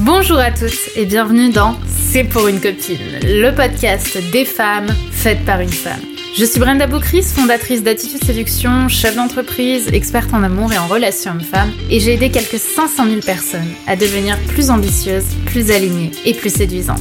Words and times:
Bonjour 0.00 0.38
à 0.38 0.50
tous 0.50 0.88
et 0.96 1.04
bienvenue 1.04 1.50
dans 1.50 1.74
C'est 1.86 2.24
pour 2.24 2.48
une 2.48 2.58
copine, 2.58 2.96
le 3.22 3.50
podcast 3.54 4.16
des 4.32 4.46
femmes 4.46 4.88
faites 5.10 5.44
par 5.44 5.60
une 5.60 5.68
femme. 5.68 6.00
Je 6.38 6.46
suis 6.46 6.58
Brenda 6.58 6.86
Boucris, 6.86 7.22
fondatrice 7.22 7.82
d'Attitude 7.82 8.24
Séduction, 8.24 8.88
chef 8.88 9.14
d'entreprise, 9.14 9.88
experte 9.88 10.32
en 10.32 10.42
amour 10.42 10.72
et 10.72 10.78
en 10.78 10.86
relations 10.86 11.32
hommes-femmes, 11.32 11.70
et 11.90 12.00
j'ai 12.00 12.14
aidé 12.14 12.30
quelques 12.30 12.58
500 12.58 13.08
000 13.08 13.20
personnes 13.20 13.68
à 13.86 13.94
devenir 13.94 14.38
plus 14.48 14.70
ambitieuses, 14.70 15.36
plus 15.44 15.70
alignées 15.70 16.12
et 16.24 16.32
plus 16.32 16.54
séduisantes. 16.54 16.98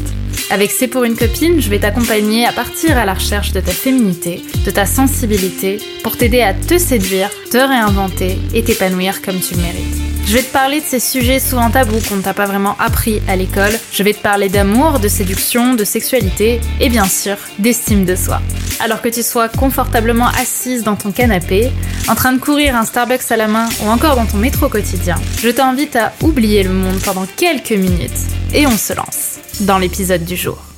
Avec 0.49 0.69
C'est 0.69 0.89
pour 0.89 1.05
une 1.05 1.15
copine, 1.15 1.61
je 1.61 1.69
vais 1.69 1.79
t'accompagner 1.79 2.45
à 2.45 2.51
partir 2.51 2.97
à 2.97 3.05
la 3.05 3.13
recherche 3.13 3.53
de 3.53 3.61
ta 3.61 3.71
féminité, 3.71 4.43
de 4.65 4.71
ta 4.71 4.85
sensibilité, 4.85 5.77
pour 6.03 6.17
t'aider 6.17 6.41
à 6.41 6.53
te 6.53 6.77
séduire, 6.77 7.29
te 7.49 7.57
réinventer 7.57 8.37
et 8.53 8.61
t'épanouir 8.61 9.21
comme 9.21 9.39
tu 9.39 9.55
le 9.55 9.61
mérites. 9.61 10.08
Je 10.29 10.35
vais 10.35 10.43
te 10.43 10.53
parler 10.53 10.79
de 10.79 10.85
ces 10.85 10.99
sujets 10.99 11.39
souvent 11.39 11.71
tabous 11.71 12.07
qu'on 12.07 12.17
ne 12.17 12.21
t'a 12.21 12.35
pas 12.35 12.45
vraiment 12.45 12.75
appris 12.77 13.19
à 13.27 13.35
l'école. 13.35 13.71
Je 13.91 14.03
vais 14.03 14.13
te 14.13 14.21
parler 14.21 14.47
d'amour, 14.47 14.99
de 14.99 15.07
séduction, 15.07 15.73
de 15.73 15.83
sexualité 15.83 16.61
et 16.79 16.87
bien 16.87 17.05
sûr 17.05 17.35
d'estime 17.57 18.05
de 18.05 18.15
soi. 18.15 18.39
Alors 18.79 19.01
que 19.01 19.09
tu 19.09 19.23
sois 19.23 19.49
confortablement 19.49 20.27
assise 20.27 20.83
dans 20.83 20.95
ton 20.95 21.11
canapé, 21.11 21.71
en 22.07 22.13
train 22.13 22.33
de 22.33 22.39
courir 22.39 22.75
un 22.75 22.85
Starbucks 22.85 23.31
à 23.31 23.37
la 23.37 23.47
main 23.47 23.69
ou 23.83 23.89
encore 23.89 24.15
dans 24.15 24.27
ton 24.27 24.37
métro 24.37 24.69
quotidien, 24.69 25.15
je 25.41 25.49
t'invite 25.49 25.95
à 25.95 26.13
oublier 26.21 26.61
le 26.61 26.73
monde 26.73 26.99
pendant 27.03 27.25
quelques 27.25 27.71
minutes 27.71 28.11
et 28.53 28.67
on 28.67 28.77
se 28.77 28.93
lance 28.93 29.39
dans 29.61 29.79
l'épisode 29.79 30.25
du 30.25 30.35
jour. 30.35 30.68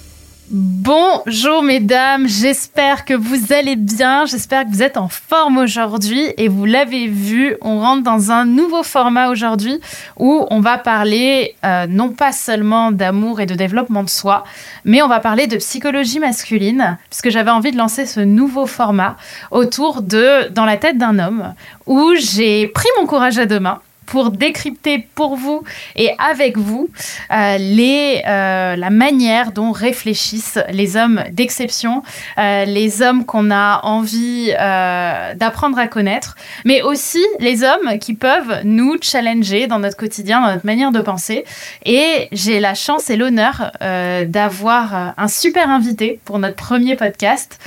Bonjour 0.54 1.64
mesdames, 1.64 2.28
j'espère 2.28 3.06
que 3.06 3.14
vous 3.14 3.54
allez 3.54 3.78
bien, 3.78 4.26
j'espère 4.26 4.66
que 4.66 4.70
vous 4.72 4.84
êtes 4.84 4.98
en 4.98 5.08
forme 5.08 5.58
aujourd'hui. 5.58 6.34
Et 6.36 6.50
vous 6.50 6.66
l'avez 6.66 7.08
vu, 7.08 7.56
on 7.62 7.80
rentre 7.80 8.04
dans 8.04 8.32
un 8.32 8.44
nouveau 8.44 8.84
format 8.84 9.30
aujourd'hui 9.30 9.80
où 10.20 10.46
on 10.50 10.60
va 10.60 10.78
parler 10.78 11.56
euh, 11.64 11.88
non 11.88 12.10
pas 12.10 12.34
seulement 12.34 12.92
d'amour 12.92 13.40
et 13.40 13.46
de 13.46 13.56
développement 13.56 14.04
de 14.04 14.10
soi, 14.10 14.44
mais 14.84 15.02
on 15.02 15.08
va 15.08 15.22
parler 15.22 15.48
de 15.48 15.56
psychologie 15.56 16.20
masculine 16.20 16.98
puisque 17.10 17.30
j'avais 17.30 17.52
envie 17.52 17.72
de 17.72 17.78
lancer 17.78 18.06
ce 18.06 18.20
nouveau 18.20 18.66
format 18.66 19.16
autour 19.52 20.02
de 20.02 20.50
Dans 20.50 20.66
la 20.66 20.76
tête 20.76 20.98
d'un 20.98 21.18
homme 21.18 21.54
où 21.86 22.12
j'ai 22.20 22.68
pris 22.68 22.90
mon 23.00 23.06
courage 23.06 23.40
à 23.40 23.46
deux 23.46 23.62
mains 23.62 23.80
pour 24.06 24.32
décrypter 24.32 25.08
pour 25.16 25.36
vous 25.36 25.64
et 25.96 26.12
avec 26.18 26.58
vous 26.58 26.90
euh, 27.32 27.58
les, 27.58 28.22
euh, 28.28 28.76
la 28.76 28.90
manière 28.90 29.52
dont 29.52 29.72
réfléchissent 29.72 30.60
les 30.70 30.98
hommes 30.98 31.24
d'exception, 31.32 32.04
euh, 32.38 32.66
les 32.66 33.02
hommes 33.02 33.26
qu'on 33.26 33.52
a 33.52 33.82
envie 33.84 34.52
d'apprendre 34.52 35.78
à 35.80 35.88
connaître, 35.88 36.36
mais 36.66 36.82
aussi 36.82 37.24
les 37.40 37.64
hommes 37.64 38.00
qui 38.00 38.14
peuvent 38.14 38.62
nous 38.64 38.98
challenger 39.02 39.68
dans 39.68 39.80
notre 39.80 39.98
quotidien, 39.98 40.42
dans 40.42 40.52
notre 40.54 40.66
manière 40.66 40.92
de 40.92 41.00
penser. 41.00 41.46
Et 41.86 42.28
j'ai 42.32 42.60
la 42.60 42.74
chance 42.74 43.10
et 43.10 43.16
l'honneur 43.16 43.72
d'avoir 43.80 45.14
un 45.18 45.28
super 45.28 45.70
invité 45.70 46.20
pour 46.26 46.40
notre 46.40 46.56
premier 46.56 46.96
podcast, 46.96 47.60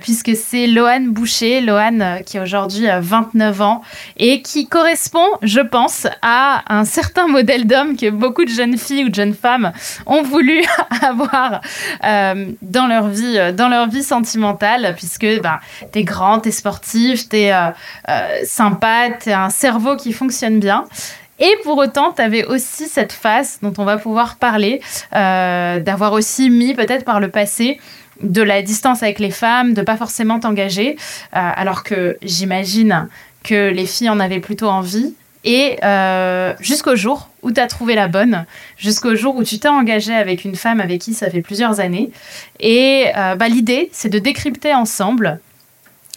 puisque 0.00 0.36
c'est 0.36 0.66
Loane 0.66 1.10
Boucher, 1.10 1.60
Loane 1.60 2.20
qui 2.26 2.38
a 2.38 2.42
aujourd'hui 2.42 2.86
29 3.00 3.60
ans 3.62 3.82
et 4.16 4.42
qui 4.42 4.66
correspond, 4.66 5.26
je 5.42 5.60
pense, 5.60 5.77
à 6.22 6.62
un 6.68 6.84
certain 6.84 7.28
modèle 7.28 7.66
d'homme 7.66 7.96
que 7.96 8.10
beaucoup 8.10 8.44
de 8.44 8.50
jeunes 8.50 8.76
filles 8.76 9.04
ou 9.04 9.08
de 9.08 9.14
jeunes 9.14 9.34
femmes 9.34 9.72
ont 10.06 10.22
voulu 10.22 10.64
avoir 11.02 11.60
euh, 12.04 12.46
dans 12.62 12.86
leur 12.86 13.08
vie, 13.08 13.38
euh, 13.38 13.52
dans 13.52 13.68
leur 13.68 13.88
vie 13.88 14.02
sentimentale, 14.02 14.94
puisque 14.96 15.40
bah, 15.42 15.60
t'es 15.92 16.04
grand, 16.04 16.40
t'es 16.40 16.50
sportif, 16.50 17.28
t'es 17.28 17.52
euh, 17.52 17.70
euh, 18.08 18.38
sympa, 18.44 19.10
t'as 19.22 19.44
un 19.44 19.50
cerveau 19.50 19.96
qui 19.96 20.12
fonctionne 20.12 20.58
bien. 20.58 20.84
Et 21.38 21.52
pour 21.62 21.78
autant, 21.78 22.12
tu 22.12 22.20
avais 22.20 22.44
aussi 22.44 22.88
cette 22.88 23.12
face 23.12 23.60
dont 23.62 23.72
on 23.78 23.84
va 23.84 23.96
pouvoir 23.96 24.36
parler, 24.36 24.80
d'avoir 25.12 26.12
aussi 26.12 26.50
mis 26.50 26.74
peut-être 26.74 27.04
par 27.04 27.20
le 27.20 27.28
passé 27.28 27.78
de 28.20 28.42
la 28.42 28.60
distance 28.60 29.04
avec 29.04 29.20
les 29.20 29.30
femmes, 29.30 29.72
de 29.72 29.82
pas 29.82 29.96
forcément 29.96 30.40
t'engager, 30.40 30.96
alors 31.30 31.84
que 31.84 32.18
j'imagine 32.22 33.08
que 33.44 33.70
les 33.70 33.86
filles 33.86 34.10
en 34.10 34.18
avaient 34.18 34.40
plutôt 34.40 34.66
envie 34.66 35.14
et 35.44 35.78
euh, 35.84 36.54
jusqu'au 36.60 36.96
jour 36.96 37.28
où 37.42 37.52
tu 37.52 37.60
as 37.60 37.66
trouvé 37.66 37.94
la 37.94 38.08
bonne, 38.08 38.44
jusqu'au 38.76 39.14
jour 39.14 39.36
où 39.36 39.44
tu 39.44 39.58
t'es 39.58 39.68
engagé 39.68 40.14
avec 40.14 40.44
une 40.44 40.56
femme 40.56 40.80
avec 40.80 41.00
qui 41.00 41.14
ça 41.14 41.30
fait 41.30 41.42
plusieurs 41.42 41.80
années. 41.80 42.10
Et 42.60 43.06
euh, 43.16 43.36
bah, 43.36 43.48
l'idée, 43.48 43.88
c'est 43.92 44.08
de 44.08 44.18
décrypter 44.18 44.74
ensemble, 44.74 45.40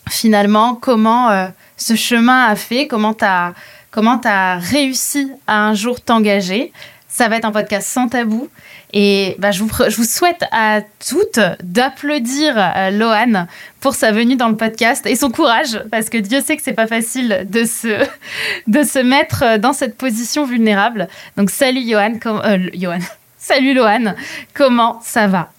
finalement, 0.09 0.75
comment 0.75 1.29
euh, 1.29 1.47
ce 1.77 1.95
chemin 1.95 2.45
a 2.45 2.55
fait, 2.55 2.87
comment 2.87 3.13
tu 3.13 3.25
as, 3.25 3.53
as 3.93 4.57
réussi 4.57 5.31
à 5.47 5.67
un 5.67 5.73
jour 5.73 6.01
t'engager. 6.01 6.71
Ça 7.07 7.27
va 7.27 7.37
être 7.37 7.45
un 7.45 7.51
podcast 7.51 7.87
sans 7.87 8.07
tabou. 8.07 8.47
Et 8.93 9.35
bah, 9.39 9.51
je, 9.51 9.63
vous, 9.63 9.69
je 9.87 9.95
vous 9.95 10.03
souhaite 10.03 10.43
à 10.51 10.81
toutes 11.07 11.39
d'applaudir 11.63 12.55
euh, 12.57 12.91
Lohan 12.91 13.47
pour 13.79 13.95
sa 13.95 14.11
venue 14.11 14.35
dans 14.35 14.49
le 14.49 14.57
podcast 14.57 15.05
et 15.05 15.15
son 15.15 15.29
courage, 15.29 15.81
parce 15.91 16.09
que 16.09 16.17
Dieu 16.17 16.41
sait 16.41 16.57
que 16.57 16.63
c'est 16.63 16.73
pas 16.73 16.87
facile 16.87 17.47
de 17.49 17.63
se, 17.63 17.87
de 18.67 18.83
se 18.83 18.99
mettre 18.99 19.57
dans 19.59 19.73
cette 19.73 19.97
position 19.97 20.45
vulnérable. 20.45 21.07
Donc 21.37 21.49
salut 21.49 21.87
Johan, 21.87 22.13
euh, 22.25 22.69
Johan. 22.73 22.99
salut 23.37 23.73
Lohan, 23.73 24.15
comment 24.53 24.99
ça 25.03 25.27
va? 25.27 25.51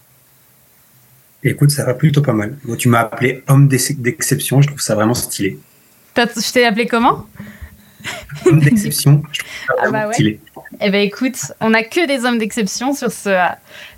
Écoute, 1.43 1.71
ça 1.71 1.83
va 1.83 1.93
plutôt 1.93 2.21
pas 2.21 2.31
mal. 2.33 2.55
tu 2.77 2.87
m'as 2.87 3.01
appelé 3.01 3.43
homme 3.47 3.67
d'exception, 3.67 4.61
je 4.61 4.67
trouve 4.67 4.79
ça 4.79 4.95
vraiment 4.95 5.13
stylé. 5.13 5.59
Je 6.15 6.51
t'ai 6.51 6.65
appelé 6.65 6.85
comment? 6.85 7.25
Homme 8.45 8.59
d'exception, 8.59 9.21
ah 9.81 9.89
bah 9.89 10.11
stylé. 10.11 10.39
Eh 10.81 10.89
ben 10.89 11.01
écoute, 11.01 11.37
on 11.61 11.69
n'a 11.69 11.83
que 11.83 12.05
des 12.07 12.25
hommes 12.25 12.37
d'exception 12.37 12.93
sur 12.93 13.11
ce, 13.11 13.29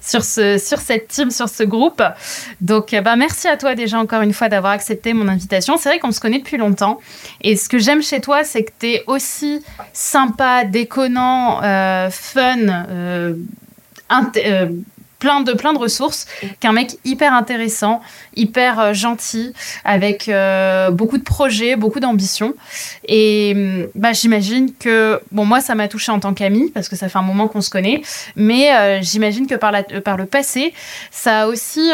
sur 0.01 0.23
ce, 0.23 0.57
sur 0.57 0.79
cette 0.79 1.07
team, 1.07 1.31
sur 1.31 1.49
ce 1.49 1.63
groupe. 1.63 2.03
Donc, 2.61 2.95
bah 3.03 3.15
merci 3.15 3.47
à 3.47 3.57
toi 3.57 3.75
déjà 3.75 3.99
encore 3.99 4.21
une 4.21 4.33
fois 4.33 4.49
d'avoir 4.49 4.73
accepté 4.73 5.13
mon 5.13 5.27
invitation. 5.27 5.77
C'est 5.77 5.89
vrai 5.89 5.99
qu'on 5.99 6.11
se 6.11 6.19
connaît 6.19 6.39
depuis 6.39 6.57
longtemps. 6.57 6.99
Et 7.41 7.55
ce 7.55 7.69
que 7.69 7.79
j'aime 7.79 8.03
chez 8.03 8.21
toi, 8.21 8.43
c'est 8.43 8.63
que 8.63 8.71
tu 8.79 8.87
es 8.87 9.03
aussi 9.07 9.63
sympa, 9.93 10.65
déconnant, 10.65 11.63
euh, 11.63 12.09
fun, 12.11 12.67
euh, 12.67 13.35
euh 14.11 14.69
plein 15.19 15.41
de, 15.41 15.53
plein 15.53 15.73
de 15.73 15.77
ressources, 15.77 16.27
qu'un 16.59 16.71
mec 16.71 16.97
hyper 17.05 17.33
intéressant, 17.33 18.01
hyper 18.35 18.79
euh, 18.79 18.93
gentil, 18.93 19.53
avec 19.83 20.27
euh, 20.27 20.91
beaucoup 20.91 21.17
de 21.17 21.23
projets, 21.23 21.75
beaucoup 21.75 21.99
d'ambition. 21.99 22.53
Et 23.07 23.53
mm, 23.53 23.87
bah, 23.95 24.13
j'imagine 24.13 24.73
que, 24.73 25.21
bon, 25.31 25.45
moi, 25.45 25.61
ça 25.61 25.75
m'a 25.75 25.87
touché 25.87 26.11
en 26.11 26.19
tant 26.19 26.33
qu'ami, 26.33 26.71
parce 26.71 26.89
que 26.89 26.95
ça 26.95 27.09
fait 27.09 27.17
un 27.17 27.23
moment 27.23 27.47
qu'on 27.47 27.61
se 27.61 27.69
connaît, 27.69 28.01
mais 28.35 28.73
euh, 28.73 29.01
j'imagine 29.01 29.47
que 29.47 29.55
par 29.55 30.17
le 30.17 30.25
passé, 30.25 30.73
ça 31.11 31.41
a 31.41 31.47
aussi 31.47 31.91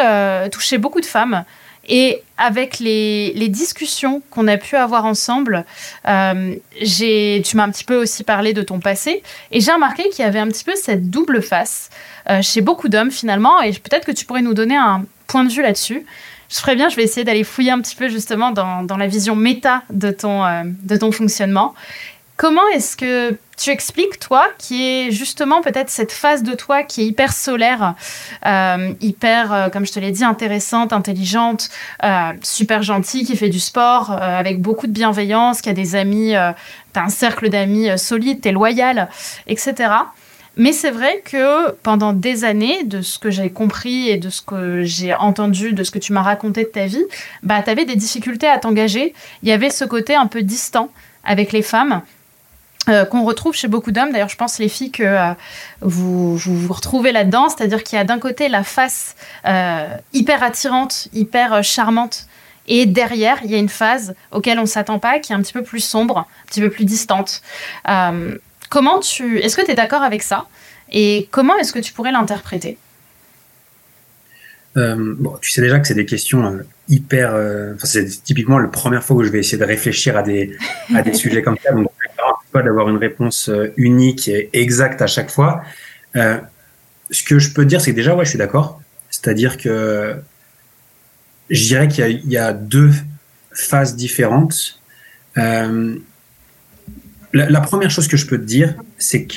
touché 0.52 0.78
beaucoup 0.78 1.02
de 1.02 1.06
femmes. 1.06 1.46
Et 1.88 2.22
avec 2.38 2.80
les, 2.80 3.34
discussions 3.50 4.22
qu'on 4.30 4.48
a 4.48 4.58
pu 4.58 4.76
avoir 4.76 5.06
ensemble, 5.06 5.66
euh, 6.08 6.56
tu 6.80 7.58
m'as 7.58 7.64
un 7.64 7.72
petit 7.72 7.84
peu 7.84 7.96
aussi 7.96 8.24
parlé 8.24 8.54
de 8.54 8.62
ton 8.62 8.80
passé, 8.80 9.24
et 9.52 9.60
j'ai 9.60 9.72
remarqué 9.72 10.10
qu'il 10.10 10.24
y 10.24 10.28
avait 10.28 10.40
un 10.40 10.48
petit 10.48 10.64
peu 10.64 10.74
cette 10.76 11.10
double 11.10 11.42
face 11.42 11.90
euh, 12.30 12.42
chez 12.42 12.62
beaucoup 12.62 12.88
d'hommes 12.88 13.12
finalement, 13.12 13.62
et 13.62 13.72
peut-être 13.74 14.06
que 14.06 14.12
tu 14.12 14.26
pourrais 14.26 14.42
nous 14.42 14.54
donner 14.54 14.76
un 14.76 15.06
point 15.28 15.44
de 15.44 15.52
vue 15.52 15.62
là-dessus. 15.62 16.06
Je 16.50 16.58
ferais 16.58 16.76
bien, 16.76 16.90
je 16.90 16.98
vais 16.98 17.04
essayer 17.04 17.24
d'aller 17.24 17.46
fouiller 17.46 17.72
un 17.72 17.80
petit 17.80 17.96
peu 17.96 18.10
justement 18.10 18.52
dans, 18.52 18.84
dans 18.84 18.98
la 18.98 19.08
vision 19.08 19.36
méta 19.36 19.84
de 19.90 20.12
ton, 20.12 20.46
euh, 20.46 20.64
de 20.66 20.98
ton 20.98 21.12
fonctionnement. 21.12 21.74
Comment 22.42 22.68
est-ce 22.74 22.98
que 22.98 23.38
tu 23.56 23.70
expliques, 23.70 24.18
toi, 24.18 24.48
qui 24.58 24.84
est 24.84 25.12
justement 25.12 25.62
peut-être 25.62 25.92
cette 25.92 26.12
phase 26.12 26.42
de 26.42 26.56
toi 26.56 26.82
qui 26.82 27.02
est 27.02 27.06
hyper 27.06 27.34
solaire, 27.34 27.94
euh, 28.48 28.94
hyper, 29.00 29.54
euh, 29.54 29.70
comme 29.70 29.86
je 29.86 29.92
te 29.92 30.00
l'ai 30.00 30.10
dit, 30.10 30.24
intéressante, 30.24 30.92
intelligente, 30.92 31.70
euh, 32.04 32.32
super 32.42 32.82
gentille, 32.82 33.26
qui 33.26 33.38
fait 33.38 33.50
du 33.50 33.60
sport 33.60 34.10
avec 34.10 34.60
beaucoup 34.60 34.88
de 34.88 34.92
bienveillance, 34.92 35.62
qui 35.62 35.70
a 35.70 35.74
des 35.74 35.96
amis, 35.96 36.30
tu 36.32 37.00
as 37.00 37.04
un 37.04 37.10
cercle 37.10 37.48
d'amis 37.50 37.96
solide, 38.00 38.42
tu 38.42 38.50
es 38.50 38.52
loyal, 38.52 39.08
etc. 39.46 39.92
Mais 40.58 40.72
c'est 40.72 40.90
vrai 40.90 41.22
que 41.24 41.70
pendant 41.84 42.12
des 42.12 42.44
années, 42.44 42.84
de 42.86 43.04
ce 43.04 43.20
que 43.20 43.30
j'ai 43.30 43.52
compris 43.52 44.10
et 44.10 44.18
de 44.18 44.32
ce 44.32 44.42
que 44.42 44.82
j'ai 44.82 45.14
entendu, 45.14 45.74
de 45.74 45.84
ce 45.84 45.92
que 45.92 46.00
tu 46.00 46.12
m'as 46.12 46.24
raconté 46.24 46.64
de 46.64 46.70
ta 46.70 46.88
vie, 46.88 47.06
bah, 47.44 47.62
tu 47.62 47.70
avais 47.70 47.86
des 47.86 47.96
difficultés 47.96 48.48
à 48.48 48.58
t'engager. 48.58 49.14
Il 49.44 49.50
y 49.50 49.52
avait 49.52 49.70
ce 49.70 49.86
côté 49.86 50.16
un 50.16 50.26
peu 50.26 50.42
distant 50.42 50.90
avec 51.24 51.52
les 51.52 51.62
femmes 51.62 52.02
euh, 52.90 53.06
qu'on 53.06 53.24
retrouve 53.24 53.54
chez 53.54 53.68
beaucoup 53.68 53.92
d'hommes. 53.92 54.12
D'ailleurs, 54.12 54.30
je 54.30 54.36
pense 54.36 54.58
les 54.58 54.68
filles 54.68 54.90
que 54.90 55.04
euh, 55.04 55.34
vous, 55.82 56.36
vous, 56.36 56.74
retrouvez 56.74 57.12
là-dedans, 57.12 57.48
c'est-à-dire 57.48 57.84
qu'il 57.84 57.96
y 57.98 58.00
a 58.00 58.04
d'un 58.04 58.18
côté 58.18 58.50
la 58.50 58.64
face 58.64 59.16
euh, 59.46 59.86
hyper 60.14 60.42
attirante, 60.42 61.08
hyper 61.14 61.64
charmante, 61.64 62.26
et 62.68 62.88
derrière, 62.88 63.38
il 63.44 63.52
y 63.52 63.56
a 63.56 63.60
une 63.60 63.70
phase 63.70 64.16
auquel 64.32 64.58
on 64.58 64.64
ne 64.64 64.68
s'attend 64.68 64.98
pas, 64.98 65.20
qui 65.20 65.32
est 65.32 65.36
un 65.36 65.42
petit 65.42 65.54
peu 65.54 65.62
plus 65.62 65.80
sombre, 65.80 66.20
un 66.20 66.46
petit 66.48 66.62
peu 66.62 66.72
plus 66.72 66.86
distante. 66.86 67.44
comment 68.70 69.00
tu, 69.00 69.40
est-ce 69.40 69.56
que 69.56 69.66
tu 69.66 69.72
es 69.72 69.76
d'accord 69.76 70.02
avec 70.02 70.24
ça? 70.24 70.48
Et 70.92 71.28
comment 71.32 71.56
est-ce 71.58 71.74
que 71.74 71.80
tu 71.80 71.94
pourrais 71.94 72.12
l'interpréter? 72.12 72.78
Bon, 74.76 75.38
tu 75.42 75.52
sais 75.52 75.62
déjà 75.62 75.80
que 75.80 75.88
c'est 75.88 75.94
des 75.94 76.06
questions 76.06 76.62
hyper. 76.88 77.36
c'est 77.84 78.06
typiquement 78.24 78.58
la 78.58 78.70
première 78.70 79.04
fois 79.04 79.18
que 79.18 79.24
je 79.24 79.30
vais 79.30 79.40
essayer 79.40 79.58
de 79.58 79.66
réfléchir 79.66 80.18
à 80.18 80.24
des, 80.24 80.56
à 80.96 81.02
des 81.02 81.14
sujets 81.22 81.42
comme 81.42 81.58
ça. 81.64 81.74
Donc, 81.74 81.92
pas 82.52 82.62
d'avoir 82.62 82.90
une 82.90 82.98
réponse 82.98 83.50
euh, 83.50 83.74
unique 83.78 84.28
et 84.28 84.50
exacte 84.54 85.02
à 85.02 85.08
chaque 85.08 85.32
fois. 85.32 85.62
ce 86.14 87.24
que 87.24 87.40
je 87.40 87.54
peux 87.54 87.66
dire, 87.66 87.82
c'est 87.82 87.92
que 87.92 87.96
déjà, 87.96 88.16
ouais, 88.16 88.26
je 88.26 88.30
suis 88.30 88.40
d'accord. 88.40 88.82
C'est-à-dire 89.10 89.58
que 89.58 90.16
je 91.52 91.68
dirais 91.68 91.88
qu'il 91.90 92.32
y, 92.32 92.38
a 92.38 92.54
deux 92.54 92.92
phases 93.52 93.96
différentes. 93.96 94.80
Euh, 95.38 95.96
la, 97.34 97.62
première 97.62 97.92
chose 97.92 98.08
que 98.08 98.18
je 98.18 98.26
peux 98.26 98.38
te 98.38 98.46
dire, 98.46 98.76
c'est 98.98 99.26
que 99.26 99.36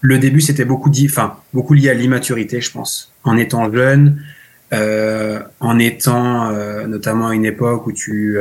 le 0.00 0.18
début, 0.18 0.40
c'était 0.40 0.64
beaucoup, 0.64 0.90
enfin, 1.04 1.38
beaucoup 1.54 1.74
lié 1.74 1.90
à 1.90 1.94
l'immaturité, 1.94 2.60
je 2.60 2.72
pense. 2.72 3.12
En 3.22 3.36
étant 3.36 3.72
jeune, 3.72 4.22
euh, 4.72 5.40
en 5.60 5.78
étant 5.78 6.50
euh, 6.50 6.86
notamment 6.86 7.28
à 7.28 7.34
une 7.34 7.44
époque 7.44 7.86
où 7.86 7.92
tu, 7.92 8.36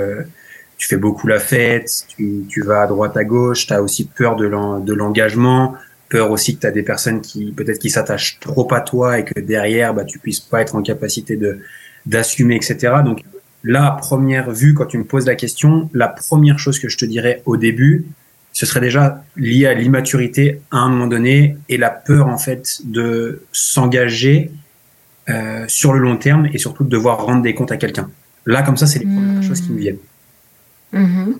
tu 0.79 0.87
fais 0.87 0.97
beaucoup 0.97 1.27
la 1.27 1.39
fête, 1.39 2.05
tu, 2.07 2.45
tu, 2.49 2.61
vas 2.63 2.81
à 2.81 2.87
droite 2.87 3.15
à 3.15 3.23
gauche, 3.23 3.67
tu 3.67 3.73
as 3.73 3.83
aussi 3.83 4.05
peur 4.05 4.35
de 4.37 4.45
l'engagement, 4.93 5.75
peur 6.09 6.31
aussi 6.31 6.55
que 6.55 6.61
tu 6.61 6.67
as 6.67 6.71
des 6.71 6.83
personnes 6.83 7.21
qui 7.21 7.51
peut-être 7.51 7.79
qui 7.79 7.89
s'attachent 7.89 8.39
trop 8.39 8.73
à 8.73 8.81
toi 8.81 9.19
et 9.19 9.25
que 9.25 9.39
derrière 9.39 9.93
bah 9.93 10.03
tu 10.03 10.19
puisses 10.19 10.39
pas 10.39 10.61
être 10.61 10.75
en 10.75 10.81
capacité 10.81 11.37
de 11.37 11.59
d'assumer 12.05 12.55
etc 12.55 12.95
donc 13.05 13.21
là 13.63 13.95
première 13.99 14.49
vue 14.51 14.73
quand 14.73 14.87
tu 14.87 14.97
me 14.97 15.03
poses 15.03 15.27
la 15.27 15.35
question 15.35 15.89
la 15.93 16.07
première 16.07 16.57
chose 16.57 16.79
que 16.79 16.89
je 16.89 16.97
te 16.97 17.05
dirais 17.05 17.43
au 17.45 17.57
début 17.57 18.05
ce 18.53 18.65
serait 18.65 18.79
déjà 18.79 19.23
lié 19.37 19.67
à 19.67 19.73
l'immaturité 19.73 20.61
à 20.71 20.77
un 20.77 20.89
moment 20.89 21.07
donné 21.07 21.57
et 21.69 21.77
la 21.77 21.91
peur 21.91 22.27
en 22.27 22.37
fait 22.37 22.79
de 22.85 23.43
s'engager 23.51 24.51
euh, 25.29 25.65
sur 25.67 25.93
le 25.93 25.99
long 25.99 26.17
terme 26.17 26.47
et 26.51 26.57
surtout 26.57 26.83
de 26.83 26.89
devoir 26.89 27.23
rendre 27.23 27.43
des 27.43 27.53
comptes 27.53 27.71
à 27.71 27.77
quelqu'un. 27.77 28.09
Là 28.47 28.63
comme 28.63 28.77
ça 28.77 28.87
c'est 28.87 28.99
les 28.99 29.05
premières 29.05 29.41
mmh. 29.41 29.43
choses 29.43 29.61
qui 29.61 29.71
me 29.71 29.77
viennent 29.77 29.99
mmh. 30.93 31.33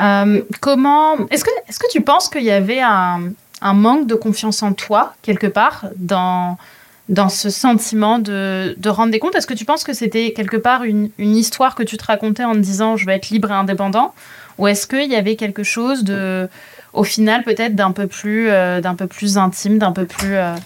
euh, 0.00 0.42
comment 0.60 1.16
est-ce 1.28 1.44
que 1.44 1.50
est-ce 1.68 1.78
que 1.78 1.90
tu 1.90 2.00
penses 2.00 2.28
qu'il 2.28 2.44
y 2.44 2.50
avait 2.50 2.80
un 2.80 3.32
manque 3.62 4.06
de 4.06 4.14
confiance 4.14 4.62
en 4.62 4.72
toi, 4.72 5.14
quelque 5.22 5.46
part, 5.46 5.86
dans, 5.96 6.58
dans 7.08 7.28
ce 7.28 7.50
sentiment 7.50 8.18
de, 8.18 8.74
de 8.78 8.88
rendre 8.88 9.12
des 9.12 9.18
comptes? 9.18 9.34
Est-ce 9.34 9.46
que 9.46 9.54
tu 9.54 9.64
penses 9.64 9.84
que 9.84 9.92
c'était 9.92 10.32
quelque 10.32 10.56
part 10.56 10.84
une, 10.84 11.10
une, 11.18 11.36
histoire 11.36 11.74
que 11.74 11.82
tu 11.82 11.96
te 11.96 12.04
racontais 12.04 12.44
en 12.44 12.52
te 12.52 12.58
disant 12.58 12.96
je 12.96 13.04
vais 13.06 13.16
être 13.16 13.30
libre 13.30 13.50
et 13.50 13.54
indépendant? 13.54 14.14
Ou 14.58 14.68
est-ce 14.68 14.86
qu'il 14.86 15.10
y 15.10 15.16
avait 15.16 15.36
quelque 15.36 15.62
chose 15.62 16.04
de, 16.04 16.48
au 16.92 17.04
final, 17.04 17.42
peut-être 17.44 17.74
d'un 17.74 17.92
peu, 17.92 18.06
plus, 18.06 18.48
euh, 18.50 18.80
d'un 18.80 18.94
peu 18.94 19.06
plus 19.06 19.38
intime, 19.38 19.78
d'un 19.78 19.92
peu 19.92 20.06
plus. 20.06 20.34
Euh, 20.34 20.56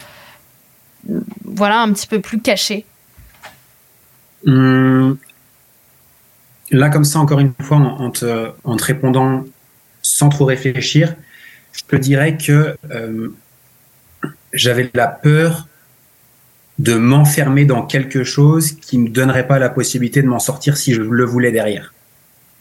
voilà, 1.45 1.81
un 1.81 1.93
petit 1.93 2.07
peu 2.07 2.21
plus 2.21 2.41
caché? 2.41 2.87
Hum. 4.47 5.19
Là, 6.75 6.89
comme 6.89 7.05
ça, 7.05 7.21
encore 7.21 7.39
une 7.39 7.53
fois, 7.63 7.77
en 7.77 8.11
te, 8.11 8.51
en 8.65 8.77
te 8.77 8.85
répondant 8.85 9.45
sans 10.03 10.29
trop 10.29 10.45
réfléchir, 10.45 11.15
je 11.73 11.83
te 11.85 11.95
dirais 11.95 12.37
que 12.37 12.77
euh, 12.91 13.29
j'avais 14.53 14.91
la 14.93 15.07
peur 15.07 15.69
de 16.81 16.95
m'enfermer 16.95 17.65
dans 17.65 17.87
quelque 17.87 18.25
chose 18.25 18.73
qui 18.73 18.99
me 18.99 19.09
donnerait 19.09 19.47
pas 19.47 19.61
la 19.61 19.69
possibilité 19.71 20.21
de 20.21 20.27
m'en 20.27 20.41
sortir 20.41 20.77
si 20.77 20.93
je 20.93 21.03
le 21.03 21.25
voulais 21.25 21.53
derrière. 21.53 21.95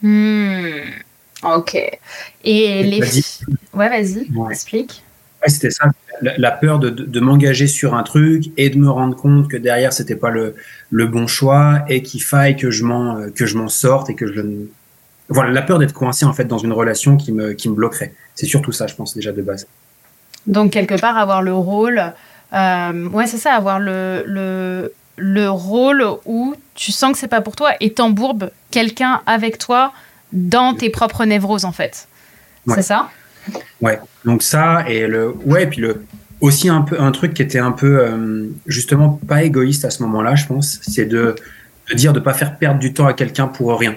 Hmm. 0.00 0.80
Ok. 1.42 1.74
Et 2.44 2.82
les. 2.84 3.00
Ouais, 3.72 3.88
vas-y, 3.88 4.28
explique. 4.50 5.03
Ouais, 5.44 5.50
c'était 5.50 5.70
ça, 5.70 5.90
la, 6.22 6.50
peur 6.50 6.78
de, 6.78 6.88
de, 6.90 7.20
m'engager 7.20 7.66
sur 7.66 7.94
un 7.94 8.02
truc 8.02 8.44
et 8.56 8.70
de 8.70 8.78
me 8.78 8.88
rendre 8.88 9.14
compte 9.14 9.48
que 9.48 9.56
derrière 9.56 9.92
c'était 9.92 10.16
pas 10.16 10.30
le, 10.30 10.54
le 10.90 11.06
bon 11.06 11.26
choix 11.26 11.84
et 11.88 12.02
qu'il 12.02 12.22
faille 12.22 12.56
que 12.56 12.70
je 12.70 12.84
m'en 12.84 13.30
que 13.30 13.44
je 13.44 13.58
m'en 13.58 13.68
sorte 13.68 14.08
et 14.08 14.14
que 14.14 14.26
je 14.26 14.40
voilà 15.28 15.50
la 15.50 15.62
peur 15.62 15.78
d'être 15.78 15.92
coincé 15.92 16.24
en 16.24 16.32
fait 16.32 16.44
dans 16.44 16.58
une 16.58 16.72
relation 16.72 17.16
qui 17.16 17.32
me 17.32 17.52
qui 17.52 17.68
me 17.68 17.74
bloquerait. 17.74 18.14
C'est 18.34 18.46
surtout 18.46 18.72
ça, 18.72 18.86
je 18.86 18.94
pense 18.94 19.14
déjà 19.14 19.32
de 19.32 19.42
base. 19.42 19.66
Donc 20.46 20.72
quelque 20.72 20.98
part 20.98 21.18
avoir 21.18 21.42
le 21.42 21.54
rôle, 21.54 22.12
euh, 22.52 23.08
ouais 23.08 23.26
c'est 23.26 23.38
ça, 23.38 23.52
avoir 23.52 23.78
le, 23.78 24.24
le, 24.26 24.92
le 25.16 25.48
rôle 25.50 26.04
où 26.24 26.54
tu 26.74 26.92
sens 26.92 27.12
que 27.12 27.18
c'est 27.18 27.28
pas 27.28 27.40
pour 27.40 27.56
toi 27.56 27.72
et 27.80 27.92
t'embourbes 27.92 28.50
quelqu'un 28.70 29.22
avec 29.26 29.58
toi 29.58 29.92
dans 30.32 30.74
tes 30.74 30.90
propres 30.90 31.24
névroses 31.24 31.64
en 31.64 31.72
fait. 31.72 32.08
C'est 32.66 32.82
ça? 32.82 33.10
Ouais. 33.80 33.98
Donc 34.24 34.42
ça 34.42 34.84
et 34.88 35.06
le 35.06 35.34
ouais 35.44 35.66
puis 35.66 35.80
le 35.80 36.04
aussi 36.40 36.68
un 36.68 36.82
peu 36.82 37.00
un 37.00 37.10
truc 37.10 37.34
qui 37.34 37.42
était 37.42 37.58
un 37.58 37.72
peu 37.72 38.00
euh, 38.00 38.48
justement 38.66 39.20
pas 39.26 39.42
égoïste 39.44 39.84
à 39.84 39.90
ce 39.90 40.02
moment-là, 40.02 40.34
je 40.34 40.46
pense, 40.46 40.78
c'est 40.82 41.06
de, 41.06 41.34
de 41.90 41.94
dire 41.94 42.12
de 42.12 42.20
pas 42.20 42.34
faire 42.34 42.58
perdre 42.58 42.80
du 42.80 42.92
temps 42.92 43.06
à 43.06 43.14
quelqu'un 43.14 43.46
pour 43.46 43.78
rien 43.78 43.96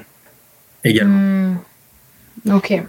également. 0.84 1.18
Hmm. 1.18 1.58
Ok. 2.54 2.82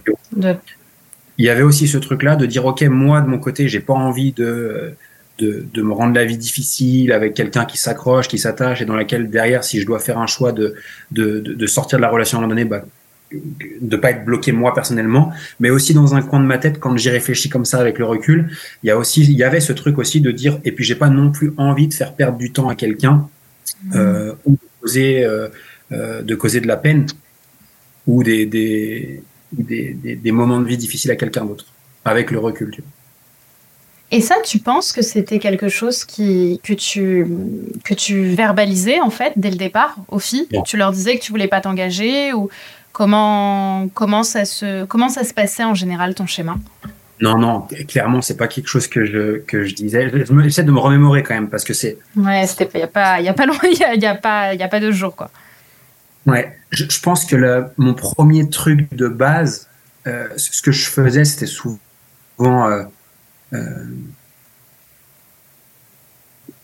Il 1.37 1.45
y 1.45 1.49
avait 1.49 1.61
aussi 1.61 1.87
ce 1.87 1.97
truc-là 1.97 2.35
de 2.35 2.45
dire, 2.45 2.65
OK, 2.65 2.81
moi, 2.83 3.21
de 3.21 3.27
mon 3.27 3.39
côté, 3.39 3.67
j'ai 3.67 3.79
pas 3.79 3.93
envie 3.93 4.33
de, 4.33 4.93
de, 5.37 5.65
de, 5.73 5.81
me 5.81 5.93
rendre 5.93 6.13
la 6.13 6.25
vie 6.25 6.37
difficile 6.37 7.11
avec 7.11 7.33
quelqu'un 7.33 7.65
qui 7.65 7.77
s'accroche, 7.77 8.27
qui 8.27 8.37
s'attache 8.37 8.81
et 8.81 8.85
dans 8.85 8.95
laquelle, 8.95 9.29
derrière, 9.29 9.63
si 9.63 9.79
je 9.79 9.85
dois 9.85 9.99
faire 9.99 10.17
un 10.19 10.27
choix 10.27 10.51
de, 10.51 10.75
de, 11.11 11.39
de, 11.39 11.67
sortir 11.67 11.97
de 11.97 12.01
la 12.01 12.09
relation 12.09 12.37
à 12.37 12.39
un 12.39 12.41
moment 12.41 12.55
donné, 12.55 12.65
bah, 12.65 12.83
de 13.31 13.95
pas 13.95 14.11
être 14.11 14.25
bloqué 14.25 14.51
moi 14.51 14.73
personnellement, 14.73 15.31
mais 15.59 15.69
aussi 15.69 15.93
dans 15.93 16.15
un 16.15 16.21
coin 16.21 16.39
de 16.39 16.45
ma 16.45 16.57
tête 16.57 16.79
quand 16.79 16.95
j'y 16.97 17.09
réfléchis 17.09 17.49
comme 17.49 17.65
ça 17.65 17.79
avec 17.79 17.99
le 17.99 18.05
recul, 18.05 18.49
il 18.83 18.87
y 18.87 18.89
a 18.91 18.97
aussi, 18.97 19.21
il 19.21 19.37
y 19.37 19.43
avait 19.43 19.59
ce 19.59 19.73
truc 19.73 19.97
aussi 19.97 20.21
de 20.21 20.31
dire, 20.31 20.59
et 20.65 20.71
puis 20.71 20.83
j'ai 20.83 20.95
pas 20.95 21.09
non 21.09 21.31
plus 21.31 21.53
envie 21.57 21.87
de 21.87 21.93
faire 21.93 22.13
perdre 22.13 22.37
du 22.37 22.51
temps 22.51 22.69
à 22.69 22.75
quelqu'un 22.75 23.27
mmh. 23.83 23.91
euh, 23.95 24.33
ou 24.45 24.53
de 24.53 24.81
causer, 24.81 25.23
euh, 25.23 25.47
euh, 25.91 26.21
de 26.21 26.35
causer 26.35 26.59
de 26.59 26.67
la 26.67 26.77
peine 26.77 27.05
ou 28.07 28.23
des, 28.23 28.45
des, 28.45 29.21
des, 29.53 30.31
moments 30.31 30.59
de 30.59 30.65
vie 30.65 30.77
difficiles 30.77 31.11
à 31.11 31.15
quelqu'un 31.15 31.45
d'autre, 31.45 31.65
avec 32.05 32.31
le 32.31 32.39
recul. 32.39 32.75
Et 34.11 34.21
ça, 34.21 34.35
tu 34.43 34.57
penses 34.57 34.91
que 34.91 35.03
c'était 35.03 35.37
quelque 35.37 35.69
chose 35.69 36.03
qui, 36.03 36.59
que, 36.63 36.73
tu, 36.73 37.27
que 37.83 37.93
tu 37.93 38.23
verbalisais 38.23 38.99
en 38.99 39.11
fait 39.11 39.33
dès 39.35 39.51
le 39.51 39.55
départ 39.55 39.97
aux 40.07 40.17
filles? 40.17 40.47
Tu 40.65 40.77
leur 40.77 40.91
disais 40.91 41.17
que 41.17 41.21
tu 41.21 41.31
voulais 41.31 41.47
pas 41.47 41.61
t'engager 41.61 42.33
ou 42.33 42.49
comment, 42.99 43.87
comment, 43.93 44.23
ça 44.23 44.43
se, 44.43 44.83
comment 44.83 45.07
ça 45.07 45.23
se 45.23 45.33
passait 45.33 45.63
en 45.63 45.73
général 45.73 46.15
ton 46.15 46.27
schéma? 46.27 46.57
Non, 47.21 47.37
non, 47.37 47.65
clairement, 47.87 48.21
c'est 48.21 48.35
pas 48.35 48.49
quelque 48.49 48.67
chose 48.67 48.89
que 48.89 49.05
je, 49.05 49.37
que 49.37 49.63
je 49.63 49.73
disais. 49.73 50.11
J'essaie 50.43 50.63
de 50.63 50.71
me 50.71 50.79
remémorer 50.79 51.23
quand 51.23 51.33
même 51.33 51.49
parce 51.49 51.63
que 51.63 51.73
c'est. 51.73 51.97
Ouais, 52.17 52.45
il 52.45 52.75
n'y 52.75 52.81
a 52.83 52.87
pas, 52.87 53.21
y 53.21 53.29
a 53.29 53.33
pas 53.33 53.45
il 53.63 53.77
y 54.01 54.05
a, 54.05 54.15
pas, 54.15 54.53
y 54.53 54.61
a 54.61 54.67
pas 54.67 54.79
deux 54.81 54.91
jours 54.91 55.15
quoi. 55.15 55.31
Ouais, 56.25 56.57
je, 56.71 56.83
pense 56.99 57.23
que 57.23 57.37
le, 57.37 57.67
mon 57.77 57.93
premier 57.93 58.49
truc 58.49 58.93
de 58.93 59.07
base, 59.07 59.69
euh, 60.05 60.27
ce 60.35 60.61
que 60.61 60.73
je 60.73 60.89
faisais, 60.89 61.23
c'était 61.23 61.45
souvent 61.45 61.79
euh, 62.41 62.83
euh, 63.53 63.85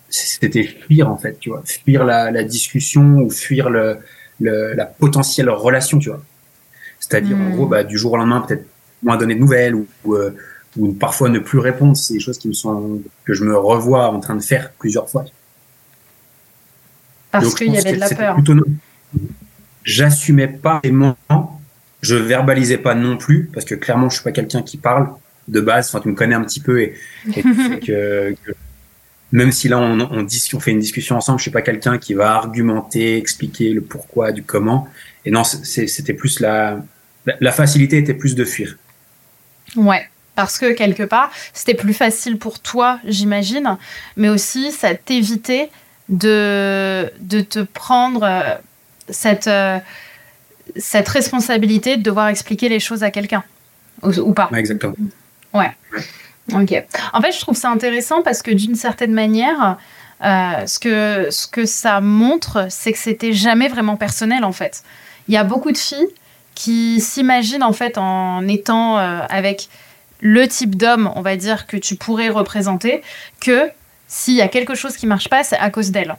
c'était 0.10 0.64
fuir 0.64 1.10
en 1.10 1.18
fait, 1.18 1.40
tu 1.40 1.50
vois, 1.50 1.64
fuir 1.66 2.04
la, 2.04 2.30
la 2.30 2.44
discussion 2.44 3.20
ou 3.20 3.30
fuir 3.30 3.70
le, 3.70 4.00
le, 4.40 4.74
la 4.74 4.86
potentielle 4.86 5.50
relation, 5.50 6.00
tu 6.00 6.10
vois. 6.10 6.22
C'est-à-dire 7.00 7.38
en 7.38 7.50
hmm. 7.50 7.56
gros, 7.56 7.66
bah, 7.68 7.84
du 7.84 7.98
jour 7.98 8.14
au 8.14 8.18
lendemain, 8.18 8.42
peut-être 8.42 8.66
moins 9.04 9.18
donner 9.18 9.36
de 9.36 9.40
nouvelles 9.40 9.76
ou, 9.76 9.88
ou, 10.04 10.16
euh, 10.16 10.36
ou, 10.78 10.94
parfois 10.94 11.30
ne 11.30 11.40
plus 11.40 11.60
répondre. 11.60 11.96
C'est 11.96 12.16
des 12.16 12.20
choses 12.20 12.38
qui 12.38 12.48
me 12.48 12.54
sont 12.54 13.02
que 13.24 13.34
je 13.34 13.44
me 13.44 13.58
revois 13.58 14.08
en 14.08 14.20
train 14.20 14.36
de 14.36 14.44
faire 14.44 14.72
plusieurs 14.80 15.10
fois. 15.10 15.26
Parce 17.32 17.54
qu'il 17.54 17.74
y 17.74 17.78
avait 17.78 17.94
de 17.94 18.00
la 18.00 18.10
peur 18.10 18.38
j'assumais 19.86 20.48
pas 20.48 20.82
vraiment, 20.84 21.16
je 22.02 22.16
verbalisais 22.16 22.80
pas 22.80 22.96
non 22.96 23.18
plus, 23.18 23.50
parce 23.54 23.66
que 23.66 23.76
clairement, 23.76 24.10
je 24.10 24.16
suis 24.16 24.24
pas 24.24 24.32
quelqu'un 24.32 24.62
qui 24.62 24.78
parle 24.78 25.10
de 25.48 25.62
base. 25.62 25.90
Enfin, 25.90 26.02
tu 26.02 26.10
me 26.10 26.16
connais 26.16 26.36
un 26.36 26.44
petit 26.44 26.60
peu 26.60 26.82
et, 26.82 26.96
que, 27.86 28.36
même 29.32 29.52
si 29.52 29.68
là 29.68 29.80
on, 29.80 30.00
on 30.00 30.24
dit 30.24 30.50
on 30.54 30.60
fait 30.60 30.72
une 30.72 30.80
discussion 30.80 31.16
ensemble, 31.16 31.40
je 31.40 31.44
suis 31.44 31.52
pas 31.52 31.62
quelqu'un 31.62 31.98
qui 31.98 32.14
va 32.14 32.36
argumenter, 32.36 33.18
expliquer 33.18 33.72
le 33.72 33.82
pourquoi 33.82 34.32
du 34.32 34.44
comment. 34.44 34.88
Et 35.26 35.32
non, 35.32 35.44
c'était 35.44 36.14
plus 36.14 36.40
la, 36.40 36.80
la 37.40 37.52
facilité 37.52 37.98
était 37.98 38.14
plus 38.14 38.36
de 38.36 38.46
fuir. 38.46 38.78
Ouais. 39.76 40.08
Parce 40.36 40.58
que 40.58 40.74
quelque 40.74 41.04
part, 41.04 41.32
c'était 41.54 41.76
plus 41.76 41.94
facile 41.94 42.38
pour 42.38 42.60
toi, 42.60 43.00
j'imagine, 43.06 43.78
mais 44.18 44.28
aussi 44.28 44.72
ça 44.74 44.94
t'évitait 44.94 45.70
de, 46.10 47.10
de 47.22 47.40
te 47.40 47.60
prendre 47.60 48.60
cette, 49.10 49.48
euh, 49.48 49.80
cette 50.76 51.08
responsabilité 51.08 51.96
de 51.98 52.04
devoir 52.04 52.28
expliquer 52.28 52.68
les 52.70 52.82
choses 52.82 53.02
à 53.04 53.12
quelqu'un 53.12 53.44
ou, 54.04 54.34
pas. 54.34 54.50
exactement. 54.56 54.94
Ouais. 55.54 55.72
Ok. 56.54 56.84
En 57.14 57.22
fait, 57.22 57.32
je 57.32 57.40
trouve 57.40 57.56
ça 57.56 57.70
intéressant 57.70 58.22
parce 58.22 58.42
que 58.42 58.52
d'une 58.52 58.76
certaine 58.76 59.14
manière, 59.14 59.78
euh, 60.24 60.66
ce, 60.68 60.80
que, 60.80 61.28
ce 61.32 61.48
que 61.48 61.66
ça 61.66 62.02
montre, 62.02 62.68
c'est 62.70 62.94
que 62.94 63.00
c'était 63.00 63.34
jamais 63.34 63.68
vraiment 63.68 63.98
personnel 63.98 64.44
en 64.44 64.52
fait. 64.52 64.84
Il 65.28 65.34
y 65.34 65.38
a 65.38 65.44
beaucoup 65.44 65.72
de 65.72 65.78
filles 65.78 66.08
qui 66.54 67.02
s'imaginent 67.02 67.64
en 67.64 67.74
fait 67.74 67.98
en 67.98 68.48
étant 68.48 68.98
euh, 68.98 69.22
avec 69.30 69.70
le 70.22 70.48
type 70.48 70.76
d'homme, 70.76 71.12
on 71.16 71.22
va 71.22 71.36
dire, 71.36 71.68
que 71.68 71.78
tu 71.78 71.96
pourrais 71.96 72.30
représenter, 72.30 73.02
que 73.42 73.70
s'il 74.08 74.36
y 74.36 74.42
a 74.42 74.48
quelque 74.48 74.76
chose 74.76 74.96
qui 74.96 75.08
marche 75.08 75.30
pas, 75.30 75.44
c'est 75.44 75.58
à 75.58 75.70
cause 75.70 75.92
d'elle. 75.92 76.16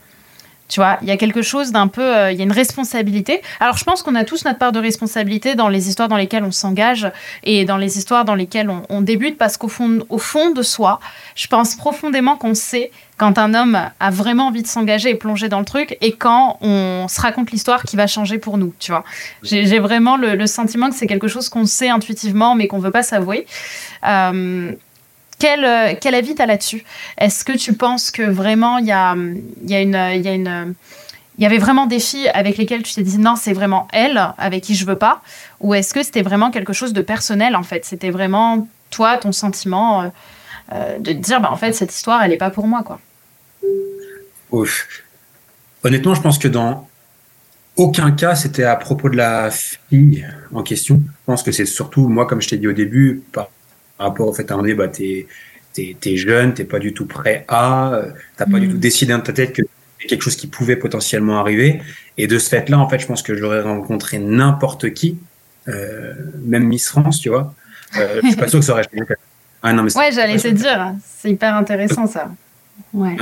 Tu 0.69 0.81
vois, 0.81 0.99
il 1.03 1.09
y 1.09 1.13
a 1.13 1.17
quelque 1.17 1.43
chose 1.43 1.71
d'un 1.71 1.87
peu, 1.87 2.03
euh, 2.03 2.33
il 2.33 2.39
y 2.39 2.41
a 2.41 2.45
une 2.45 2.53
responsabilité. 2.53 3.41
Alors, 3.61 3.77
je 3.77 3.85
pense 3.85 4.03
qu'on 4.03 4.15
a 4.17 4.25
tous 4.25 4.45
notre 4.45 4.59
part 4.59 4.73
de 4.73 4.81
responsabilité 4.81 5.55
dans 5.55 5.69
les 5.69 5.89
histoires 5.89 6.09
dans 6.09 6.17
lesquelles 6.17 6.43
on 6.43 6.51
s'engage 6.51 7.11
et 7.45 7.65
dans 7.65 7.77
les 7.77 7.99
histoires 7.99 8.25
dans 8.25 8.35
lesquelles 8.35 8.71
on, 8.89 9.01
débute, 9.01 9.39
parce 9.39 9.57
qu'au 9.57 9.69
fond, 9.69 10.01
au 10.09 10.19
fond 10.19 10.51
de 10.51 10.63
soi, 10.63 10.99
je 11.37 11.47
pense 11.47 11.77
profondément 11.77 12.37
qu'on 12.37 12.55
sait 12.55 12.91
quand 13.17 13.39
un 13.39 13.55
homme 13.55 13.79
a 14.01 14.11
vraiment 14.11 14.49
envie 14.49 14.63
de 14.63 14.67
s'engager 14.67 15.11
et 15.11 15.15
plonger 15.15 15.49
dans 15.49 15.61
le 15.61 15.65
truc, 15.65 15.97
et 16.01 16.13
quand 16.13 16.59
on 16.61 17.07
se 17.09 17.21
raconte 17.21 17.53
l'histoire 17.53 17.85
qui 17.85 17.97
va 17.97 18.07
changer 18.07 18.39
pour 18.39 18.59
nous. 18.59 18.75
Tu 18.79 18.91
vois, 18.91 19.05
j'ai 19.43 19.79
vraiment 19.79 20.17
le, 20.17 20.47
sentiment 20.47 20.91
que 20.91 20.97
c'est 20.97 21.07
quelque 21.07 21.29
chose 21.29 21.49
qu'on 21.49 21.67
sait 21.67 21.89
intuitivement, 21.89 22.55
mais 22.55 22.67
qu'on 22.67 22.79
veut 22.79 22.91
pas 22.91 23.03
s'avouer. 23.03 23.47
Euh, 24.07 24.73
quel, 25.39 25.65
euh, 25.65 25.95
quel 26.01 26.15
avis 26.15 26.35
tu 26.35 26.43
as 26.43 26.47
là-dessus? 26.47 26.85
Est-ce 27.19 27.45
que 27.45 27.57
tu 27.57 27.75
penses 27.75 28.11
que 28.11 28.23
vraiment 28.23 28.79
il 28.79 28.87
y 28.87 28.93
a, 28.93 29.15
y, 29.15 29.75
une, 29.75 29.93
y, 29.93 30.29
a 30.29 30.33
une, 30.33 30.75
y 31.39 31.47
avait 31.47 31.59
vraiment 31.59 31.87
des 31.87 31.99
filles 31.99 32.29
avec 32.29 32.57
lesquelles 32.57 32.83
tu 32.83 32.95
t'es 32.95 33.03
dit 33.03 33.19
non, 33.19 33.37
c'est 33.37 33.53
vraiment 33.53 33.89
elle 33.93 34.33
avec 34.39 34.65
qui 34.65 34.75
je 34.75 34.87
veux 34.87 34.97
pas? 34.97 35.23
Ou 35.61 35.75
est-ce 35.75 35.93
que 35.93 36.03
c'était 36.03 36.23
vraiment 36.23 36.51
quelque 36.51 36.73
chose 36.73 36.93
de 36.93 37.03
personnel 37.03 37.57
en 37.57 37.63
fait? 37.63 37.85
C'était 37.85 38.11
vraiment 38.11 38.67
toi, 38.91 39.19
ton 39.19 39.33
sentiment 39.33 40.03
euh, 40.03 40.09
euh, 40.73 40.99
de 40.99 41.13
te 41.13 41.19
dire 41.19 41.41
bah, 41.41 41.51
en 41.53 41.57
fait, 41.57 41.73
cette 41.73 41.95
histoire, 41.95 42.23
elle 42.23 42.31
n'est 42.31 42.37
pas 42.37 42.51
pour 42.51 42.67
moi 42.67 42.83
quoi. 42.83 43.01
Honnêtement, 45.85 46.15
je 46.15 46.23
pense 46.23 46.39
que 46.39 46.49
dans 46.49 46.89
aucun 47.77 48.11
cas, 48.11 48.35
c'était 48.35 48.65
à 48.65 48.77
propos 48.77 49.11
de 49.11 49.17
la 49.17 49.51
fille 49.51 50.27
en 50.55 50.63
question. 50.63 51.03
Je 51.05 51.25
pense 51.27 51.43
que 51.43 51.53
c'est 51.53 51.67
surtout, 51.67 52.09
moi, 52.09 52.27
comme 52.27 52.41
je 52.41 52.49
t'ai 52.49 52.57
dit 52.57 52.67
au 52.67 52.73
début, 52.73 53.23
par 53.33 53.49
par 53.99 54.09
rapport 54.09 54.29
au 54.29 54.33
fait 54.33 54.51
à 54.51 54.55
un 54.55 54.75
bah, 54.75 54.89
t'es 54.89 55.27
es, 55.77 56.17
jeune, 56.17 56.55
t'es 56.55 56.65
pas 56.65 56.79
du 56.79 56.93
tout 56.95 57.07
prêt 57.07 57.45
à, 57.49 58.03
t'as 58.37 58.47
pas 58.47 58.59
du 58.59 58.69
mm. 58.69 58.73
tout 58.73 58.79
décidé 58.79 59.13
dans 59.13 59.21
ta 59.21 59.33
tête 59.33 59.53
que 59.53 59.63
quelque 60.07 60.23
chose 60.23 60.37
qui 60.37 60.47
pouvait 60.47 60.77
potentiellement 60.77 61.39
arriver. 61.39 61.81
Et 62.19 62.27
de 62.27 62.39
ce 62.39 62.49
fait-là, 62.49 62.79
en 62.79 62.89
fait, 62.89 62.99
je 62.99 63.07
pense 63.07 63.23
que 63.23 63.35
j'aurais 63.35 63.63
rencontré 63.63 64.19
n'importe 64.19 64.93
qui, 64.93 65.19
euh, 65.69 66.15
même 66.45 66.65
Miss 66.65 66.89
France, 66.89 67.21
tu 67.21 67.29
vois. 67.29 67.55
Euh, 67.97 68.21
je 68.23 68.29
suis 68.29 68.37
pas 68.37 68.49
sûr 68.49 68.61
que 68.61 68.65
ça 68.65 68.73
aurait 68.73 68.85
changé. 68.85 69.05
Ah, 69.63 69.73
non, 69.73 69.83
mais 69.83 69.97
ouais, 69.97 70.13
j'allais 70.13 70.39
te 70.39 70.49
dire, 70.49 70.95
c'est 71.05 71.31
hyper 71.31 71.55
intéressant 71.55 72.07
ça. 72.07 72.31
Ouais. 72.93 73.17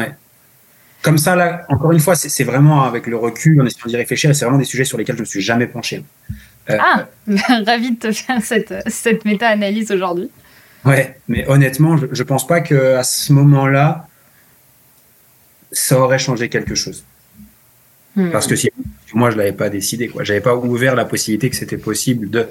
Comme 1.03 1.19
ça, 1.19 1.37
là, 1.37 1.65
encore 1.69 1.93
une 1.93 2.01
fois, 2.01 2.15
c'est 2.15 2.45
vraiment 2.45 2.85
avec 2.85 3.07
le 3.07 3.17
recul, 3.17 3.61
en 3.61 3.67
essayant 3.67 3.87
d'y 3.87 3.97
réfléchir, 3.97 4.35
c'est 4.35 4.45
vraiment 4.45 4.59
des 4.59 4.65
sujets 4.65 4.85
sur 4.85 4.99
lesquels 4.99 5.17
je 5.17 5.21
me 5.21 5.27
suis 5.27 5.41
jamais 5.41 5.67
penché. 5.67 6.05
Euh, 6.71 6.79
ah, 6.81 7.07
ravi 7.67 7.93
de 7.93 7.99
te 7.99 8.13
faire 8.13 8.43
cette, 8.43 8.75
cette 8.87 9.25
méta-analyse 9.25 9.91
aujourd'hui. 9.91 10.31
Ouais, 10.85 11.19
mais 11.29 11.49
honnêtement, 11.49 11.97
je, 11.97 12.07
ne 12.07 12.23
pense 12.23 12.47
pas 12.47 12.61
que 12.61 12.97
à 12.97 13.03
ce 13.03 13.33
moment-là, 13.33 14.07
ça 15.73 15.99
aurait 15.99 16.19
changé 16.19 16.49
quelque 16.49 16.75
chose. 16.75 17.05
Hmm. 18.17 18.31
Parce 18.31 18.47
que 18.47 18.55
si 18.55 18.71
moi 19.15 19.31
je 19.31 19.37
l'avais 19.37 19.53
pas 19.53 19.71
décidé, 19.71 20.09
quoi, 20.09 20.25
j'avais 20.25 20.41
pas 20.41 20.57
ouvert 20.57 20.95
la 20.95 21.05
possibilité 21.05 21.49
que 21.51 21.57
c'était 21.57 21.79
possible 21.79 22.31
de. 22.31 22.47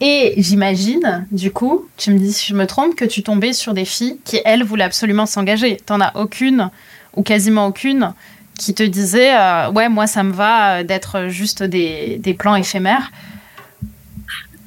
Et 0.00 0.34
j'imagine, 0.36 1.26
du 1.32 1.50
coup, 1.50 1.88
tu 1.96 2.12
me 2.12 2.18
dis 2.18 2.32
si 2.32 2.46
je 2.46 2.54
me 2.54 2.66
trompe, 2.66 2.94
que 2.94 3.04
tu 3.04 3.22
tombais 3.22 3.52
sur 3.52 3.74
des 3.74 3.84
filles 3.84 4.18
qui, 4.24 4.40
elles, 4.44 4.62
voulaient 4.62 4.84
absolument 4.84 5.26
s'engager. 5.26 5.76
T'en 5.76 6.00
as 6.00 6.16
aucune, 6.16 6.70
ou 7.16 7.22
quasiment 7.22 7.66
aucune, 7.66 8.12
qui 8.58 8.74
te 8.74 8.82
disait 8.82 9.34
euh, 9.34 9.70
Ouais, 9.70 9.88
moi, 9.88 10.06
ça 10.06 10.22
me 10.22 10.32
va 10.32 10.84
d'être 10.84 11.28
juste 11.28 11.62
des, 11.62 12.18
des 12.18 12.34
plans 12.34 12.54
éphémères. 12.54 13.10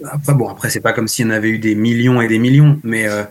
Après, 0.10 0.34
bon, 0.34 0.50
après, 0.50 0.70
c'est 0.70 0.80
pas 0.80 0.94
comme 0.94 1.08
s'il 1.08 1.26
y 1.26 1.30
en 1.30 1.32
avait 1.32 1.50
eu 1.50 1.60
des 1.60 1.76
millions 1.76 2.22
et 2.22 2.28
des 2.28 2.40
millions, 2.40 2.80
mais 2.84 3.08
euh, 3.08 3.24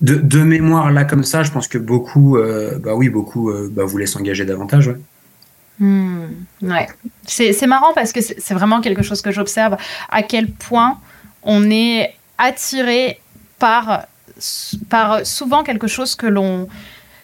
de, 0.00 0.42
mémoire 0.42 0.90
là 0.90 1.04
comme 1.04 1.24
ça, 1.24 1.42
je 1.42 1.50
pense 1.50 1.68
que 1.68 1.78
beaucoup, 1.78 2.36
euh, 2.36 2.78
bah 2.78 2.94
oui, 2.94 3.08
beaucoup 3.08 3.50
euh, 3.50 3.70
bah, 3.70 3.84
voulaient 3.84 4.06
s'engager 4.06 4.44
davantage. 4.44 4.88
Ouais. 4.88 4.96
Hmm, 5.78 6.26
ouais. 6.62 6.88
C'est 7.26 7.66
marrant 7.66 7.92
parce 7.94 8.12
que 8.12 8.20
c'est 8.20 8.54
vraiment 8.54 8.80
quelque 8.80 9.02
chose 9.02 9.20
que 9.20 9.30
j'observe, 9.30 9.76
à 10.08 10.22
quel 10.22 10.50
point 10.50 10.98
on 11.42 11.70
est 11.70 12.14
attiré 12.38 13.20
par, 13.58 14.06
par 14.88 15.26
souvent 15.26 15.62
quelque 15.62 15.86
chose 15.86 16.14
que 16.14 16.26
l'on 16.26 16.68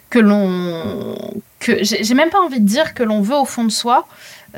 que 0.09 0.19
l'on 0.19 1.33
que 1.59 1.83
j'ai 1.83 2.13
même 2.13 2.29
pas 2.29 2.39
envie 2.39 2.59
de 2.59 2.67
dire 2.67 2.93
que 2.93 3.01
l'on 3.01 3.21
veut 3.21 3.35
au 3.35 3.45
fond 3.45 3.63
de 3.63 3.71
soi, 3.71 4.07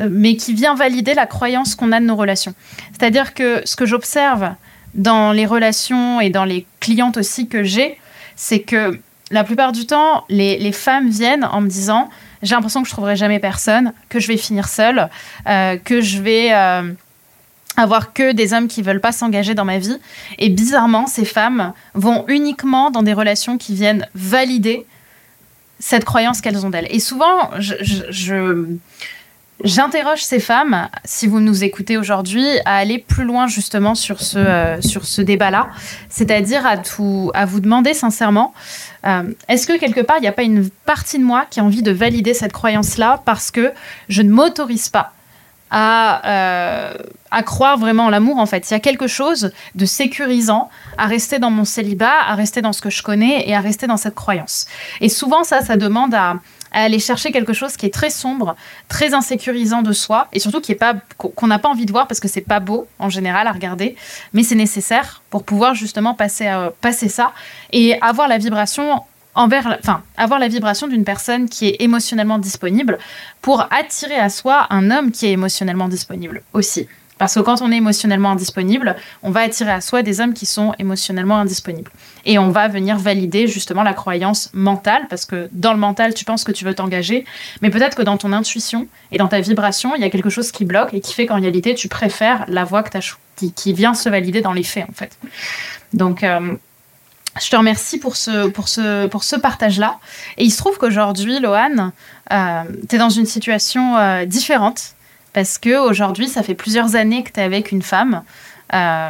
mais 0.09 0.35
qui 0.35 0.53
vient 0.53 0.75
valider 0.75 1.13
la 1.13 1.25
croyance 1.25 1.75
qu'on 1.75 1.91
a 1.91 1.99
de 1.99 2.05
nos 2.05 2.15
relations. 2.15 2.53
C'est-à-dire 2.91 3.33
que 3.33 3.61
ce 3.65 3.75
que 3.75 3.85
j'observe 3.85 4.51
dans 4.93 5.31
les 5.31 5.45
relations 5.45 6.21
et 6.21 6.29
dans 6.29 6.45
les 6.45 6.65
clientes 6.79 7.17
aussi 7.17 7.47
que 7.47 7.63
j'ai, 7.63 7.97
c'est 8.35 8.59
que 8.59 8.99
la 9.31 9.43
plupart 9.43 9.71
du 9.71 9.85
temps, 9.85 10.23
les, 10.29 10.71
femmes 10.71 11.09
viennent 11.09 11.45
en 11.45 11.61
me 11.61 11.67
disant 11.67 12.09
j'ai 12.43 12.55
l'impression 12.55 12.81
que 12.83 12.87
je 12.87 12.93
trouverai 12.93 13.15
jamais 13.15 13.39
personne, 13.39 13.93
que 14.09 14.19
je 14.19 14.27
vais 14.27 14.37
finir 14.37 14.67
seule, 14.67 15.09
euh, 15.47 15.77
que 15.77 15.99
je 16.01 16.21
vais 16.21 16.53
euh, 16.53 16.91
avoir 17.75 18.13
que 18.13 18.33
des 18.33 18.53
hommes 18.53 18.67
qui 18.67 18.81
veulent 18.81 19.01
pas 19.01 19.11
s'engager 19.11 19.55
dans 19.55 19.65
ma 19.65 19.79
vie. 19.79 19.97
Et 20.37 20.49
bizarrement, 20.49 21.07
ces 21.07 21.25
femmes 21.25 21.73
vont 21.95 22.23
uniquement 22.27 22.91
dans 22.91 23.01
des 23.01 23.13
relations 23.13 23.57
qui 23.57 23.73
viennent 23.73 24.07
valider 24.13 24.85
cette 25.79 26.05
croyance 26.05 26.39
qu'elles 26.39 26.65
ont 26.65 26.69
d'elles. 26.69 26.87
Et 26.91 26.99
souvent, 26.99 27.49
je 27.59 28.77
J'interroge 29.63 30.21
ces 30.21 30.39
femmes, 30.39 30.89
si 31.05 31.27
vous 31.27 31.39
nous 31.39 31.63
écoutez 31.63 31.95
aujourd'hui, 31.97 32.45
à 32.65 32.75
aller 32.75 32.99
plus 32.99 33.23
loin 33.23 33.47
justement 33.47 33.95
sur 33.95 34.21
ce, 34.21 34.37
euh, 34.37 34.81
sur 34.81 35.05
ce 35.05 35.21
débat-là, 35.21 35.69
c'est-à-dire 36.09 36.65
à, 36.65 36.75
à 37.33 37.45
vous 37.45 37.59
demander 37.61 37.93
sincèrement, 37.93 38.53
euh, 39.05 39.23
est-ce 39.47 39.65
que 39.65 39.79
quelque 39.79 40.01
part, 40.01 40.17
il 40.17 40.21
n'y 40.21 40.27
a 40.27 40.33
pas 40.33 40.43
une 40.43 40.69
partie 40.85 41.19
de 41.19 41.23
moi 41.23 41.45
qui 41.49 41.61
a 41.61 41.63
envie 41.63 41.83
de 41.83 41.91
valider 41.91 42.33
cette 42.33 42.51
croyance-là 42.51 43.21
parce 43.23 43.49
que 43.49 43.71
je 44.09 44.21
ne 44.23 44.29
m'autorise 44.29 44.89
pas 44.89 45.13
à, 45.71 46.27
euh, 46.27 46.93
à 47.31 47.43
croire 47.43 47.77
vraiment 47.77 48.05
en 48.05 48.09
l'amour 48.09 48.39
en 48.39 48.45
fait? 48.45 48.69
Il 48.69 48.73
y 48.73 48.77
a 48.77 48.81
quelque 48.81 49.07
chose 49.07 49.51
de 49.73 49.85
sécurisant 49.85 50.69
à 50.97 51.05
rester 51.05 51.39
dans 51.39 51.49
mon 51.49 51.63
célibat, 51.63 52.13
à 52.27 52.35
rester 52.35 52.61
dans 52.61 52.73
ce 52.73 52.81
que 52.81 52.89
je 52.89 53.01
connais 53.01 53.47
et 53.47 53.55
à 53.55 53.61
rester 53.61 53.87
dans 53.87 53.97
cette 53.97 54.15
croyance. 54.15 54.67
Et 54.99 55.07
souvent 55.07 55.45
ça, 55.45 55.61
ça 55.61 55.77
demande 55.77 56.13
à, 56.13 56.35
à 56.75 56.83
aller 56.83 56.99
chercher 56.99 57.31
quelque 57.31 57.53
chose 57.53 57.77
qui 57.77 57.87
est 57.87 57.93
très 57.93 58.11
sombre, 58.11 58.55
très 58.89 59.15
insécurisant 59.15 59.81
de 59.81 59.93
soi, 59.93 60.27
et 60.33 60.39
surtout 60.39 60.61
qui 60.61 60.73
est 60.73 60.75
pas 60.75 60.93
qu'on 61.17 61.47
n'a 61.47 61.57
pas 61.57 61.69
envie 61.69 61.87
de 61.87 61.91
voir 61.91 62.07
parce 62.07 62.19
que 62.19 62.27
c'est 62.27 62.41
pas 62.41 62.59
beau 62.59 62.87
en 62.99 63.09
général 63.09 63.47
à 63.47 63.51
regarder, 63.51 63.95
mais 64.33 64.43
c'est 64.43 64.55
nécessaire 64.55 65.23
pour 65.29 65.43
pouvoir 65.43 65.73
justement 65.73 66.13
passer 66.13 66.45
passer 66.81 67.07
ça 67.07 67.31
et 67.71 67.99
avoir 68.01 68.27
la 68.27 68.37
vibration 68.37 69.01
envers, 69.35 69.77
enfin, 69.79 70.01
avoir 70.17 70.39
la 70.39 70.47
vibration 70.47 70.87
d'une 70.87 71.05
personne 71.05 71.47
qui 71.47 71.67
est 71.67 71.81
émotionnellement 71.81 72.39
disponible 72.39 72.97
pour 73.41 73.67
attirer 73.71 74.15
à 74.15 74.29
soi 74.29 74.67
un 74.69 74.91
homme 74.91 75.11
qui 75.11 75.27
est 75.27 75.31
émotionnellement 75.31 75.87
disponible 75.87 76.43
aussi. 76.53 76.87
Parce 77.17 77.35
que 77.35 77.39
quand 77.39 77.61
on 77.61 77.71
est 77.71 77.77
émotionnellement 77.77 78.31
indisponible, 78.31 78.95
on 79.23 79.31
va 79.31 79.41
attirer 79.41 79.71
à 79.71 79.79
soi 79.79 80.01
des 80.01 80.19
hommes 80.19 80.33
qui 80.33 80.45
sont 80.45 80.73
émotionnellement 80.79 81.37
indisponibles. 81.37 81.91
Et 82.25 82.37
on 82.37 82.49
va 82.49 82.67
venir 82.67 82.97
valider 82.97 83.47
justement 83.47 83.83
la 83.83 83.93
croyance 83.93 84.49
mentale, 84.53 85.07
parce 85.09 85.25
que 85.25 85.47
dans 85.53 85.71
le 85.71 85.79
mental, 85.79 86.13
tu 86.13 86.25
penses 86.25 86.43
que 86.43 86.51
tu 86.51 86.65
veux 86.65 86.73
t'engager, 86.73 87.23
mais 87.61 87.69
peut-être 87.69 87.95
que 87.95 88.01
dans 88.01 88.17
ton 88.17 88.33
intuition 88.33 88.87
et 89.11 89.17
dans 89.17 89.29
ta 89.29 89.39
vibration, 89.39 89.95
il 89.95 90.01
y 90.01 90.05
a 90.05 90.09
quelque 90.09 90.29
chose 90.29 90.51
qui 90.51 90.65
bloque 90.65 90.93
et 90.93 90.99
qui 90.99 91.13
fait 91.13 91.25
qu'en 91.25 91.39
réalité, 91.39 91.73
tu 91.73 91.87
préfères 91.87 92.45
la 92.49 92.65
voix 92.65 92.83
qui, 93.35 93.73
vient 93.73 93.93
se 93.93 94.09
valider 94.09 94.41
dans 94.41 94.53
les 94.53 94.63
faits, 94.63 94.85
en 94.89 94.93
fait. 94.93 95.17
Donc, 95.93 96.23
euh, 96.23 96.55
je 97.41 97.49
te 97.49 97.55
remercie 97.55 97.99
pour 97.99 98.17
ce 98.17 99.35
partage-là. 99.35 99.99
Et 100.37 100.43
il 100.43 100.51
se 100.51 100.57
trouve 100.57 100.77
qu'aujourd'hui, 100.77 101.39
Lohan, 101.39 101.91
euh, 102.31 102.63
tu 102.89 102.95
es 102.95 102.99
dans 102.99 103.09
une 103.09 103.25
situation 103.25 103.97
euh, 103.97 104.25
différente 104.25 104.95
parce 105.35 105.57
que 105.57 105.77
aujourd'hui, 105.77 106.29
ça 106.29 106.43
fait 106.43 106.55
plusieurs 106.55 106.95
années 106.95 107.21
que 107.21 107.29
tu 107.29 107.41
es 107.41 107.43
avec 107.43 107.73
une 107.73 107.81
femme. 107.81 108.23
Euh, 108.73 109.09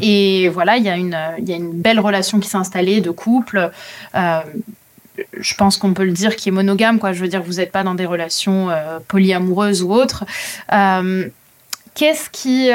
et 0.00 0.48
voilà, 0.48 0.78
il 0.78 0.84
y, 0.84 0.88
a 0.88 0.96
une, 0.96 1.18
y 1.38 1.52
a 1.52 1.56
une 1.56 1.70
belle 1.70 2.00
relation 2.00 2.40
qui 2.40 2.48
s'est 2.48 2.56
installée 2.56 3.02
de 3.02 3.10
couple. 3.10 3.70
Euh, 4.14 4.40
je 5.38 5.54
pense 5.54 5.76
qu'on 5.76 5.92
peut 5.92 6.06
le 6.06 6.12
dire 6.12 6.34
qui 6.34 6.48
est 6.48 6.52
monogame, 6.52 6.98
quoi. 6.98 7.12
Je 7.12 7.20
veux 7.20 7.28
dire, 7.28 7.42
vous 7.42 7.56
n'êtes 7.56 7.72
pas 7.72 7.82
dans 7.82 7.94
des 7.94 8.06
relations 8.06 8.70
euh, 8.70 9.00
polyamoureuses 9.06 9.82
ou 9.82 9.92
autres. 9.92 10.24
Qu'est-ce 11.94 12.30
qui 12.30 12.70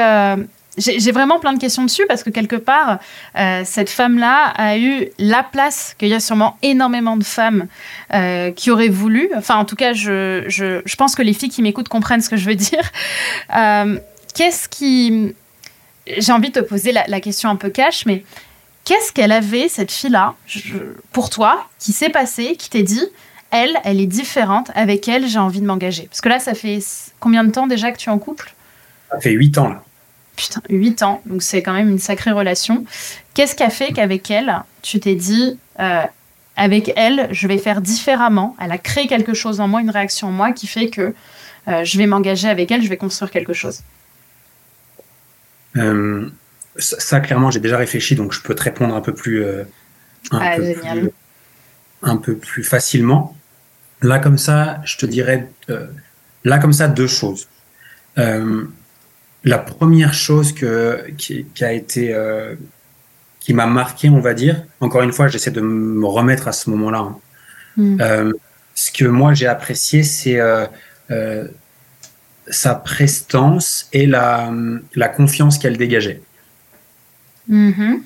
j'ai 0.80 1.12
vraiment 1.12 1.38
plein 1.38 1.52
de 1.52 1.58
questions 1.58 1.84
dessus 1.84 2.04
parce 2.08 2.22
que 2.22 2.30
quelque 2.30 2.56
part, 2.56 2.98
euh, 3.36 3.62
cette 3.64 3.90
femme-là 3.90 4.52
a 4.56 4.78
eu 4.78 5.08
la 5.18 5.42
place 5.42 5.94
qu'il 5.98 6.08
y 6.08 6.14
a 6.14 6.20
sûrement 6.20 6.56
énormément 6.62 7.16
de 7.16 7.24
femmes 7.24 7.66
euh, 8.14 8.50
qui 8.52 8.70
auraient 8.70 8.88
voulu. 8.88 9.30
Enfin, 9.36 9.56
en 9.56 9.64
tout 9.64 9.76
cas, 9.76 9.92
je, 9.92 10.44
je, 10.48 10.80
je 10.84 10.96
pense 10.96 11.14
que 11.14 11.22
les 11.22 11.34
filles 11.34 11.50
qui 11.50 11.62
m'écoutent 11.62 11.88
comprennent 11.88 12.22
ce 12.22 12.30
que 12.30 12.36
je 12.36 12.46
veux 12.46 12.54
dire. 12.54 12.80
Euh, 13.56 13.98
qu'est-ce 14.34 14.68
qui... 14.68 15.34
J'ai 16.06 16.32
envie 16.32 16.50
de 16.50 16.60
te 16.60 16.64
poser 16.64 16.92
la, 16.92 17.20
question 17.20 17.50
un 17.50 17.56
peu 17.56 17.68
cash, 17.68 18.06
mais 18.06 18.24
qu'est-ce 18.84 19.12
qu'elle 19.12 19.32
avait, 19.32 19.68
cette 19.68 19.90
fille-là, 19.90 20.34
pour 21.12 21.30
toi, 21.30 21.66
qui 21.78 21.92
s'est 21.92 22.10
passé, 22.10 22.56
qui 22.56 22.70
t'est 22.70 22.82
dit, 22.82 23.04
elle, 23.50 23.76
elle 23.84 24.00
est 24.00 24.06
différente, 24.06 24.70
avec 24.74 25.08
elle, 25.08 25.26
j'ai 25.26 25.38
envie 25.38 25.60
de 25.60 25.66
m'engager? 25.66 26.04
Parce 26.04 26.20
que 26.20 26.28
là, 26.28 26.38
ça 26.38 26.54
fait 26.54 26.78
combien 27.18 27.44
de 27.44 27.50
temps 27.50 27.66
déjà 27.66 27.90
que 27.90 27.98
tu 27.98 28.08
es 28.08 28.12
en 28.12 28.18
couple? 28.18 28.54
Ça 29.10 29.18
fait 29.18 29.32
8 29.32 29.58
ans, 29.58 29.68
là. 29.68 29.82
Putain, 30.40 30.62
8 30.70 31.02
ans, 31.02 31.20
donc 31.26 31.42
c'est 31.42 31.62
quand 31.62 31.74
même 31.74 31.90
une 31.90 31.98
sacrée 31.98 32.30
relation. 32.30 32.86
Qu'est-ce 33.34 33.54
qui 33.54 33.62
a 33.62 33.68
fait 33.68 33.92
qu'avec 33.92 34.30
elle, 34.30 34.62
tu 34.80 34.98
t'es 34.98 35.14
dit, 35.14 35.58
euh, 35.78 36.02
avec 36.56 36.90
elle, 36.96 37.28
je 37.30 37.46
vais 37.46 37.58
faire 37.58 37.82
différemment? 37.82 38.56
Elle 38.58 38.72
a 38.72 38.78
créé 38.78 39.06
quelque 39.06 39.34
chose 39.34 39.60
en 39.60 39.68
moi, 39.68 39.82
une 39.82 39.90
réaction 39.90 40.28
en 40.28 40.32
moi 40.32 40.52
qui 40.52 40.66
fait 40.66 40.88
que 40.88 41.14
euh, 41.68 41.84
je 41.84 41.98
vais 41.98 42.06
m'engager 42.06 42.48
avec 42.48 42.70
elle, 42.70 42.82
je 42.82 42.88
vais 42.88 42.96
construire 42.96 43.30
quelque 43.30 43.52
chose. 43.52 43.82
Euh, 45.76 46.30
ça, 46.78 47.20
clairement, 47.20 47.50
j'ai 47.50 47.60
déjà 47.60 47.76
réfléchi, 47.76 48.14
donc 48.14 48.32
je 48.32 48.40
peux 48.40 48.54
te 48.54 48.62
répondre 48.62 48.94
un 48.94 49.02
peu 49.02 49.12
plus, 49.12 49.44
un, 49.44 49.66
ah, 50.40 50.56
peu 50.56 50.72
plus 50.72 51.10
un 52.02 52.16
peu 52.16 52.34
plus 52.34 52.64
facilement. 52.64 53.36
Là, 54.00 54.20
comme 54.20 54.38
ça, 54.38 54.80
je 54.86 54.96
te 54.96 55.04
dirais, 55.04 55.50
là, 56.44 56.58
comme 56.58 56.72
ça, 56.72 56.88
deux 56.88 57.08
choses. 57.08 57.46
La 59.44 59.58
première 59.58 60.14
chose 60.14 60.52
que, 60.52 61.10
qui, 61.16 61.46
qui 61.54 61.64
a 61.64 61.72
été 61.72 62.14
qui 63.40 63.54
m'a 63.54 63.66
marqué, 63.66 64.08
on 64.10 64.20
va 64.20 64.34
dire. 64.34 64.62
Encore 64.80 65.02
une 65.02 65.12
fois, 65.12 65.28
j'essaie 65.28 65.50
de 65.50 65.62
me 65.62 66.06
remettre 66.06 66.46
à 66.46 66.52
ce 66.52 66.70
moment-là. 66.70 66.98
Hein. 66.98 67.18
Hmm. 67.76 67.96
Euh, 68.00 68.32
ce 68.74 68.90
que 68.90 69.04
moi 69.04 69.34
j'ai 69.34 69.46
apprécié, 69.46 70.02
c'est 70.02 70.38
euh, 70.40 70.66
euh, 71.10 71.48
sa 72.48 72.74
prestance 72.74 73.88
et 73.92 74.06
la, 74.06 74.52
la 74.94 75.08
confiance 75.08 75.58
qu'elle 75.58 75.76
dégageait. 75.76 76.22
Mm-hmm. 77.50 78.00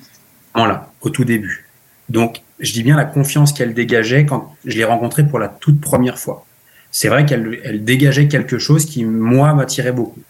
Voilà, 0.53 0.91
au 1.01 1.09
tout 1.09 1.23
début. 1.23 1.67
Donc, 2.09 2.41
je 2.59 2.73
dis 2.73 2.83
bien 2.83 2.95
la 2.95 3.05
confiance 3.05 3.53
qu'elle 3.53 3.73
dégageait 3.73 4.25
quand 4.25 4.55
je 4.65 4.77
l'ai 4.77 4.83
rencontrée 4.83 5.25
pour 5.25 5.39
la 5.39 5.47
toute 5.47 5.81
première 5.81 6.19
fois. 6.19 6.45
C'est 6.91 7.07
vrai 7.07 7.25
qu'elle 7.25 7.59
elle 7.63 7.83
dégageait 7.83 8.27
quelque 8.27 8.57
chose 8.57 8.85
qui, 8.85 9.05
moi, 9.05 9.53
m'attirait 9.53 9.91
beaucoup. 9.91 10.21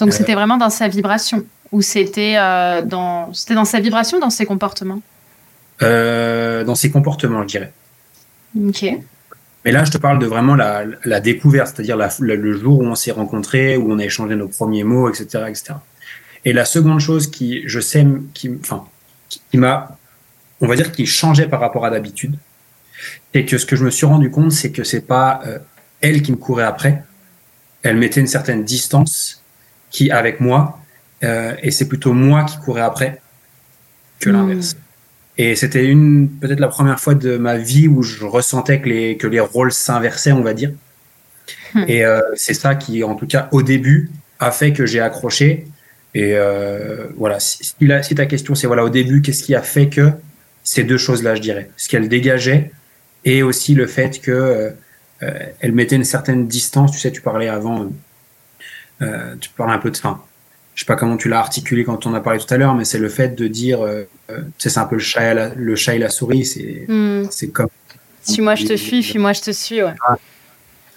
Donc, 0.00 0.12
c'était 0.12 0.34
vraiment 0.34 0.56
dans 0.56 0.70
sa 0.70 0.88
vibration 0.88 1.44
ou 1.70 1.80
c'était 1.82 2.34
euh, 2.36 2.82
dans, 2.82 3.32
c'était 3.32 3.54
dans 3.54 3.64
sa 3.64 3.80
vibration, 3.80 4.18
dans 4.18 4.30
ses 4.30 4.44
comportements? 4.46 5.00
Euh, 5.80 6.64
Dans 6.64 6.74
ses 6.74 6.90
comportements, 6.90 7.42
je 7.42 7.48
dirais. 7.48 7.72
Ok. 8.56 8.84
Mais 9.64 9.72
là, 9.72 9.84
je 9.84 9.90
te 9.90 9.98
parle 9.98 10.18
de 10.18 10.26
vraiment 10.26 10.54
la, 10.54 10.84
la 11.04 11.20
découverte, 11.20 11.74
c'est-à-dire 11.74 11.96
le 12.20 12.58
jour 12.58 12.80
où 12.80 12.84
on 12.84 12.94
s'est 12.94 13.12
rencontrés, 13.12 13.76
où 13.76 13.90
on 13.90 13.98
a 13.98 14.04
échangé 14.04 14.36
nos 14.36 14.48
premiers 14.48 14.84
mots, 14.84 15.08
etc., 15.08 15.44
etc. 15.48 15.74
Et 16.44 16.52
la 16.52 16.64
seconde 16.64 17.00
chose 17.00 17.30
qui, 17.30 17.62
je 17.66 17.80
sais, 17.80 18.06
qui, 18.34 18.50
enfin, 18.60 18.84
qui 19.28 19.56
m'a, 19.56 19.96
on 20.60 20.66
va 20.66 20.76
dire, 20.76 20.92
qui 20.92 21.06
changeait 21.06 21.46
par 21.46 21.60
rapport 21.60 21.84
à 21.84 21.90
d'habitude, 21.90 22.36
c'est 23.32 23.44
que 23.44 23.58
ce 23.58 23.66
que 23.66 23.76
je 23.76 23.84
me 23.84 23.90
suis 23.90 24.06
rendu 24.06 24.30
compte, 24.30 24.52
c'est 24.52 24.72
que 24.72 24.84
c'est 24.84 25.06
pas 25.06 25.40
euh, 25.46 25.58
elle 26.00 26.22
qui 26.22 26.32
me 26.32 26.36
courait 26.36 26.64
après. 26.64 27.04
Elle 27.82 27.96
mettait 27.96 28.20
une 28.20 28.26
certaine 28.26 28.64
distance 28.64 29.41
qui, 29.92 30.10
avec 30.10 30.40
moi, 30.40 30.80
euh, 31.22 31.54
et 31.62 31.70
c'est 31.70 31.86
plutôt 31.86 32.12
moi 32.12 32.44
qui 32.44 32.58
courais 32.58 32.80
après 32.80 33.20
que 34.18 34.30
hmm. 34.30 34.32
l'inverse. 34.32 34.76
Et 35.38 35.54
c'était 35.54 35.86
une 35.86 36.28
peut-être 36.28 36.60
la 36.60 36.68
première 36.68 37.00
fois 37.00 37.14
de 37.14 37.36
ma 37.36 37.56
vie 37.56 37.88
où 37.88 38.02
je 38.02 38.24
ressentais 38.24 38.80
que 38.80 38.88
les 38.88 39.16
que 39.16 39.26
les 39.26 39.40
rôles 39.40 39.72
s'inversaient, 39.72 40.32
on 40.32 40.42
va 40.42 40.54
dire. 40.54 40.72
Hmm. 41.74 41.84
Et 41.88 42.04
euh, 42.04 42.20
c'est 42.34 42.54
ça 42.54 42.74
qui, 42.74 43.04
en 43.04 43.14
tout 43.14 43.26
cas, 43.26 43.48
au 43.52 43.62
début, 43.62 44.10
a 44.40 44.50
fait 44.50 44.72
que 44.72 44.84
j'ai 44.84 45.00
accroché. 45.00 45.66
Et 46.14 46.34
euh, 46.34 47.06
voilà, 47.16 47.40
si, 47.40 47.64
si, 47.64 48.14
ta 48.14 48.26
question 48.26 48.54
c'est 48.54 48.66
voilà 48.66 48.84
au 48.84 48.90
début, 48.90 49.22
qu'est-ce 49.22 49.42
qui 49.42 49.54
a 49.54 49.62
fait 49.62 49.88
que 49.88 50.10
ces 50.64 50.84
deux 50.84 50.98
choses-là, 50.98 51.34
je 51.34 51.40
dirais, 51.40 51.70
ce 51.76 51.88
qu'elle 51.88 52.08
dégageait 52.08 52.70
et 53.24 53.42
aussi 53.42 53.74
le 53.74 53.86
fait 53.86 54.20
que 54.20 54.30
euh 54.32 54.70
elle 55.60 55.70
mettait 55.70 55.94
une 55.94 56.04
certaine 56.04 56.48
distance. 56.48 56.90
Tu 56.90 56.98
sais, 56.98 57.12
tu 57.12 57.20
parlais 57.20 57.46
avant, 57.46 57.92
euh, 59.02 59.34
tu 59.40 59.50
parlais 59.50 59.72
un 59.72 59.78
peu 59.78 59.90
de, 59.90 59.96
enfin, 59.96 60.22
je 60.74 60.80
sais 60.80 60.86
pas 60.86 60.96
comment 60.96 61.16
tu 61.16 61.28
l'as 61.28 61.38
articulé 61.38 61.84
quand 61.84 62.06
on 62.06 62.14
a 62.14 62.20
parlé 62.20 62.38
tout 62.38 62.52
à 62.52 62.56
l'heure, 62.56 62.74
mais 62.74 62.84
c'est 62.84 62.98
le 62.98 63.08
fait 63.08 63.34
de 63.34 63.46
dire, 63.46 63.82
euh, 63.82 64.04
euh, 64.30 64.38
tu 64.38 64.44
sais, 64.58 64.70
c'est 64.70 64.80
un 64.80 64.86
peu 64.86 64.96
le 64.96 65.02
chat, 65.02 65.30
et 65.30 65.34
la, 65.34 65.54
le 65.54 65.76
chat 65.76 65.94
et 65.94 65.98
la 65.98 66.08
souris, 66.08 66.44
c'est 66.44 66.86
hmm. 66.88 67.28
c'est 67.30 67.48
comme. 67.48 67.68
Si 68.22 68.40
moi 68.40 68.54
je 68.54 68.66
te 68.66 68.76
suis, 68.76 69.02
puis 69.02 69.18
moi 69.18 69.32
je 69.32 69.40
te 69.40 69.50
suis, 69.50 69.82
ouais. 69.82 69.94
Ah, 70.06 70.16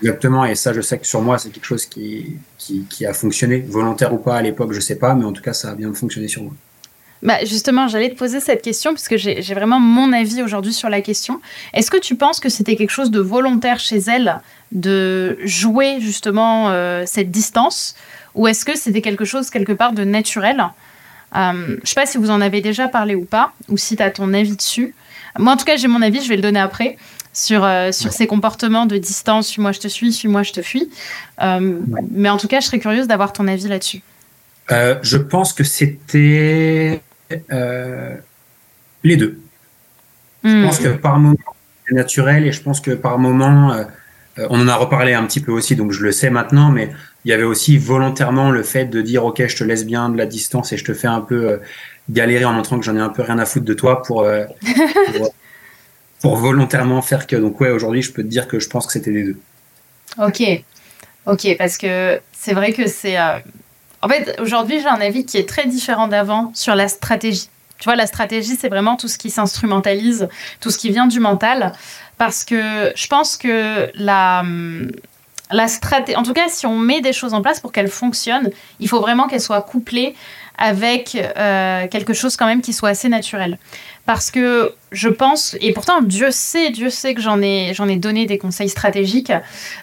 exactement, 0.01 0.45
et 0.45 0.55
ça, 0.55 0.73
je 0.73 0.81
sais 0.81 0.97
que 0.99 1.07
sur 1.07 1.21
moi, 1.21 1.37
c'est 1.39 1.49
quelque 1.49 1.65
chose 1.65 1.85
qui, 1.85 2.37
qui, 2.57 2.85
qui, 2.89 3.05
a 3.05 3.13
fonctionné, 3.13 3.65
volontaire 3.67 4.13
ou 4.13 4.17
pas 4.17 4.37
à 4.37 4.41
l'époque, 4.41 4.71
je 4.73 4.79
sais 4.79 4.97
pas, 4.97 5.15
mais 5.15 5.25
en 5.25 5.33
tout 5.33 5.41
cas, 5.41 5.53
ça 5.53 5.71
a 5.71 5.75
bien 5.75 5.91
fonctionné 5.93 6.27
sur 6.27 6.43
moi. 6.43 6.53
Bah 7.23 7.43
justement, 7.43 7.87
j'allais 7.87 8.09
te 8.09 8.17
poser 8.17 8.39
cette 8.39 8.61
question 8.61 8.93
parce 8.93 9.07
que 9.07 9.17
j'ai 9.17 9.53
vraiment 9.53 9.79
mon 9.79 10.13
avis 10.13 10.43
aujourd'hui 10.43 10.73
sur 10.73 10.89
la 10.89 11.01
question. 11.01 11.41
Est-ce 11.73 11.89
que 11.89 11.97
tu 11.97 12.15
penses 12.15 12.39
que 12.39 12.49
c'était 12.49 12.75
quelque 12.75 12.91
chose 12.91 13.09
de 13.09 13.19
volontaire 13.19 13.79
chez 13.79 13.97
elle 13.97 14.41
de 14.71 15.37
jouer 15.43 15.97
justement 15.99 16.69
euh, 16.69 17.03
cette 17.05 17.31
distance? 17.31 17.95
Ou 18.35 18.47
est-ce 18.47 18.65
que 18.65 18.77
c'était 18.77 19.01
quelque 19.01 19.25
chose 19.25 19.49
quelque 19.49 19.71
part 19.71 19.93
de 19.93 20.03
naturel? 20.03 20.65
Euh, 21.35 21.51
Je 21.67 21.71
ne 21.73 21.85
sais 21.85 21.95
pas 21.95 22.05
si 22.05 22.17
vous 22.17 22.29
en 22.29 22.41
avez 22.41 22.61
déjà 22.61 22.87
parlé 22.87 23.15
ou 23.15 23.25
pas, 23.25 23.53
ou 23.69 23.77
si 23.77 23.95
tu 23.95 24.03
as 24.03 24.11
ton 24.11 24.33
avis 24.33 24.55
dessus. 24.55 24.93
Moi, 25.37 25.53
en 25.53 25.57
tout 25.57 25.65
cas, 25.65 25.77
j'ai 25.77 25.87
mon 25.87 26.01
avis, 26.01 26.21
je 26.21 26.29
vais 26.29 26.35
le 26.35 26.41
donner 26.41 26.59
après, 26.59 26.97
sur, 27.33 27.63
euh, 27.63 27.91
sur 27.91 28.13
ces 28.13 28.27
comportements 28.27 28.85
de 28.85 28.97
distance, 28.97 29.47
suis-moi, 29.47 29.71
je 29.73 29.79
te 29.79 29.87
suis, 29.87 30.13
suis-moi, 30.13 30.43
je 30.43 30.53
te 30.53 30.61
fuis. 30.61 30.89
Euh, 31.41 31.79
mais 32.11 32.29
en 32.29 32.37
tout 32.37 32.47
cas, 32.47 32.61
je 32.61 32.67
serais 32.67 32.79
curieuse 32.79 33.07
d'avoir 33.07 33.33
ton 33.33 33.47
avis 33.47 33.67
là-dessus. 33.67 34.01
Je 34.69 35.17
pense 35.17 35.53
que 35.53 35.63
c'était 35.63 37.01
les 39.03 39.17
deux. 39.17 39.39
Je 40.43 40.49
hmm. 40.49 40.63
pense 40.63 40.79
que 40.79 40.89
par 40.89 41.19
moment, 41.19 41.37
c'est 41.87 41.95
naturel 41.95 42.45
et 42.45 42.51
je 42.51 42.61
pense 42.61 42.79
que 42.79 42.91
par 42.91 43.17
moment, 43.17 43.75
on 44.37 44.59
en 44.59 44.67
a 44.67 44.75
reparlé 44.75 45.13
un 45.13 45.25
petit 45.25 45.39
peu 45.39 45.51
aussi, 45.51 45.75
donc 45.75 45.91
je 45.91 46.03
le 46.03 46.11
sais 46.11 46.29
maintenant, 46.29 46.69
mais 46.69 46.89
il 47.25 47.29
y 47.29 47.33
avait 47.33 47.43
aussi 47.43 47.77
volontairement 47.77 48.51
le 48.51 48.63
fait 48.63 48.85
de 48.85 49.01
dire 49.01 49.25
ok 49.25 49.45
je 49.47 49.55
te 49.55 49.63
laisse 49.63 49.85
bien 49.85 50.09
de 50.09 50.17
la 50.17 50.27
distance 50.27 50.71
et 50.71 50.77
je 50.77 50.85
te 50.85 50.93
fais 50.93 51.07
un 51.07 51.21
peu 51.21 51.49
euh, 51.49 51.57
galérer 52.09 52.45
en 52.45 52.53
montrant 52.53 52.77
que 52.77 52.85
j'en 52.85 52.95
ai 52.95 53.01
un 53.01 53.09
peu 53.09 53.23
rien 53.23 53.39
à 53.39 53.45
foutre 53.45 53.65
de 53.65 53.73
toi 53.73 54.03
pour 54.03 54.21
euh, 54.21 54.45
pour, 56.21 56.37
volontairement 56.37 57.01
faire 57.01 57.27
que 57.27 57.35
donc 57.35 57.59
ouais 57.59 57.71
aujourd'hui 57.71 58.03
je 58.03 58.13
peux 58.13 58.23
te 58.23 58.27
dire 58.27 58.47
que 58.47 58.59
je 58.59 58.69
pense 58.69 58.85
que 58.85 58.93
c'était 58.93 59.11
les 59.11 59.23
deux 59.23 59.39
ok 60.19 60.63
ok 61.25 61.57
parce 61.57 61.77
que 61.77 62.21
c'est 62.31 62.53
vrai 62.53 62.73
que 62.73 62.87
c'est 62.87 63.19
euh, 63.19 63.39
en 64.05 64.09
fait 64.09 64.39
aujourd'hui 64.39 64.79
j'ai 64.79 64.87
un 64.87 65.01
avis 65.01 65.25
qui 65.25 65.37
est 65.37 65.49
très 65.49 65.65
différent 65.65 66.07
d'avant 66.07 66.51
sur 66.53 66.75
la 66.75 66.87
stratégie 66.87 67.49
tu 67.79 67.85
vois 67.85 67.95
la 67.95 68.07
stratégie 68.07 68.55
c'est 68.55 68.69
vraiment 68.69 68.95
tout 68.95 69.07
ce 69.07 69.17
qui 69.17 69.29
s'instrumentalise 69.29 70.29
tout 70.61 70.69
ce 70.69 70.77
qui 70.77 70.91
vient 70.91 71.07
du 71.07 71.19
mental 71.19 71.73
parce 72.17 72.45
que 72.45 72.93
je 72.95 73.07
pense 73.07 73.35
que 73.35 73.91
la 75.51 75.67
stratégie, 75.67 76.17
en 76.17 76.23
tout 76.23 76.33
cas, 76.33 76.47
si 76.47 76.65
on 76.65 76.77
met 76.77 77.01
des 77.01 77.13
choses 77.13 77.33
en 77.33 77.41
place 77.41 77.59
pour 77.59 77.71
qu'elles 77.71 77.89
fonctionnent, 77.89 78.49
il 78.79 78.87
faut 78.87 79.01
vraiment 79.01 79.27
qu'elles 79.27 79.41
soient 79.41 79.61
couplées 79.61 80.15
avec 80.57 81.15
euh, 81.15 81.87
quelque 81.87 82.13
chose 82.13 82.37
quand 82.37 82.45
même 82.45 82.61
qui 82.61 82.73
soit 82.73 82.89
assez 82.89 83.09
naturel. 83.09 83.57
Parce 84.05 84.31
que 84.31 84.73
je 84.91 85.09
pense, 85.09 85.57
et 85.59 85.73
pourtant 85.73 86.01
Dieu 86.01 86.31
sait, 86.31 86.69
Dieu 86.69 86.89
sait 86.89 87.13
que 87.13 87.21
j'en 87.21 87.41
ai, 87.41 87.73
j'en 87.73 87.87
ai 87.87 87.97
donné 87.97 88.25
des 88.25 88.37
conseils 88.37 88.69
stratégiques, 88.69 89.33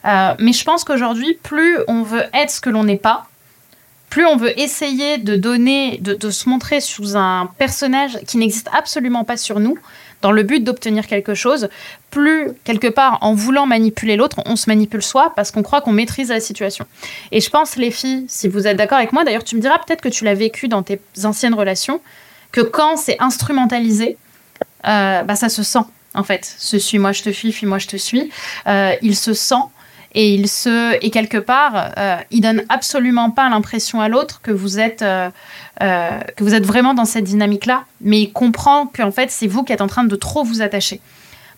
euh, 0.07 0.35
mais 0.39 0.53
je 0.53 0.65
pense 0.65 0.85
qu'aujourd'hui, 0.85 1.39
plus 1.43 1.79
on 1.89 2.03
veut 2.03 2.25
être 2.33 2.51
ce 2.51 2.61
que 2.61 2.71
l'on 2.71 2.85
n'est 2.85 2.97
pas, 2.97 3.27
plus 4.13 4.27
on 4.27 4.37
veut 4.37 4.61
essayer 4.61 5.17
de 5.17 5.37
donner, 5.37 5.97
de, 5.97 6.31
se 6.31 6.47
montrer 6.47 6.83
sous 6.83 7.17
un 7.17 7.49
personnage 7.57 8.19
qui 8.27 8.37
n'existe 8.37 8.69
absolument 8.71 9.25
pas 9.25 9.39
sur 9.39 9.59
nous, 9.59 9.79
dans 10.21 10.33
le 10.33 10.43
but 10.43 10.63
d'obtenir 10.63 11.07
quelque 11.07 11.33
chose, 11.33 11.71
plus 12.11 12.51
quelque 12.65 12.89
part 12.89 13.17
en 13.23 13.33
voulant 13.33 13.65
manipuler 13.65 14.17
l'autre, 14.17 14.37
on 14.45 14.55
se 14.55 14.69
manipule 14.69 15.03
soi 15.03 15.33
parce 15.35 15.51
qu'on 15.51 15.63
croit 15.63 15.81
qu'on 15.81 15.95
maîtrise 15.95 16.29
la 16.29 16.41
situation. 16.41 16.85
Et 17.31 17.41
je 17.41 17.49
pense, 17.49 17.77
les 17.77 17.91
filles, 17.91 18.27
si 18.29 18.49
vous 18.49 18.67
êtes 18.67 18.77
d'accord 18.77 18.99
avec 18.99 19.15
moi, 19.15 19.25
d'ailleurs 19.25 19.45
tu 19.45 19.57
me 19.57 19.63
diras 19.63 19.79
peut-être 19.79 20.03
que 20.03 20.11
tu 20.11 20.25
l'as 20.25 20.35
vécu 20.35 20.69
dans 20.69 20.83
tes 20.83 21.01
anciennes 21.25 21.55
relations, 21.55 22.03
que 22.53 22.61
quand 22.61 22.99
c'est 22.99 23.17
instrumentalisé, 23.19 24.19
euh, 24.87 25.23
bah, 25.23 25.37
ça 25.37 25.49
se 25.49 25.63
sent 25.63 25.87
en 26.13 26.23
fait. 26.23 26.55
Ce 26.59 26.79
suis-moi, 26.79 27.13
je 27.13 27.23
te 27.23 27.33
fuis, 27.33 27.51
fuis-moi, 27.51 27.79
je 27.79 27.87
te 27.87 27.97
suis. 27.97 28.31
Euh, 28.67 28.95
il 29.01 29.17
se 29.17 29.33
sent 29.33 29.65
et 30.15 30.35
il 30.35 30.49
se 30.49 31.03
et 31.05 31.11
quelque 31.11 31.39
part 31.39 31.93
euh, 31.99 32.17
il 32.31 32.43
donne 32.43 32.63
absolument 32.69 33.31
pas 33.31 33.49
l'impression 33.49 34.01
à 34.01 34.09
l'autre 34.09 34.41
que 34.43 34.51
vous 34.51 34.79
êtes 34.79 35.03
euh, 35.03 35.31
euh, 35.83 36.21
que 36.37 36.45
vous 36.45 36.55
êtes 36.55 36.67
vraiment 36.67 36.95
dans 36.95 37.05
cette 37.05 37.25
dynamique 37.25 37.67
là 37.67 37.85
mais 38.01 38.21
il 38.21 38.33
comprend 38.33 38.87
qu'en 38.87 39.11
fait 39.11 39.31
c'est 39.31 39.47
vous 39.47 39.63
qui 39.65 39.73
êtes 39.73 39.81
en 39.81 39.87
train 39.87 40.05
de 40.05 40.17
trop 40.17 40.45
vous 40.45 40.63
attacher. 40.63 41.01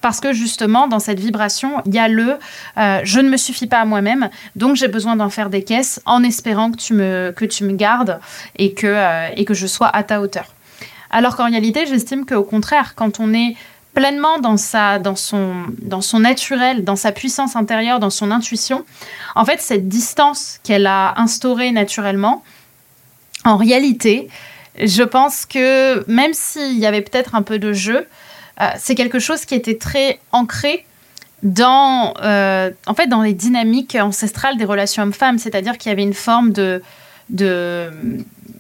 Parce 0.01 0.21
que 0.21 0.35
justement 0.35 0.87
dans 0.87 0.99
cette 0.99 1.19
vibration 1.19 1.81
il 1.87 1.95
y 1.95 1.99
a 1.99 2.09
le 2.09 2.39
je 2.77 3.21
ne 3.21 3.29
me 3.31 3.39
suffis 3.39 3.67
pas 3.67 3.79
à 3.79 3.85
moi-même 3.87 4.29
donc 4.55 4.77
j'ai 4.77 4.89
besoin 4.89 5.17
d'en 5.17 5.31
faire 5.31 5.49
des 5.49 5.65
caisses 5.65 6.01
en 6.05 6.23
espérant 6.23 6.71
que 6.71 6.77
tu 6.77 6.93
me 6.93 7.33
que 7.35 7.47
tu 7.47 7.65
me 7.65 7.73
gardes 7.73 8.21
et 8.57 8.75
que 8.75 9.31
et 9.35 9.45
que 9.47 9.55
je 9.55 9.67
sois 9.67 9.89
à 9.89 10.03
ta 10.03 10.21
hauteur. 10.21 10.55
Alors 11.11 11.37
qu'en 11.37 11.47
réalité 11.47 11.87
j'estime 11.87 12.27
qu'au 12.27 12.43
contraire 12.43 12.95
quand 12.97 13.19
on 13.19 13.33
est 13.33 13.57
pleinement 13.95 14.39
dans, 14.39 14.57
sa, 14.57 14.99
dans, 14.99 15.17
son, 15.17 15.55
dans 15.81 16.01
son 16.01 16.21
naturel, 16.21 16.85
dans 16.85 16.97
sa 16.97 17.13
puissance 17.13 17.57
intérieure, 17.57 18.01
dans 18.01 18.11
son 18.11 18.31
intuition, 18.31 18.85
en 19.35 19.45
fait, 19.45 19.61
cette 19.61 19.89
distance 19.89 20.59
qu'elle 20.63 20.87
a 20.87 21.15
instaurée 21.21 21.71
naturellement, 21.71 22.43
en 23.45 23.57
réalité, 23.57 24.29
je 24.83 25.03
pense 25.03 25.47
que 25.47 26.05
même 26.11 26.35
s'il 26.35 26.79
y 26.79 26.87
avait 26.87 27.03
peut-être 27.03 27.35
un 27.35 27.43
peu 27.43 27.59
de 27.59 27.73
jeu, 27.73 28.07
euh, 28.61 28.69
c'est 28.79 28.95
quelque 28.95 29.19
chose 29.19 29.45
qui 29.45 29.55
était 29.55 29.79
très 29.79 30.19
ancré 30.33 30.85
dans, 31.43 32.15
euh, 32.23 32.71
en 32.87 32.95
fait, 32.95 33.07
dans 33.07 33.23
les 33.23 33.35
dynamiques 33.35 33.97
ancestrales 34.01 34.57
des 34.57 34.65
relations 34.65 35.03
hommes-femmes, 35.03 35.39
c'est-à-dire 35.39 35.79
qu'il 35.79 35.91
y 35.91 35.93
avait 35.93 36.03
une 36.03 36.15
forme 36.15 36.53
de, 36.53 36.83
de, 37.29 37.91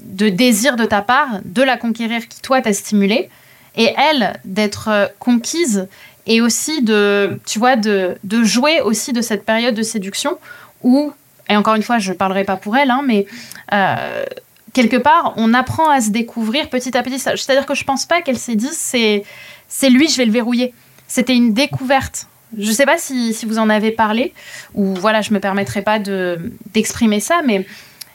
de 0.05 0.29
désir 0.29 0.77
de 0.77 0.85
ta 0.85 1.03
part 1.03 1.40
de 1.44 1.62
la 1.62 1.77
conquérir 1.77 2.29
qui, 2.29 2.40
toi, 2.40 2.61
t'a 2.61 2.73
stimulé, 2.73 3.31
et 3.76 3.92
elle 3.96 4.34
d'être 4.44 5.12
conquise 5.18 5.88
et 6.26 6.40
aussi 6.40 6.82
de, 6.82 7.38
tu 7.46 7.58
vois, 7.58 7.76
de, 7.76 8.16
de, 8.24 8.44
jouer 8.44 8.80
aussi 8.80 9.12
de 9.12 9.20
cette 9.20 9.44
période 9.44 9.74
de 9.74 9.82
séduction 9.82 10.38
où, 10.82 11.12
et 11.48 11.56
encore 11.56 11.74
une 11.74 11.82
fois, 11.82 11.98
je 11.98 12.12
ne 12.12 12.16
parlerai 12.16 12.44
pas 12.44 12.56
pour 12.56 12.76
elle, 12.76 12.90
hein, 12.90 13.02
mais 13.04 13.26
euh, 13.72 14.24
quelque 14.72 14.96
part, 14.96 15.34
on 15.37 15.52
apprend 15.52 15.88
à 15.90 16.00
se 16.00 16.10
découvrir 16.10 16.68
petit 16.68 16.96
à 16.96 17.02
petit. 17.02 17.18
C'est-à-dire 17.18 17.66
que 17.66 17.74
je 17.74 17.82
ne 17.82 17.87
pense 17.87 18.06
pas 18.06 18.22
qu'elle 18.22 18.38
s'est 18.38 18.54
dit, 18.54 18.70
c'est, 18.72 19.24
c'est 19.68 19.90
lui, 19.90 20.08
je 20.08 20.16
vais 20.16 20.24
le 20.24 20.32
verrouiller. 20.32 20.72
C'était 21.06 21.34
une 21.34 21.52
découverte. 21.52 22.26
Je 22.56 22.68
ne 22.68 22.72
sais 22.74 22.87
pas 22.87 22.98
si, 22.98 23.34
si, 23.34 23.46
vous 23.46 23.58
en 23.58 23.68
avez 23.68 23.90
parlé, 23.90 24.32
ou 24.74 24.94
voilà, 24.94 25.20
je 25.20 25.30
ne 25.30 25.34
me 25.34 25.40
permettrai 25.40 25.82
pas 25.82 25.98
de, 25.98 26.52
d'exprimer 26.72 27.20
ça, 27.20 27.42
mais 27.44 27.66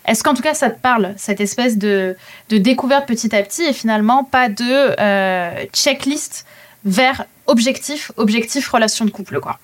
est-ce 0.07 0.23
qu'en 0.23 0.33
tout 0.33 0.41
cas 0.41 0.53
ça 0.53 0.69
te 0.69 0.79
parle, 0.79 1.13
cette 1.17 1.41
espèce 1.41 1.77
de, 1.77 2.15
de 2.49 2.57
découverte 2.57 3.07
petit 3.07 3.35
à 3.35 3.43
petit 3.43 3.63
et 3.63 3.73
finalement 3.73 4.23
pas 4.23 4.49
de 4.49 4.99
euh, 4.99 5.65
checklist 5.73 6.45
vers 6.85 7.25
objectif, 7.47 8.12
objectif 8.17 8.69
relation 8.69 9.05
de 9.05 9.12
couple, 9.12 9.39
quoi? 9.39 9.59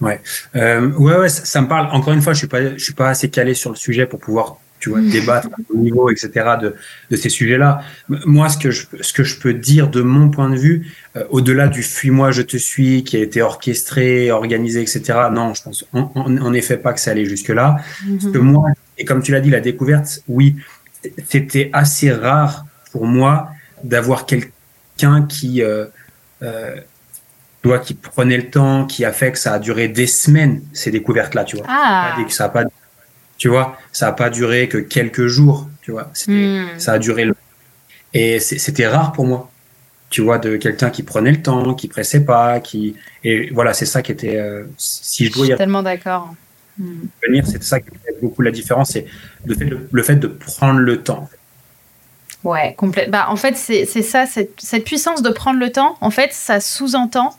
Ouais, 0.00 0.20
euh, 0.56 0.90
ouais, 0.92 1.16
ouais, 1.16 1.28
ça, 1.28 1.62
me 1.62 1.68
parle. 1.68 1.88
Encore 1.92 2.12
une 2.12 2.20
fois, 2.20 2.32
je 2.32 2.38
suis 2.38 2.48
pas, 2.48 2.76
je 2.76 2.82
suis 2.82 2.94
pas 2.94 3.08
assez 3.08 3.30
calé 3.30 3.54
sur 3.54 3.70
le 3.70 3.76
sujet 3.76 4.06
pour 4.06 4.18
pouvoir, 4.18 4.56
tu 4.80 4.90
vois, 4.90 5.00
débattre 5.00 5.48
au 5.72 5.78
niveau, 5.78 6.10
etc. 6.10 6.30
de, 6.60 6.74
de 7.10 7.16
ces 7.16 7.28
sujets-là. 7.28 7.80
Moi, 8.08 8.48
ce 8.48 8.58
que 8.58 8.70
je, 8.70 8.86
ce 9.00 9.12
que 9.12 9.22
je 9.22 9.38
peux 9.38 9.54
dire 9.54 9.88
de 9.88 10.02
mon 10.02 10.30
point 10.30 10.50
de 10.50 10.56
vue, 10.56 10.92
euh, 11.16 11.24
au-delà 11.30 11.68
du 11.68 11.82
fuis-moi, 11.82 12.32
je 12.32 12.42
te 12.42 12.56
suis, 12.56 13.04
qui 13.04 13.16
a 13.16 13.20
été 13.20 13.40
orchestré, 13.40 14.30
organisé, 14.30 14.82
etc. 14.82 15.02
Non, 15.32 15.54
je 15.54 15.62
pense 15.62 15.84
en, 15.92 16.52
effet 16.52 16.76
pas 16.76 16.92
que 16.92 17.00
ça 17.00 17.12
allait 17.12 17.24
jusque-là. 17.24 17.76
Parce 18.20 18.32
que 18.32 18.38
moi, 18.38 18.68
et 18.98 19.04
comme 19.04 19.22
tu 19.22 19.32
l'as 19.32 19.40
dit, 19.40 19.50
la 19.50 19.60
découverte, 19.60 20.22
oui, 20.28 20.56
c'était 21.26 21.70
assez 21.72 22.12
rare 22.12 22.64
pour 22.92 23.06
moi 23.06 23.50
d'avoir 23.82 24.26
quelqu'un 24.26 25.26
qui 25.28 25.62
euh, 25.62 25.86
euh, 26.42 26.76
toi 27.64 27.78
qui 27.78 27.94
prenait 27.94 28.36
le 28.36 28.50
temps, 28.50 28.84
qui 28.84 29.04
a 29.04 29.12
fait 29.12 29.32
que 29.32 29.38
ça 29.38 29.54
a 29.54 29.58
duré 29.58 29.88
des 29.88 30.06
semaines, 30.06 30.62
ces 30.74 30.90
découvertes-là, 30.90 31.44
tu 31.44 31.56
vois. 31.56 31.64
Ah. 31.68 32.14
Ça 32.28 32.44
a 32.44 32.48
pas, 32.50 32.64
tu 33.38 33.48
vois, 33.48 33.78
ça 33.90 34.08
a 34.08 34.12
pas 34.12 34.28
duré 34.28 34.68
que 34.68 34.76
quelques 34.76 35.26
jours, 35.26 35.68
tu 35.80 35.90
vois. 35.90 36.10
Hmm. 36.28 36.78
Ça 36.78 36.92
a 36.92 36.98
duré. 36.98 37.26
Et 38.12 38.38
c'était 38.38 38.86
rare 38.86 39.12
pour 39.12 39.26
moi, 39.26 39.50
tu 40.10 40.20
vois, 40.20 40.38
de 40.38 40.56
quelqu'un 40.56 40.90
qui 40.90 41.02
prenait 41.02 41.32
le 41.32 41.42
temps, 41.42 41.74
qui 41.74 41.88
pressait 41.88 42.24
pas, 42.24 42.60
qui. 42.60 42.96
Et 43.24 43.50
voilà, 43.50 43.72
c'est 43.72 43.86
ça 43.86 44.02
qui 44.02 44.12
était. 44.12 44.36
Euh, 44.36 44.64
si 44.76 45.26
je 45.26 45.32
dois 45.32 45.46
je 45.46 45.50
suis 45.52 45.58
tellement 45.58 45.82
d'accord. 45.82 46.34
Venir, 46.78 47.46
c'est 47.46 47.62
ça 47.62 47.80
qui 47.80 47.90
fait 48.04 48.16
beaucoup 48.20 48.42
la 48.42 48.50
différence, 48.50 48.90
c'est 48.90 49.06
le 49.44 50.02
fait, 50.02 50.16
de 50.16 50.26
prendre 50.26 50.80
le 50.80 51.02
temps. 51.02 51.28
Ouais, 52.42 52.74
complètement. 52.76 53.12
Bah, 53.12 53.26
en 53.28 53.36
fait, 53.36 53.56
c'est 53.56 53.84
ça, 54.02 54.26
cette, 54.26 54.60
cette, 54.60 54.84
puissance 54.84 55.22
de 55.22 55.30
prendre 55.30 55.58
le 55.58 55.70
temps, 55.70 55.96
en 56.00 56.10
fait, 56.10 56.32
ça 56.32 56.60
sous-entend 56.60 57.36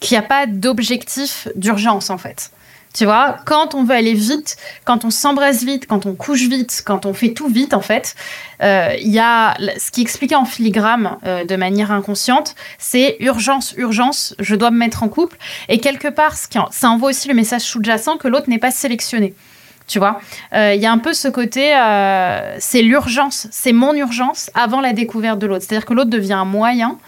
qu'il 0.00 0.18
n'y 0.18 0.24
a 0.24 0.26
pas 0.26 0.46
d'objectif 0.46 1.48
d'urgence, 1.54 2.10
en 2.10 2.18
fait. 2.18 2.50
Tu 2.94 3.06
vois, 3.06 3.36
quand 3.46 3.74
on 3.74 3.84
veut 3.84 3.94
aller 3.94 4.12
vite, 4.12 4.56
quand 4.84 5.04
on 5.04 5.10
s'embrasse 5.10 5.64
vite, 5.64 5.86
quand 5.86 6.04
on 6.04 6.14
couche 6.14 6.42
vite, 6.42 6.82
quand 6.84 7.06
on 7.06 7.14
fait 7.14 7.32
tout 7.32 7.48
vite, 7.48 7.72
en 7.72 7.80
fait, 7.80 8.14
euh, 8.62 8.94
il 9.00 9.08
y 9.08 9.18
a 9.18 9.56
ce 9.78 9.90
qui 9.90 10.02
expliquait 10.02 10.34
en 10.34 10.44
filigrane 10.44 11.16
euh, 11.24 11.44
de 11.44 11.56
manière 11.56 11.90
inconsciente, 11.90 12.54
c'est 12.78 13.16
urgence, 13.20 13.72
urgence, 13.78 14.34
je 14.38 14.54
dois 14.56 14.70
me 14.70 14.76
mettre 14.76 15.02
en 15.02 15.08
couple. 15.08 15.38
Et 15.70 15.78
quelque 15.78 16.08
part, 16.08 16.34
qui 16.34 16.58
ça 16.70 16.90
envoie 16.90 17.10
aussi 17.10 17.28
le 17.28 17.34
message 17.34 17.62
sous-jacent 17.62 18.18
que 18.18 18.28
l'autre 18.28 18.50
n'est 18.50 18.58
pas 18.58 18.70
sélectionné. 18.70 19.34
Tu 19.88 19.98
vois, 19.98 20.20
il 20.52 20.58
euh, 20.58 20.74
y 20.74 20.86
a 20.86 20.92
un 20.92 20.98
peu 20.98 21.14
ce 21.14 21.28
côté, 21.28 21.72
c'est 22.58 22.82
l'urgence, 22.82 23.48
c'est 23.50 23.72
mon 23.72 23.94
urgence 23.94 24.50
avant 24.54 24.80
la 24.80 24.92
découverte 24.92 25.38
de 25.38 25.46
l'autre. 25.46 25.64
C'est-à-dire 25.66 25.86
que 25.86 25.94
l'autre 25.94 26.10
devient 26.10 26.34
un 26.34 26.44
moyen 26.44 26.98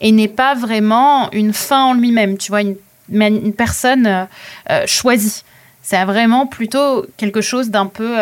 et 0.00 0.12
n'est 0.12 0.28
pas 0.28 0.54
vraiment 0.54 1.30
une 1.32 1.52
fin 1.52 1.84
en 1.84 1.94
lui-même, 1.94 2.38
tu 2.38 2.50
vois, 2.50 2.62
une, 2.62 2.76
une 3.10 3.52
personne 3.52 4.28
euh, 4.70 4.86
choisie. 4.86 5.44
C'est 5.82 6.04
vraiment 6.04 6.46
plutôt 6.46 7.06
quelque 7.16 7.40
chose 7.40 7.70
d'un 7.70 7.86
peu 7.86 8.16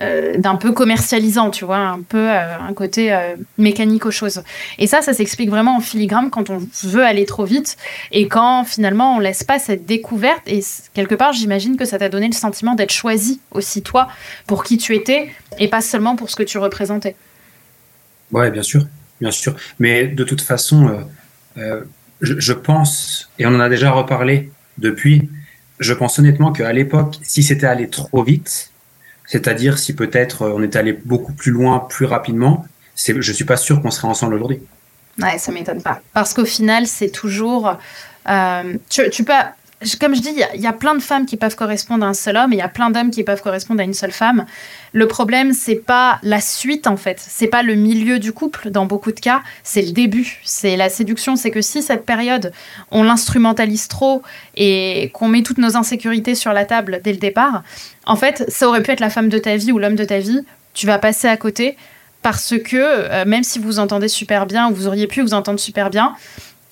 euh, 0.00 0.38
d'un 0.38 0.56
peu 0.56 0.72
commercialisant, 0.72 1.50
tu 1.50 1.66
vois, 1.66 1.76
un 1.76 2.00
peu 2.00 2.30
euh, 2.30 2.58
un 2.58 2.72
côté 2.72 3.12
euh, 3.12 3.36
mécanique 3.58 4.06
aux 4.06 4.10
choses. 4.10 4.42
Et 4.78 4.86
ça, 4.86 5.02
ça 5.02 5.12
s'explique 5.12 5.50
vraiment 5.50 5.76
en 5.76 5.80
filigrane 5.80 6.30
quand 6.30 6.48
on 6.48 6.66
veut 6.84 7.04
aller 7.04 7.26
trop 7.26 7.44
vite 7.44 7.76
et 8.10 8.26
quand 8.26 8.64
finalement 8.64 9.16
on 9.16 9.18
laisse 9.18 9.44
pas 9.44 9.58
cette 9.58 9.84
découverte. 9.84 10.40
Et 10.46 10.60
quelque 10.94 11.14
part, 11.14 11.34
j'imagine 11.34 11.76
que 11.76 11.84
ça 11.84 11.98
t'a 11.98 12.08
donné 12.08 12.26
le 12.26 12.32
sentiment 12.32 12.74
d'être 12.74 12.90
choisi 12.90 13.42
aussi 13.50 13.82
toi 13.82 14.08
pour 14.46 14.64
qui 14.64 14.78
tu 14.78 14.94
étais 14.94 15.30
et 15.58 15.68
pas 15.68 15.82
seulement 15.82 16.16
pour 16.16 16.30
ce 16.30 16.36
que 16.36 16.42
tu 16.42 16.56
représentais. 16.56 17.14
Ouais, 18.30 18.50
bien 18.50 18.62
sûr, 18.62 18.86
bien 19.20 19.30
sûr. 19.30 19.54
Mais 19.78 20.06
de 20.06 20.24
toute 20.24 20.40
façon, 20.40 21.04
je, 22.22 22.52
pense, 22.52 23.30
et 23.38 23.46
on 23.46 23.50
en 23.50 23.60
a 23.60 23.68
déjà 23.68 23.90
reparlé 23.90 24.50
depuis, 24.78 25.28
je 25.80 25.92
pense 25.92 26.18
honnêtement 26.18 26.52
qu'à 26.52 26.72
l'époque, 26.72 27.18
si 27.22 27.42
c'était 27.42 27.66
allé 27.66 27.88
trop 27.88 28.22
vite, 28.22 28.70
c'est-à-dire 29.26 29.78
si 29.78 29.94
peut-être 29.94 30.42
euh, 30.42 30.54
on 30.54 30.62
était 30.62 30.78
allé 30.78 30.92
beaucoup 30.92 31.32
plus 31.32 31.50
loin, 31.50 31.80
plus 31.80 32.06
rapidement, 32.06 32.64
je 32.96 33.12
ne 33.14 33.22
suis 33.22 33.44
pas 33.44 33.56
sûr 33.56 33.82
qu'on 33.82 33.90
serait 33.90 34.08
ensemble 34.08 34.34
aujourd'hui. 34.34 34.60
Ouais, 35.20 35.38
ça 35.38 35.52
m'étonne 35.52 35.82
pas. 35.82 36.00
Parce 36.14 36.32
qu'au 36.32 36.44
final, 36.44 36.86
c'est 36.86 37.10
toujours. 37.10 37.76
Euh, 38.28 38.74
tu, 38.88 39.10
tu, 39.10 39.24
peux, 39.24 39.32
comme 40.00 40.14
je 40.14 40.20
dis, 40.20 40.34
il 40.54 40.60
y, 40.60 40.66
a 40.66 40.72
plein 40.72 40.94
de 40.94 41.02
femmes 41.02 41.26
qui 41.26 41.36
peuvent 41.36 41.56
correspondre 41.56 42.04
à 42.04 42.08
un 42.08 42.14
seul 42.14 42.36
homme 42.36 42.52
et 42.52 42.56
il 42.56 42.58
y 42.58 42.62
a 42.62 42.68
plein 42.68 42.90
d'hommes 42.90 43.10
qui 43.10 43.22
peuvent 43.22 43.42
correspondre 43.42 43.80
à 43.80 43.84
une 43.84 43.94
seule 43.94 44.12
femme. 44.12 44.46
Le 44.92 45.06
problème, 45.06 45.52
c'est 45.52 45.76
pas 45.76 46.18
la 46.22 46.40
suite 46.40 46.86
en 46.86 46.96
fait, 46.96 47.16
c'est 47.18 47.46
pas 47.46 47.62
le 47.62 47.74
milieu 47.74 48.18
du 48.18 48.32
couple 48.32 48.70
dans 48.70 48.86
beaucoup 48.86 49.12
de 49.12 49.20
cas, 49.20 49.42
c'est 49.62 49.82
le 49.82 49.92
début, 49.92 50.40
c'est 50.44 50.76
la 50.76 50.88
séduction. 50.88 51.36
C'est 51.36 51.50
que 51.50 51.60
si 51.60 51.82
cette 51.82 52.04
période, 52.04 52.52
on 52.90 53.02
l'instrumentalise 53.02 53.88
trop 53.88 54.22
et 54.56 55.10
qu'on 55.14 55.28
met 55.28 55.42
toutes 55.42 55.58
nos 55.58 55.76
insécurités 55.76 56.34
sur 56.34 56.52
la 56.52 56.64
table 56.64 57.00
dès 57.02 57.12
le 57.12 57.18
départ, 57.18 57.62
en 58.06 58.16
fait, 58.16 58.44
ça 58.48 58.68
aurait 58.68 58.82
pu 58.82 58.90
être 58.90 59.00
la 59.00 59.10
femme 59.10 59.28
de 59.28 59.38
ta 59.38 59.56
vie 59.56 59.72
ou 59.72 59.78
l'homme 59.78 59.96
de 59.96 60.04
ta 60.04 60.18
vie. 60.18 60.40
Tu 60.74 60.86
vas 60.86 60.98
passer 60.98 61.28
à 61.28 61.36
côté 61.36 61.76
parce 62.22 62.54
que 62.58 62.76
euh, 62.76 63.24
même 63.26 63.42
si 63.42 63.58
vous 63.58 63.78
entendez 63.78 64.08
super 64.08 64.46
bien 64.46 64.70
ou 64.70 64.74
vous 64.74 64.86
auriez 64.86 65.06
pu 65.06 65.22
vous 65.22 65.34
entendre 65.34 65.58
super 65.58 65.90
bien, 65.90 66.14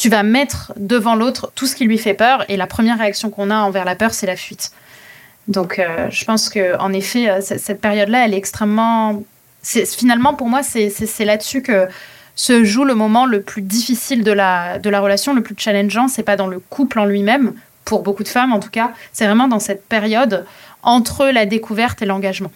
tu 0.00 0.08
vas 0.08 0.22
mettre 0.22 0.72
devant 0.78 1.14
l'autre 1.14 1.52
tout 1.54 1.66
ce 1.66 1.76
qui 1.76 1.84
lui 1.84 1.98
fait 1.98 2.14
peur 2.14 2.46
et 2.48 2.56
la 2.56 2.66
première 2.66 2.96
réaction 2.96 3.28
qu'on 3.28 3.50
a 3.50 3.56
envers 3.56 3.84
la 3.84 3.94
peur, 3.94 4.14
c'est 4.14 4.24
la 4.24 4.34
fuite. 4.34 4.72
Donc, 5.46 5.78
euh, 5.78 6.08
je 6.08 6.24
pense 6.24 6.48
que 6.48 6.78
en 6.78 6.94
effet, 6.94 7.28
euh, 7.28 7.40
cette 7.42 7.82
période-là, 7.82 8.24
elle 8.24 8.32
est 8.32 8.38
extrêmement. 8.38 9.22
finalement, 9.62 10.32
pour 10.32 10.48
moi, 10.48 10.62
c'est 10.62 11.24
là-dessus 11.26 11.60
que 11.60 11.86
se 12.34 12.64
joue 12.64 12.84
le 12.84 12.94
moment 12.94 13.26
le 13.26 13.42
plus 13.42 13.60
difficile 13.60 14.24
de 14.24 14.32
la, 14.32 14.78
de 14.78 14.88
la 14.88 15.00
relation, 15.00 15.34
le 15.34 15.42
plus 15.42 15.54
challengeant. 15.58 16.08
C'est 16.08 16.22
pas 16.22 16.36
dans 16.36 16.46
le 16.46 16.60
couple 16.60 16.98
en 16.98 17.04
lui-même, 17.04 17.52
pour 17.84 18.02
beaucoup 18.02 18.22
de 18.22 18.28
femmes 18.28 18.54
en 18.54 18.58
tout 18.58 18.70
cas. 18.70 18.92
C'est 19.12 19.26
vraiment 19.26 19.48
dans 19.48 19.60
cette 19.60 19.84
période 19.84 20.46
entre 20.82 21.26
la 21.26 21.44
découverte 21.44 22.00
et 22.00 22.06
l'engagement. 22.06 22.52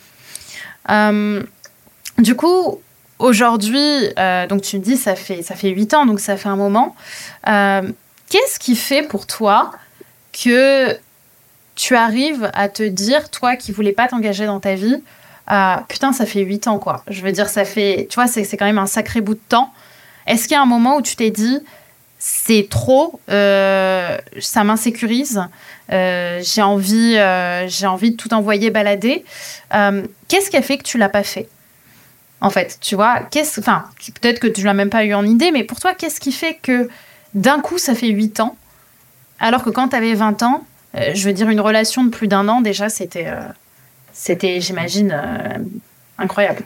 Euh, 0.88 1.42
du 2.16 2.36
coup, 2.36 2.80
Aujourd'hui, 3.24 4.10
euh, 4.18 4.46
donc 4.46 4.60
tu 4.60 4.76
me 4.76 4.82
dis, 4.82 4.98
ça 4.98 5.16
fait, 5.16 5.40
ça 5.40 5.54
fait 5.54 5.70
8 5.70 5.94
ans, 5.94 6.04
donc 6.04 6.20
ça 6.20 6.36
fait 6.36 6.50
un 6.50 6.56
moment. 6.56 6.94
Euh, 7.48 7.90
qu'est-ce 8.28 8.58
qui 8.58 8.76
fait 8.76 9.00
pour 9.00 9.26
toi 9.26 9.70
que 10.30 10.94
tu 11.74 11.96
arrives 11.96 12.50
à 12.52 12.68
te 12.68 12.82
dire, 12.82 13.30
toi 13.30 13.56
qui 13.56 13.72
voulais 13.72 13.94
pas 13.94 14.08
t'engager 14.08 14.44
dans 14.44 14.60
ta 14.60 14.74
vie, 14.74 15.02
euh, 15.50 15.76
putain, 15.88 16.12
ça 16.12 16.26
fait 16.26 16.42
8 16.42 16.68
ans, 16.68 16.78
quoi. 16.78 17.02
Je 17.08 17.22
veux 17.22 17.32
dire, 17.32 17.48
ça 17.48 17.64
fait, 17.64 18.08
tu 18.10 18.16
vois, 18.16 18.26
c'est 18.26 18.44
quand 18.58 18.66
même 18.66 18.76
un 18.76 18.84
sacré 18.84 19.22
bout 19.22 19.36
de 19.36 19.40
temps. 19.48 19.72
Est-ce 20.26 20.42
qu'il 20.42 20.52
y 20.52 20.58
a 20.58 20.60
un 20.60 20.66
moment 20.66 20.96
où 20.96 21.00
tu 21.00 21.16
t'es 21.16 21.30
dit, 21.30 21.60
c'est 22.18 22.68
trop, 22.68 23.20
ça 23.26 24.64
m'insécurise, 24.64 25.40
j'ai 25.88 26.62
envie, 26.62 27.16
j'ai 27.68 27.86
envie 27.86 28.10
de 28.10 28.16
tout 28.16 28.34
envoyer 28.34 28.68
balader. 28.68 29.24
Qu'est-ce 30.28 30.50
qui 30.50 30.58
a 30.58 30.62
fait 30.62 30.76
que 30.76 30.82
tu 30.82 30.98
l'as 30.98 31.08
pas 31.08 31.22
fait? 31.22 31.48
En 32.44 32.50
fait. 32.50 32.78
Tu 32.82 32.94
vois, 32.94 33.20
qu'est-ce, 33.30 33.58
enfin, 33.58 33.86
peut-être 34.20 34.38
que 34.38 34.46
tu 34.46 34.62
l'as 34.64 34.74
même 34.74 34.90
pas 34.90 35.04
eu 35.04 35.14
en 35.14 35.24
idée, 35.24 35.50
mais 35.50 35.64
pour 35.64 35.80
toi, 35.80 35.94
qu'est-ce 35.94 36.20
qui 36.20 36.30
fait 36.30 36.58
que 36.60 36.90
d'un 37.34 37.60
coup, 37.60 37.78
ça 37.78 37.94
fait 37.94 38.08
8 38.08 38.40
ans, 38.40 38.56
alors 39.40 39.64
que 39.64 39.70
quand 39.70 39.88
tu 39.88 39.96
avais 39.96 40.14
20 40.14 40.42
ans, 40.42 40.66
euh, 40.94 41.12
je 41.14 41.26
veux 41.26 41.32
dire, 41.32 41.48
une 41.48 41.60
relation 41.60 42.04
de 42.04 42.10
plus 42.10 42.28
d'un 42.28 42.46
an, 42.48 42.60
déjà, 42.60 42.90
c'était, 42.90 43.28
euh, 43.28 43.40
c'était 44.12 44.60
j'imagine, 44.60 45.10
euh, 45.10 45.58
incroyable. 46.18 46.64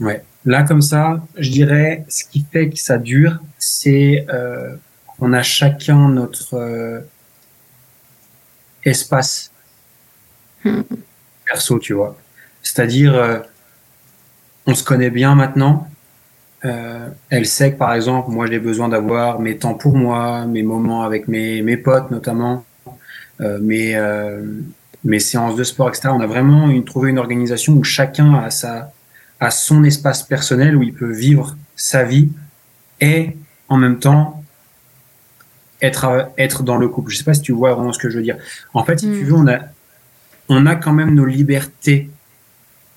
Ouais. 0.00 0.24
Là, 0.46 0.62
comme 0.62 0.80
ça, 0.80 1.20
je 1.36 1.50
dirais, 1.50 2.06
ce 2.08 2.24
qui 2.24 2.46
fait 2.50 2.70
que 2.70 2.78
ça 2.78 2.96
dure, 2.96 3.38
c'est 3.58 4.24
qu'on 5.06 5.32
a 5.32 5.42
chacun 5.42 6.08
notre 6.08 7.04
espace 8.84 9.50
hmm. 10.64 10.82
perso, 11.44 11.80
tu 11.80 11.94
vois. 11.94 12.16
C'est-à-dire, 12.62 13.42
on 14.66 14.74
se 14.74 14.84
connaît 14.84 15.10
bien 15.10 15.34
maintenant. 15.34 15.88
Euh, 16.64 17.08
elle 17.30 17.46
sait 17.46 17.72
que 17.72 17.78
par 17.78 17.94
exemple, 17.94 18.30
moi 18.30 18.46
j'ai 18.46 18.58
besoin 18.58 18.88
d'avoir 18.88 19.40
mes 19.40 19.56
temps 19.56 19.74
pour 19.74 19.96
moi, 19.96 20.46
mes 20.46 20.62
moments 20.62 21.04
avec 21.04 21.28
mes, 21.28 21.62
mes 21.62 21.76
potes 21.76 22.10
notamment, 22.10 22.64
euh, 23.40 23.58
mes, 23.60 23.94
euh, 23.94 24.42
mes 25.04 25.20
séances 25.20 25.54
de 25.54 25.64
sport, 25.64 25.88
etc. 25.88 26.08
On 26.12 26.20
a 26.20 26.26
vraiment 26.26 26.68
une, 26.68 26.84
trouvé 26.84 27.10
une 27.10 27.18
organisation 27.18 27.74
où 27.74 27.84
chacun 27.84 28.34
a, 28.34 28.50
sa, 28.50 28.92
a 29.38 29.50
son 29.50 29.84
espace 29.84 30.22
personnel 30.22 30.76
où 30.76 30.82
il 30.82 30.94
peut 30.94 31.12
vivre 31.12 31.56
sa 31.76 32.02
vie 32.02 32.30
et 33.00 33.36
en 33.68 33.76
même 33.76 33.98
temps 33.98 34.42
être, 35.82 36.30
être 36.38 36.62
dans 36.62 36.78
le 36.78 36.88
couple. 36.88 37.12
Je 37.12 37.18
sais 37.18 37.24
pas 37.24 37.34
si 37.34 37.42
tu 37.42 37.52
vois 37.52 37.74
vraiment 37.74 37.92
ce 37.92 37.98
que 37.98 38.10
je 38.10 38.16
veux 38.16 38.24
dire. 38.24 38.38
En 38.72 38.82
fait, 38.82 38.98
si 38.98 39.06
tu 39.06 39.24
hmm. 39.24 39.26
veux, 39.26 39.34
on 39.34 39.46
a, 39.46 39.58
on 40.48 40.66
a 40.66 40.74
quand 40.74 40.92
même 40.92 41.14
nos 41.14 41.26
libertés 41.26 42.10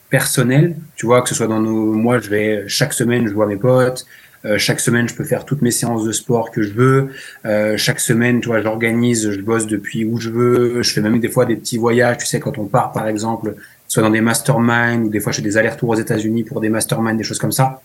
personnelles. 0.09 0.75
Tu 0.95 1.05
vois, 1.05 1.21
que 1.21 1.29
ce 1.29 1.35
soit 1.35 1.47
dans 1.47 1.59
nos, 1.59 1.93
moi, 1.93 2.19
je 2.19 2.29
vais, 2.29 2.63
chaque 2.67 2.93
semaine, 2.93 3.27
je 3.27 3.33
vois 3.33 3.47
mes 3.47 3.57
potes. 3.57 4.05
Euh, 4.45 4.57
chaque 4.57 4.79
semaine, 4.79 5.09
je 5.09 5.15
peux 5.15 5.25
faire 5.25 5.43
toutes 5.43 5.61
mes 5.61 5.71
séances 5.71 6.05
de 6.05 6.11
sport 6.11 6.51
que 6.51 6.61
je 6.63 6.71
veux. 6.71 7.09
Euh, 7.45 7.75
chaque 7.77 7.99
semaine, 7.99 8.39
tu 8.39 8.47
vois, 8.47 8.61
j'organise, 8.61 9.31
je 9.31 9.41
bosse 9.41 9.67
depuis 9.67 10.05
où 10.05 10.17
je 10.17 10.29
veux. 10.29 10.81
Je 10.81 10.93
fais 10.93 11.01
même 11.01 11.19
des 11.19 11.29
fois 11.29 11.45
des 11.45 11.55
petits 11.55 11.77
voyages. 11.77 12.19
Tu 12.19 12.25
sais, 12.25 12.39
quand 12.39 12.57
on 12.57 12.65
part, 12.65 12.93
par 12.93 13.07
exemple, 13.07 13.55
soit 13.87 14.01
dans 14.01 14.09
des 14.09 14.21
masterminds 14.21 15.03
ou 15.03 15.09
des 15.09 15.19
fois 15.19 15.31
je 15.31 15.37
fais 15.37 15.43
des 15.43 15.57
allers-retours 15.57 15.89
aux 15.89 15.95
États-Unis 15.95 16.43
pour 16.43 16.61
des 16.61 16.69
masterminds, 16.69 17.17
des 17.17 17.23
choses 17.23 17.39
comme 17.39 17.51
ça 17.51 17.81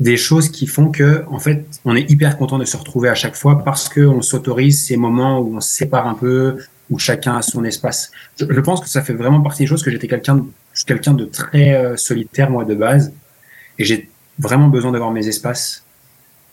des 0.00 0.16
choses 0.16 0.50
qui 0.50 0.66
font 0.66 0.90
que, 0.90 1.24
en 1.28 1.38
fait, 1.38 1.64
on 1.84 1.96
est 1.96 2.10
hyper 2.10 2.36
content 2.36 2.58
de 2.58 2.64
se 2.64 2.76
retrouver 2.76 3.08
à 3.08 3.14
chaque 3.14 3.34
fois 3.34 3.64
parce 3.64 3.88
que 3.88 4.00
on 4.00 4.20
s'autorise 4.20 4.84
ces 4.84 4.96
moments 4.96 5.40
où 5.40 5.56
on 5.56 5.60
se 5.60 5.70
sépare 5.70 6.06
un 6.06 6.14
peu, 6.14 6.58
où 6.90 6.98
chacun 6.98 7.36
a 7.36 7.42
son 7.42 7.64
espace. 7.64 8.10
Je, 8.38 8.60
pense 8.60 8.80
que 8.80 8.88
ça 8.88 9.02
fait 9.02 9.14
vraiment 9.14 9.40
partie 9.40 9.62
des 9.62 9.66
choses 9.66 9.82
que 9.82 9.90
j'étais 9.90 10.06
quelqu'un, 10.06 10.44
quelqu'un 10.84 11.14
de 11.14 11.24
très 11.24 11.74
euh, 11.74 11.96
solitaire 11.96 12.50
moi 12.50 12.64
de 12.64 12.74
base, 12.74 13.12
et 13.78 13.84
j'ai 13.84 14.08
vraiment 14.38 14.68
besoin 14.68 14.92
d'avoir 14.92 15.10
mes 15.10 15.26
espaces 15.28 15.84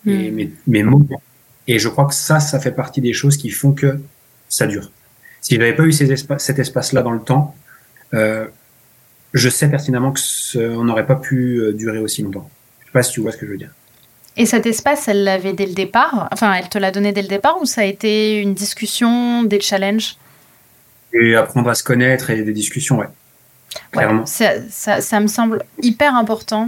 et 0.06 0.32
hmm. 0.32 0.36
mes, 0.36 0.52
mes 0.68 0.84
moments. 0.84 1.22
Et 1.68 1.80
je 1.80 1.90
crois 1.90 2.06
que 2.06 2.14
ça, 2.14 2.40
ça 2.40 2.60
fait 2.60 2.72
partie 2.72 3.02
des 3.02 3.14
choses 3.14 3.38
qui 3.38 3.50
font 3.50 3.72
que 3.72 4.00
ça 4.50 4.68
dure. 4.68 4.92
Si 5.42 5.56
j'avais 5.56 5.74
pas 5.74 5.84
eu 5.84 5.92
ces 5.92 6.14
cet 6.38 6.60
espace-là 6.60 7.02
dans 7.02 7.12
le 7.12 7.22
temps, 7.22 7.56
euh, 8.14 8.48
je 9.34 9.50
sais 9.50 9.70
pertinemment 9.70 10.12
que 10.12 10.78
on 10.78 10.84
n'aurait 10.86 11.06
pas 11.06 11.16
pu 11.16 11.58
euh, 11.58 11.74
durer 11.74 12.00
aussi 12.00 12.22
longtemps 12.22 12.50
pas 12.94 13.04
si 13.04 13.12
tu 13.12 13.20
vois 13.20 13.32
ce 13.32 13.38
que 13.38 13.46
je 13.46 13.52
veux 13.52 13.58
dire. 13.58 13.72
Et 14.38 14.46
cet 14.46 14.66
espace, 14.66 15.08
elle 15.08 15.24
l'avait 15.26 15.54
dès 15.54 15.66
le 15.66 15.74
départ? 15.74 16.30
Enfin, 16.32 16.54
elle 16.54 16.70
te 16.70 16.78
l'a 16.78 16.92
donné 16.92 17.12
dès 17.12 17.22
le 17.22 17.28
départ 17.28 17.62
ou 17.62 17.66
ça 17.66 17.82
a 17.82 17.84
été 17.84 18.40
une 18.40 18.54
discussion, 18.54 19.44
des 19.44 19.60
challenges? 19.60 20.16
Et 21.14 21.36
apprendre 21.36 21.70
à 21.70 21.76
se 21.76 21.84
connaître 21.84 22.30
et 22.30 22.42
des 22.42 22.54
discussions, 22.54 23.00
ouais. 23.00 23.08
Clairement. 23.92 24.26
ça, 24.26 25.02
ça, 25.02 25.20
me 25.20 25.28
semble 25.28 25.64
hyper 25.82 26.16
important. 26.16 26.68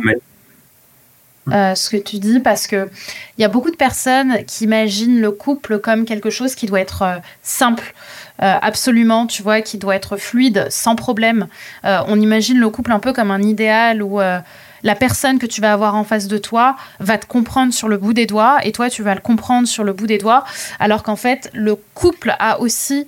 Euh, 1.51 1.75
ce 1.75 1.91
que 1.91 1.97
tu 1.97 2.17
dis 2.17 2.39
parce 2.39 2.65
que 2.65 2.89
il 3.37 3.41
y 3.41 3.45
a 3.45 3.47
beaucoup 3.47 3.69
de 3.69 3.75
personnes 3.75 4.43
qui 4.45 4.63
imaginent 4.63 5.21
le 5.21 5.29
couple 5.29 5.77
comme 5.77 6.05
quelque 6.05 6.31
chose 6.31 6.55
qui 6.55 6.65
doit 6.65 6.79
être 6.79 7.03
euh, 7.03 7.17
simple, 7.43 7.93
euh, 8.41 8.55
absolument, 8.61 9.27
tu 9.27 9.43
vois, 9.43 9.61
qui 9.61 9.77
doit 9.77 9.95
être 9.95 10.17
fluide, 10.17 10.65
sans 10.69 10.95
problème. 10.95 11.47
on 11.83 12.19
imagine 12.19 12.57
le 12.57 12.69
couple 12.69 12.91
un 12.91 12.99
peu 12.99 13.13
comme 13.13 13.29
un 13.29 13.41
idéal 13.41 14.01
où 14.01 14.19
la 14.19 14.95
personne 14.95 15.39
que 15.39 15.45
tu 15.45 15.61
vas 15.61 15.73
avoir 15.73 15.95
en 15.95 16.03
face 16.03 16.27
de 16.27 16.37
toi 16.37 16.75
va 16.99 17.17
te 17.17 17.25
comprendre 17.25 17.73
sur 17.73 17.87
le 17.87 17.97
bout 17.97 18.13
des 18.13 18.25
doigts 18.25 18.59
et 18.63 18.71
toi 18.71 18.89
tu 18.89 19.03
vas 19.03 19.15
le 19.15 19.21
comprendre 19.21 19.67
sur 19.67 19.83
le 19.83 19.93
bout 19.93 20.07
des 20.07 20.17
doigts 20.17 20.43
alors 20.79 21.03
qu'en 21.03 21.15
fait 21.15 21.49
le 21.53 21.75
couple 21.93 22.35
a 22.39 22.59
aussi 22.59 23.07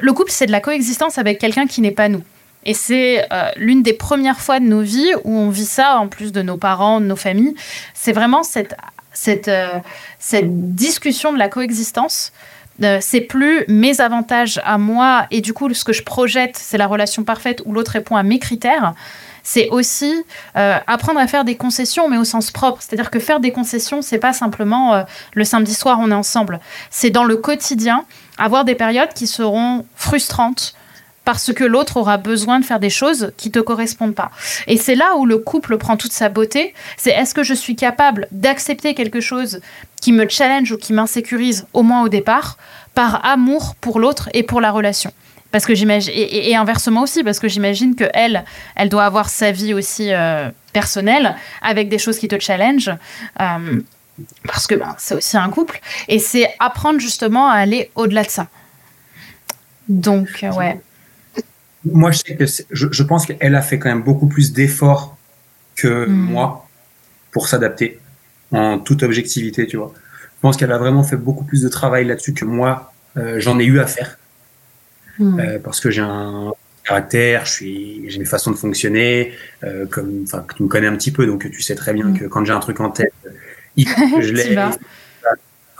le 0.00 0.12
couple 0.12 0.30
c'est 0.30 0.46
de 0.46 0.52
la 0.52 0.60
coexistence 0.60 1.18
avec 1.18 1.38
quelqu'un 1.38 1.66
qui 1.66 1.80
n'est 1.80 1.90
pas 1.90 2.08
nous 2.08 2.22
et 2.66 2.74
c'est 2.74 3.26
euh, 3.32 3.50
l'une 3.56 3.82
des 3.82 3.94
premières 3.94 4.40
fois 4.40 4.60
de 4.60 4.66
nos 4.66 4.82
vies 4.82 5.12
où 5.24 5.34
on 5.34 5.48
vit 5.48 5.64
ça 5.64 5.96
en 5.96 6.08
plus 6.08 6.32
de 6.32 6.42
nos 6.42 6.58
parents 6.58 7.00
de 7.00 7.06
nos 7.06 7.16
familles 7.16 7.54
c'est 7.94 8.12
vraiment 8.12 8.42
cette 8.42 8.76
cette 9.14 9.48
euh, 9.48 9.78
cette 10.18 10.74
discussion 10.74 11.32
de 11.32 11.38
la 11.38 11.48
coexistence 11.48 12.32
c'est 13.00 13.22
plus 13.22 13.64
mes 13.68 14.02
avantages 14.02 14.60
à 14.62 14.76
moi 14.76 15.26
et 15.30 15.40
du 15.40 15.54
coup 15.54 15.72
ce 15.72 15.82
que 15.82 15.94
je 15.94 16.02
projette 16.02 16.58
c'est 16.58 16.76
la 16.76 16.86
relation 16.86 17.24
parfaite 17.24 17.62
où 17.64 17.72
l'autre 17.72 17.92
répond 17.92 18.16
à 18.16 18.22
mes 18.22 18.38
critères 18.38 18.92
c'est 19.46 19.68
aussi 19.68 20.24
euh, 20.56 20.76
apprendre 20.88 21.20
à 21.20 21.28
faire 21.28 21.44
des 21.44 21.54
concessions, 21.54 22.08
mais 22.08 22.16
au 22.16 22.24
sens 22.24 22.50
propre. 22.50 22.82
C'est-à-dire 22.82 23.12
que 23.12 23.20
faire 23.20 23.38
des 23.38 23.52
concessions, 23.52 24.02
c'est 24.02 24.18
pas 24.18 24.32
simplement 24.32 24.92
euh, 24.92 25.02
le 25.34 25.44
samedi 25.44 25.72
soir 25.72 25.98
on 26.00 26.10
est 26.10 26.14
ensemble. 26.14 26.58
C'est 26.90 27.10
dans 27.10 27.22
le 27.22 27.36
quotidien 27.36 28.04
avoir 28.38 28.64
des 28.64 28.74
périodes 28.74 29.12
qui 29.14 29.28
seront 29.28 29.86
frustrantes 29.94 30.74
parce 31.26 31.52
que 31.52 31.64
l'autre 31.64 31.96
aura 31.96 32.18
besoin 32.18 32.60
de 32.60 32.64
faire 32.64 32.78
des 32.78 32.88
choses 32.88 33.32
qui 33.36 33.50
te 33.50 33.58
correspondent 33.58 34.14
pas. 34.14 34.30
Et 34.68 34.76
c'est 34.76 34.94
là 34.94 35.16
où 35.16 35.26
le 35.26 35.38
couple 35.38 35.76
prend 35.76 35.96
toute 35.96 36.12
sa 36.12 36.28
beauté. 36.28 36.72
C'est 36.96 37.10
est-ce 37.10 37.34
que 37.34 37.42
je 37.42 37.52
suis 37.52 37.74
capable 37.74 38.28
d'accepter 38.30 38.94
quelque 38.94 39.20
chose 39.20 39.60
qui 40.00 40.12
me 40.12 40.28
challenge 40.28 40.70
ou 40.70 40.78
qui 40.78 40.92
m'insécurise 40.92 41.66
au 41.74 41.82
moins 41.82 42.04
au 42.04 42.08
départ 42.08 42.56
par 42.94 43.26
amour 43.26 43.74
pour 43.80 43.98
l'autre 43.98 44.30
et 44.34 44.44
pour 44.44 44.60
la 44.60 44.70
relation? 44.70 45.12
Parce 45.50 45.66
que 45.66 45.74
j'imagine 45.74 46.12
et, 46.16 46.54
inversement 46.54 47.02
aussi 47.02 47.24
parce 47.24 47.40
que 47.40 47.48
j'imagine 47.48 47.96
que 47.96 48.04
elle, 48.14 48.44
elle 48.76 48.88
doit 48.88 49.04
avoir 49.04 49.28
sa 49.28 49.50
vie 49.50 49.74
aussi 49.74 50.12
euh, 50.12 50.48
personnelle 50.72 51.34
avec 51.60 51.88
des 51.88 51.98
choses 51.98 52.20
qui 52.20 52.28
te 52.28 52.38
challenge. 52.38 52.88
Euh, 53.40 53.80
parce 54.46 54.68
que 54.68 54.76
ben, 54.76 54.94
c'est 54.96 55.16
aussi 55.16 55.36
un 55.36 55.50
couple 55.50 55.80
et 56.06 56.20
c'est 56.20 56.54
apprendre 56.60 57.00
justement 57.00 57.48
à 57.48 57.54
aller 57.54 57.90
au-delà 57.96 58.22
de 58.22 58.30
ça. 58.30 58.46
Donc 59.88 60.28
euh, 60.44 60.52
ouais. 60.52 60.80
Moi 61.86 62.10
je 62.10 62.18
sais 62.18 62.36
que 62.36 62.44
je, 62.70 63.02
pense 63.02 63.26
qu'elle 63.26 63.54
a 63.54 63.62
fait 63.62 63.78
quand 63.78 63.88
même 63.88 64.02
beaucoup 64.02 64.26
plus 64.26 64.52
d'efforts 64.52 65.16
que 65.76 66.06
hmm. 66.06 66.12
moi 66.12 66.68
pour 67.30 67.48
s'adapter 67.48 68.00
en 68.50 68.78
toute 68.78 69.02
objectivité, 69.02 69.66
tu 69.66 69.76
vois. 69.76 69.92
Je 70.20 70.40
pense 70.40 70.56
qu'elle 70.56 70.72
a 70.72 70.78
vraiment 70.78 71.02
fait 71.02 71.16
beaucoup 71.16 71.44
plus 71.44 71.62
de 71.62 71.68
travail 71.68 72.04
là-dessus 72.04 72.34
que 72.34 72.44
moi 72.44 72.92
j'en 73.38 73.58
ai 73.58 73.64
eu 73.64 73.80
à 73.80 73.86
faire. 73.86 74.18
Hmm. 75.18 75.40
Euh, 75.40 75.58
parce 75.58 75.80
que 75.80 75.90
j'ai 75.90 76.02
un 76.02 76.52
caractère, 76.84 77.46
je 77.46 77.52
suis, 77.52 78.10
j'ai 78.10 78.16
une 78.16 78.26
façon 78.26 78.50
de 78.50 78.56
fonctionner, 78.56 79.32
euh, 79.64 79.86
comme, 79.86 80.24
enfin, 80.24 80.44
que 80.46 80.54
tu 80.54 80.62
me 80.62 80.68
connais 80.68 80.86
un 80.86 80.96
petit 80.96 81.10
peu, 81.10 81.26
donc 81.26 81.50
tu 81.50 81.62
sais 81.62 81.74
très 81.74 81.92
bien 81.92 82.06
hmm. 82.06 82.18
que 82.18 82.24
quand 82.26 82.44
j'ai 82.44 82.52
un 82.52 82.60
truc 82.60 82.80
en 82.80 82.90
tête, 82.90 83.12
je 83.76 84.32
l'ai. 84.32 84.56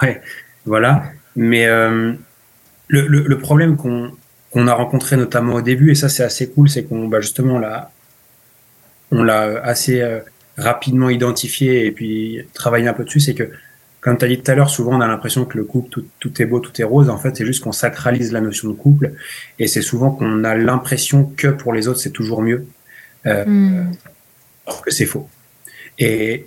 ouais, 0.02 0.22
voilà. 0.64 1.04
Mais 1.36 1.66
euh, 1.66 2.14
le, 2.88 3.06
le, 3.06 3.24
le, 3.26 3.38
problème 3.38 3.76
qu'on 3.76 4.12
qu'on 4.50 4.66
a 4.68 4.74
rencontré 4.74 5.16
notamment 5.16 5.54
au 5.54 5.62
début, 5.62 5.90
et 5.90 5.94
ça 5.94 6.08
c'est 6.08 6.24
assez 6.24 6.48
cool, 6.48 6.68
c'est 6.68 6.84
qu'on, 6.84 7.08
bah, 7.08 7.20
justement, 7.20 7.58
l'a, 7.58 7.90
on 9.10 9.22
l'a 9.22 9.60
assez 9.62 10.00
euh, 10.00 10.20
rapidement 10.56 11.10
identifié 11.10 11.86
et 11.86 11.92
puis 11.92 12.40
travaillé 12.54 12.88
un 12.88 12.92
peu 12.92 13.04
dessus, 13.04 13.20
c'est 13.20 13.34
que 13.34 13.50
comme 14.06 14.18
tu 14.18 14.24
as 14.24 14.28
dit 14.28 14.40
tout 14.40 14.48
à 14.50 14.54
l'heure, 14.54 14.70
souvent 14.70 14.96
on 14.96 15.00
a 15.00 15.08
l'impression 15.08 15.44
que 15.44 15.58
le 15.58 15.64
couple, 15.64 16.02
tout, 16.20 16.42
est 16.42 16.44
beau, 16.44 16.60
tout 16.60 16.80
est 16.80 16.84
rose. 16.84 17.10
En 17.10 17.18
fait, 17.18 17.36
c'est 17.36 17.44
juste 17.44 17.64
qu'on 17.64 17.72
sacralise 17.72 18.30
la 18.30 18.40
notion 18.40 18.68
de 18.68 18.74
couple. 18.74 19.14
Et 19.58 19.66
c'est 19.66 19.82
souvent 19.82 20.12
qu'on 20.12 20.44
a 20.44 20.54
l'impression 20.54 21.24
que 21.36 21.48
pour 21.48 21.72
les 21.72 21.88
autres, 21.88 21.98
c'est 21.98 22.12
toujours 22.12 22.40
mieux. 22.40 22.66
Euh, 23.26 23.44
hmm. 23.44 23.92
Alors 24.64 24.82
que 24.82 24.92
c'est 24.92 25.06
faux. 25.06 25.28
Et 25.98 26.46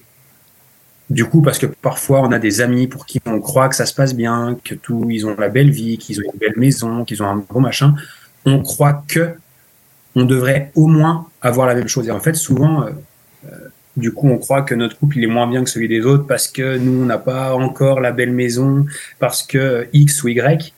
du 1.10 1.26
coup, 1.26 1.41
parce 1.41 1.58
que 1.58 1.65
parfois 1.65 2.22
on 2.22 2.32
a 2.32 2.39
des 2.39 2.62
amis 2.62 2.88
pour 2.88 3.06
qui 3.06 3.19
on 3.26 3.39
croit 3.39 3.67
que 3.69 3.76
ça 3.76 3.86
se 3.86 3.93
passe 3.93 4.13
bien, 4.13 4.58
que 4.63 4.76
tout, 4.76 5.08
ils 5.10 5.26
ont 5.26 5.36
la 5.38 5.50
belle 5.50 5.72
vie, 5.72 5.98
qu'ils 5.98 6.19
ont 6.19 6.32
une 6.34 6.39
belle 6.39 6.58
maison, 6.58 7.04
qu'ils 7.04 7.24
ont 7.24 7.28
un 7.28 7.38
gros 7.38 7.60
machin, 7.60 7.95
on 8.45 8.62
croit 8.62 9.04
que 9.08 9.32
on 10.15 10.26
devrait 10.26 10.72
au 10.76 10.88
moins 10.88 11.28
avoir 11.41 11.67
la 11.67 11.76
même 11.76 11.88
chose. 11.88 12.08
Et 12.08 12.12
en 12.12 12.19
fait, 12.19 12.36
souvent, 12.36 12.84
euh, 12.84 12.89
euh, 13.45 13.69
du 13.95 14.12
coup, 14.12 14.28
on 14.28 14.38
croit 14.38 14.63
que 14.63 14.76
notre 14.76 14.98
couple 14.98 15.17
il 15.17 15.24
est 15.24 15.28
moins 15.28 15.48
bien 15.48 15.63
que 15.63 15.69
celui 15.69 15.88
des 15.88 16.02
autres 16.02 16.26
parce 16.26 16.48
que 16.48 16.78
nous 16.78 17.02
on 17.02 17.06
n'a 17.06 17.17
pas 17.17 17.54
encore 17.54 18.00
la 18.02 18.12
belle 18.12 18.32
maison, 18.32 18.86
parce 19.19 19.43
que 19.43 19.88
X 19.93 20.24
ou 20.24 20.30
Y. 20.30 20.74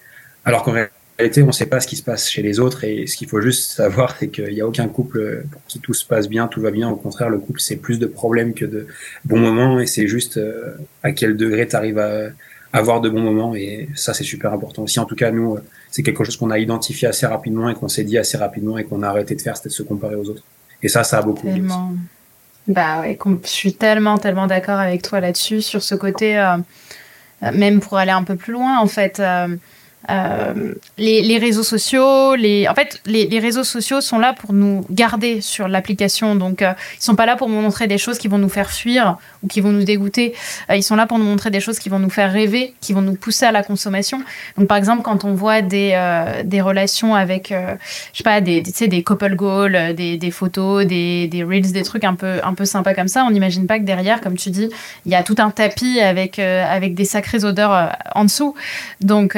Alors 0.45 0.63
qu'en 0.63 0.71
réalité, 0.71 0.95
on 1.19 1.45
ne 1.45 1.51
sait 1.51 1.65
pas 1.65 1.79
ce 1.79 1.87
qui 1.87 1.95
se 1.95 2.03
passe 2.03 2.29
chez 2.29 2.41
les 2.41 2.59
autres 2.59 2.83
et 2.83 3.07
ce 3.07 3.15
qu'il 3.15 3.27
faut 3.27 3.41
juste 3.41 3.71
savoir, 3.71 4.15
c'est 4.19 4.29
qu'il 4.29 4.53
n'y 4.53 4.61
a 4.61 4.67
aucun 4.67 4.87
couple 4.87 5.43
pour 5.51 5.61
qui 5.67 5.79
tout 5.79 5.93
se 5.93 6.05
passe 6.05 6.27
bien, 6.27 6.47
tout 6.47 6.61
va 6.61 6.71
bien. 6.71 6.89
Au 6.89 6.95
contraire, 6.95 7.29
le 7.29 7.37
couple 7.39 7.59
c'est 7.59 7.75
plus 7.75 7.99
de 7.99 8.07
problèmes 8.07 8.53
que 8.53 8.65
de 8.65 8.87
bons 9.25 9.39
moments 9.39 9.79
et 9.79 9.85
c'est 9.85 10.07
juste 10.07 10.37
euh, 10.37 10.75
à 11.03 11.11
quel 11.11 11.37
degré 11.37 11.67
tu 11.67 11.75
arrives 11.75 11.99
à 11.99 12.29
avoir 12.73 13.01
de 13.01 13.09
bons 13.09 13.21
moments 13.21 13.53
et 13.55 13.89
ça 13.95 14.13
c'est 14.13 14.23
super 14.23 14.53
important 14.53 14.83
aussi. 14.83 14.99
En 14.99 15.05
tout 15.05 15.15
cas, 15.15 15.31
nous, 15.31 15.55
euh, 15.55 15.63
c'est 15.89 16.03
quelque 16.03 16.23
chose 16.23 16.37
qu'on 16.37 16.51
a 16.51 16.59
identifié 16.59 17.07
assez 17.07 17.25
rapidement 17.25 17.69
et 17.69 17.75
qu'on 17.75 17.89
s'est 17.89 18.03
dit 18.03 18.17
assez 18.17 18.37
rapidement 18.37 18.77
et 18.77 18.83
qu'on 18.85 19.03
a 19.03 19.07
arrêté 19.07 19.35
de 19.35 19.41
faire, 19.41 19.57
c'était 19.57 19.69
de 19.69 19.73
se 19.73 19.83
comparer 19.83 20.15
aux 20.15 20.29
autres. 20.29 20.43
Et 20.81 20.87
ça, 20.87 21.03
ça 21.03 21.19
a 21.19 21.21
beaucoup. 21.21 21.47
Tellement. 21.47 21.93
Bah 22.67 23.01
ouais, 23.01 23.17
je 23.43 23.47
suis 23.49 23.73
tellement, 23.73 24.17
tellement 24.17 24.47
d'accord 24.47 24.79
avec 24.79 25.01
toi 25.01 25.19
là-dessus, 25.19 25.61
sur 25.61 25.81
ce 25.81 25.95
côté, 25.95 26.37
euh, 26.37 26.57
même 27.53 27.79
pour 27.79 27.97
aller 27.97 28.11
un 28.11 28.23
peu 28.23 28.35
plus 28.35 28.53
loin, 28.53 28.79
en 28.79 28.87
fait. 28.87 29.21
Euh, 30.09 30.73
les, 30.97 31.37
réseaux 31.37 31.63
sociaux, 31.63 32.35
les, 32.35 32.67
en 32.67 32.73
fait, 32.73 33.01
les, 33.05 33.39
réseaux 33.39 33.63
sociaux 33.63 34.01
sont 34.01 34.17
là 34.17 34.33
pour 34.33 34.53
nous 34.53 34.85
garder 34.89 35.41
sur 35.41 35.67
l'application. 35.67 36.35
Donc, 36.35 36.61
euh, 36.61 36.73
ils 36.99 37.03
sont 37.03 37.15
pas 37.15 37.25
là 37.25 37.35
pour 37.35 37.49
nous 37.49 37.61
montrer 37.61 37.87
des 37.87 37.97
choses 37.97 38.17
qui 38.17 38.27
vont 38.27 38.39
nous 38.39 38.49
faire 38.49 38.71
fuir 38.71 39.17
ou 39.43 39.47
qui 39.47 39.61
vont 39.61 39.71
nous 39.71 39.83
dégoûter. 39.83 40.33
Euh, 40.69 40.75
ils 40.75 40.83
sont 40.83 40.95
là 40.95 41.05
pour 41.05 41.19
nous 41.19 41.25
montrer 41.25 41.51
des 41.51 41.59
choses 41.59 41.77
qui 41.79 41.89
vont 41.89 41.99
nous 41.99 42.09
faire 42.09 42.31
rêver, 42.31 42.73
qui 42.81 42.93
vont 42.93 43.01
nous 43.01 43.15
pousser 43.15 43.45
à 43.45 43.51
la 43.51 43.63
consommation. 43.63 44.23
Donc, 44.57 44.67
par 44.67 44.77
exemple, 44.77 45.03
quand 45.03 45.23
on 45.23 45.33
voit 45.33 45.61
des, 45.61 45.91
des 46.45 46.61
relations 46.61 47.15
avec, 47.15 47.49
je 47.49 48.17
sais 48.17 48.23
pas, 48.23 48.41
des, 48.41 48.63
sais, 48.65 48.87
des 48.87 49.03
couple 49.03 49.35
goals, 49.35 49.93
des, 49.95 50.17
des 50.17 50.31
photos, 50.31 50.85
des, 50.85 51.27
des, 51.27 51.43
reels, 51.43 51.71
des 51.71 51.83
trucs 51.83 52.03
un 52.03 52.15
peu, 52.15 52.39
un 52.43 52.53
peu 52.53 52.65
sympas 52.65 52.93
comme 52.93 53.07
ça, 53.07 53.23
on 53.23 53.31
n'imagine 53.31 53.67
pas 53.67 53.79
que 53.79 53.83
derrière, 53.83 54.21
comme 54.21 54.35
tu 54.35 54.49
dis, 54.49 54.69
il 55.05 55.11
y 55.11 55.15
a 55.15 55.23
tout 55.23 55.35
un 55.37 55.51
tapis 55.51 55.99
avec, 55.99 56.39
avec 56.39 56.95
des 56.95 57.05
sacrées 57.05 57.45
odeurs 57.45 57.95
en 58.15 58.25
dessous. 58.25 58.55
Donc, 59.01 59.37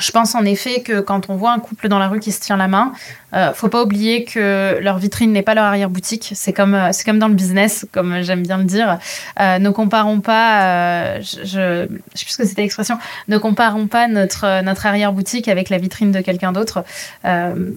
je 0.00 0.10
pense 0.10 0.34
en 0.34 0.44
effet 0.44 0.82
que 0.82 1.00
quand 1.00 1.30
on 1.30 1.36
voit 1.36 1.52
un 1.52 1.58
couple 1.58 1.88
dans 1.88 1.98
la 1.98 2.08
rue 2.08 2.20
qui 2.20 2.32
se 2.32 2.40
tient 2.40 2.56
la 2.56 2.68
main, 2.68 2.92
euh, 3.34 3.52
faut 3.52 3.68
pas 3.68 3.82
oublier 3.82 4.24
que 4.24 4.78
leur 4.80 4.98
vitrine 4.98 5.32
n'est 5.32 5.42
pas 5.42 5.54
leur 5.54 5.64
arrière-boutique. 5.64 6.32
C'est 6.34 6.52
comme, 6.52 6.74
euh, 6.74 6.90
c'est 6.92 7.04
comme 7.04 7.18
dans 7.18 7.28
le 7.28 7.34
business, 7.34 7.86
comme 7.92 8.22
j'aime 8.22 8.42
bien 8.42 8.58
le 8.58 8.64
dire. 8.64 8.98
Euh, 9.38 9.58
ne 9.58 9.70
comparons 9.70 10.20
pas, 10.20 10.62
euh, 10.62 11.20
je, 11.20 11.44
je, 11.44 11.86
sais 12.14 12.24
plus 12.24 12.32
ce 12.32 12.36
que 12.38 12.46
c'était 12.46 12.62
l'expression, 12.62 12.98
ne 13.28 13.38
comparons 13.38 13.86
pas 13.86 14.08
notre, 14.08 14.62
notre 14.62 14.86
arrière-boutique 14.86 15.48
avec 15.48 15.70
la 15.70 15.78
vitrine 15.78 16.12
de 16.12 16.20
quelqu'un 16.20 16.52
d'autre. 16.52 16.84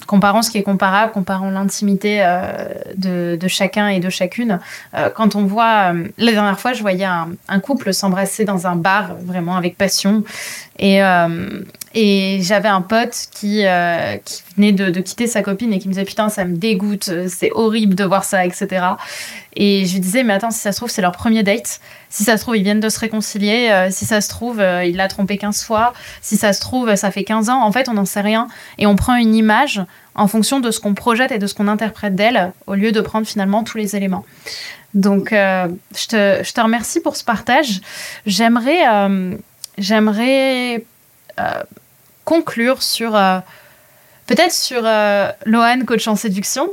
Comparons 0.08 0.42
ce 0.42 0.50
qui 0.50 0.58
est 0.58 0.64
comparable, 0.64 1.12
comparons 1.12 1.52
l'intimité 1.52 2.24
de, 2.96 3.48
chacun 3.48 3.90
et 3.90 4.00
de 4.00 4.10
chacune. 4.10 4.60
Quand 5.16 5.36
on 5.36 5.46
voit, 5.46 5.94
la 6.18 6.32
dernière 6.32 6.60
fois, 6.60 6.74
je 6.74 6.82
voyais 6.82 7.06
un, 7.06 7.30
un 7.48 7.60
couple 7.60 7.94
s'embrasser 7.94 8.46
dans 8.46 8.68
un 8.68 8.76
bar, 8.76 9.16
vraiment 9.24 9.56
avec 9.56 9.78
passion. 9.78 10.24
Et, 10.80 11.02
et 11.96 12.40
j'avais 12.42 12.70
un 12.70 12.82
pote 12.82 13.28
qui, 13.32 13.66
euh, 13.66 14.18
venait 14.58 14.72
de, 14.72 15.00
quitter 15.00 15.28
sa 15.28 15.44
copine 15.44 15.72
et 15.74 15.80
qui 15.80 15.88
me 15.88 15.94
disait 15.94 16.06
Putain, 16.06 16.30
ça 16.30 16.44
me 16.44 16.56
dégoûte, 16.56 17.10
euh, 17.10 17.28
c'est 17.30 17.52
horrible 17.52 17.94
de 17.94 18.04
voir 18.04 18.24
ça, 18.24 18.46
etc. 18.46 18.86
Et 19.56 19.86
je 19.86 19.94
lui 19.94 20.00
disais 20.00 20.24
Mais 20.24 20.34
attends, 20.34 20.50
si 20.50 20.60
ça 20.60 20.72
se 20.72 20.78
trouve, 20.78 20.90
c'est 20.90 21.04
leur 21.04 21.12
premier 21.12 21.44
date. 21.44 21.80
Si 22.10 22.24
ça 22.24 22.38
se 22.38 22.42
trouve, 22.42 22.58
ils 22.58 22.64
viennent 22.64 22.80
de 22.80 22.90
se 22.90 23.00
réconcilier. 23.00 23.70
Euh, 23.72 23.90
si 23.92 24.06
ça 24.06 24.22
se 24.22 24.30
trouve, 24.30 24.64
il 24.86 24.96
l'a 24.96 25.08
trompé 25.08 25.38
15 25.38 25.64
fois. 25.64 25.94
Si 26.22 26.36
ça 26.36 26.52
se 26.54 26.62
trouve, 26.62 26.96
ça 26.96 27.12
fait 27.12 27.24
15 27.24 27.50
ans. 27.50 27.62
En 27.62 27.72
fait, 27.72 27.88
on 27.90 27.94
n'en 27.94 28.06
sait 28.06 28.22
rien. 28.22 28.48
Et 28.80 28.88
on 28.88 28.96
prend 28.96 29.16
une 29.16 29.36
image 29.36 29.82
en 30.16 30.28
fonction 30.28 30.60
de 30.60 30.72
ce 30.72 30.80
qu'on 30.80 30.96
projette 30.96 31.32
et 31.32 31.38
de 31.38 31.46
ce 31.46 31.54
qu'on 31.54 31.68
interprète 31.68 32.16
d'elle, 32.16 32.54
au 32.66 32.74
lieu 32.74 32.92
de 32.92 33.02
prendre 33.02 33.28
finalement 33.28 33.64
tous 33.64 33.78
les 33.78 33.96
éléments. 33.96 34.26
Donc, 34.96 35.30
je, 35.32 36.08
te, 36.08 36.44
je 36.44 36.54
te 36.54 36.62
remercie 36.62 37.02
pour 37.02 37.16
ce 37.16 37.24
partage. 37.24 37.82
J'aimerais. 38.26 38.84
J'aimerais 39.80 40.86
conclure 42.26 42.82
sur 42.82 43.16
euh, 43.16 43.40
peut-être 44.28 44.54
sur 44.54 44.82
euh, 44.84 45.30
Lohan, 45.46 45.82
coach 45.86 46.08
en 46.08 46.16
séduction. 46.16 46.70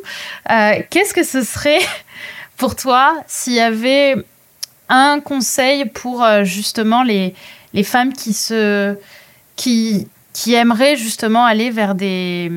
Euh, 0.51 0.75
Qu'est-ce 0.91 1.15
que 1.15 1.25
ce 1.25 1.43
serait 1.43 1.81
pour 2.57 2.77
toi 2.77 3.15
s'il 3.27 3.55
y 3.55 3.61
avait 3.61 4.17
un 4.89 5.21
conseil 5.21 5.87
pour 5.87 6.23
euh, 6.23 6.45
justement 6.45 7.03
les, 7.03 7.35
les 7.75 7.85
femmes 7.85 8.13
qui 8.13 8.33
se 8.33 8.97
qui 9.57 10.09
qui 10.33 10.55
aimeraient 10.55 10.97
justement 10.97 11.45
aller 11.45 11.71
vers 11.71 11.97
des 11.97 12.51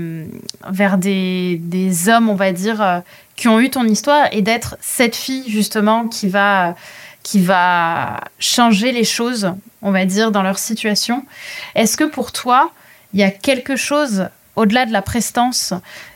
vers 0.69 0.97
des, 0.99 1.57
des 1.59 2.07
hommes, 2.07 2.29
on 2.29 2.35
va 2.35 2.51
dire, 2.51 3.01
qui 3.35 3.47
ont 3.47 3.59
eu 3.59 3.71
ton 3.71 3.83
histoire 3.85 4.27
et 4.31 4.43
d'être 4.43 4.77
cette 4.79 5.15
fille 5.15 5.49
justement 5.49 6.07
qui 6.07 6.29
va 6.29 6.75
qui 7.23 7.39
va 7.39 8.19
changer 8.37 8.91
les 8.91 9.05
choses, 9.05 9.53
on 9.81 9.91
va 9.91 10.05
dire, 10.05 10.31
dans 10.31 10.43
leur 10.43 10.59
situation. 10.59 11.25
Est-ce 11.73 11.97
que 11.97 12.03
pour 12.03 12.31
toi, 12.31 12.71
il 13.13 13.19
y 13.19 13.23
a 13.23 13.31
quelque 13.31 13.75
chose 13.75 14.27
au-delà 14.55 14.85
de 14.85 14.91
la 14.91 15.01
prestance 15.01 15.73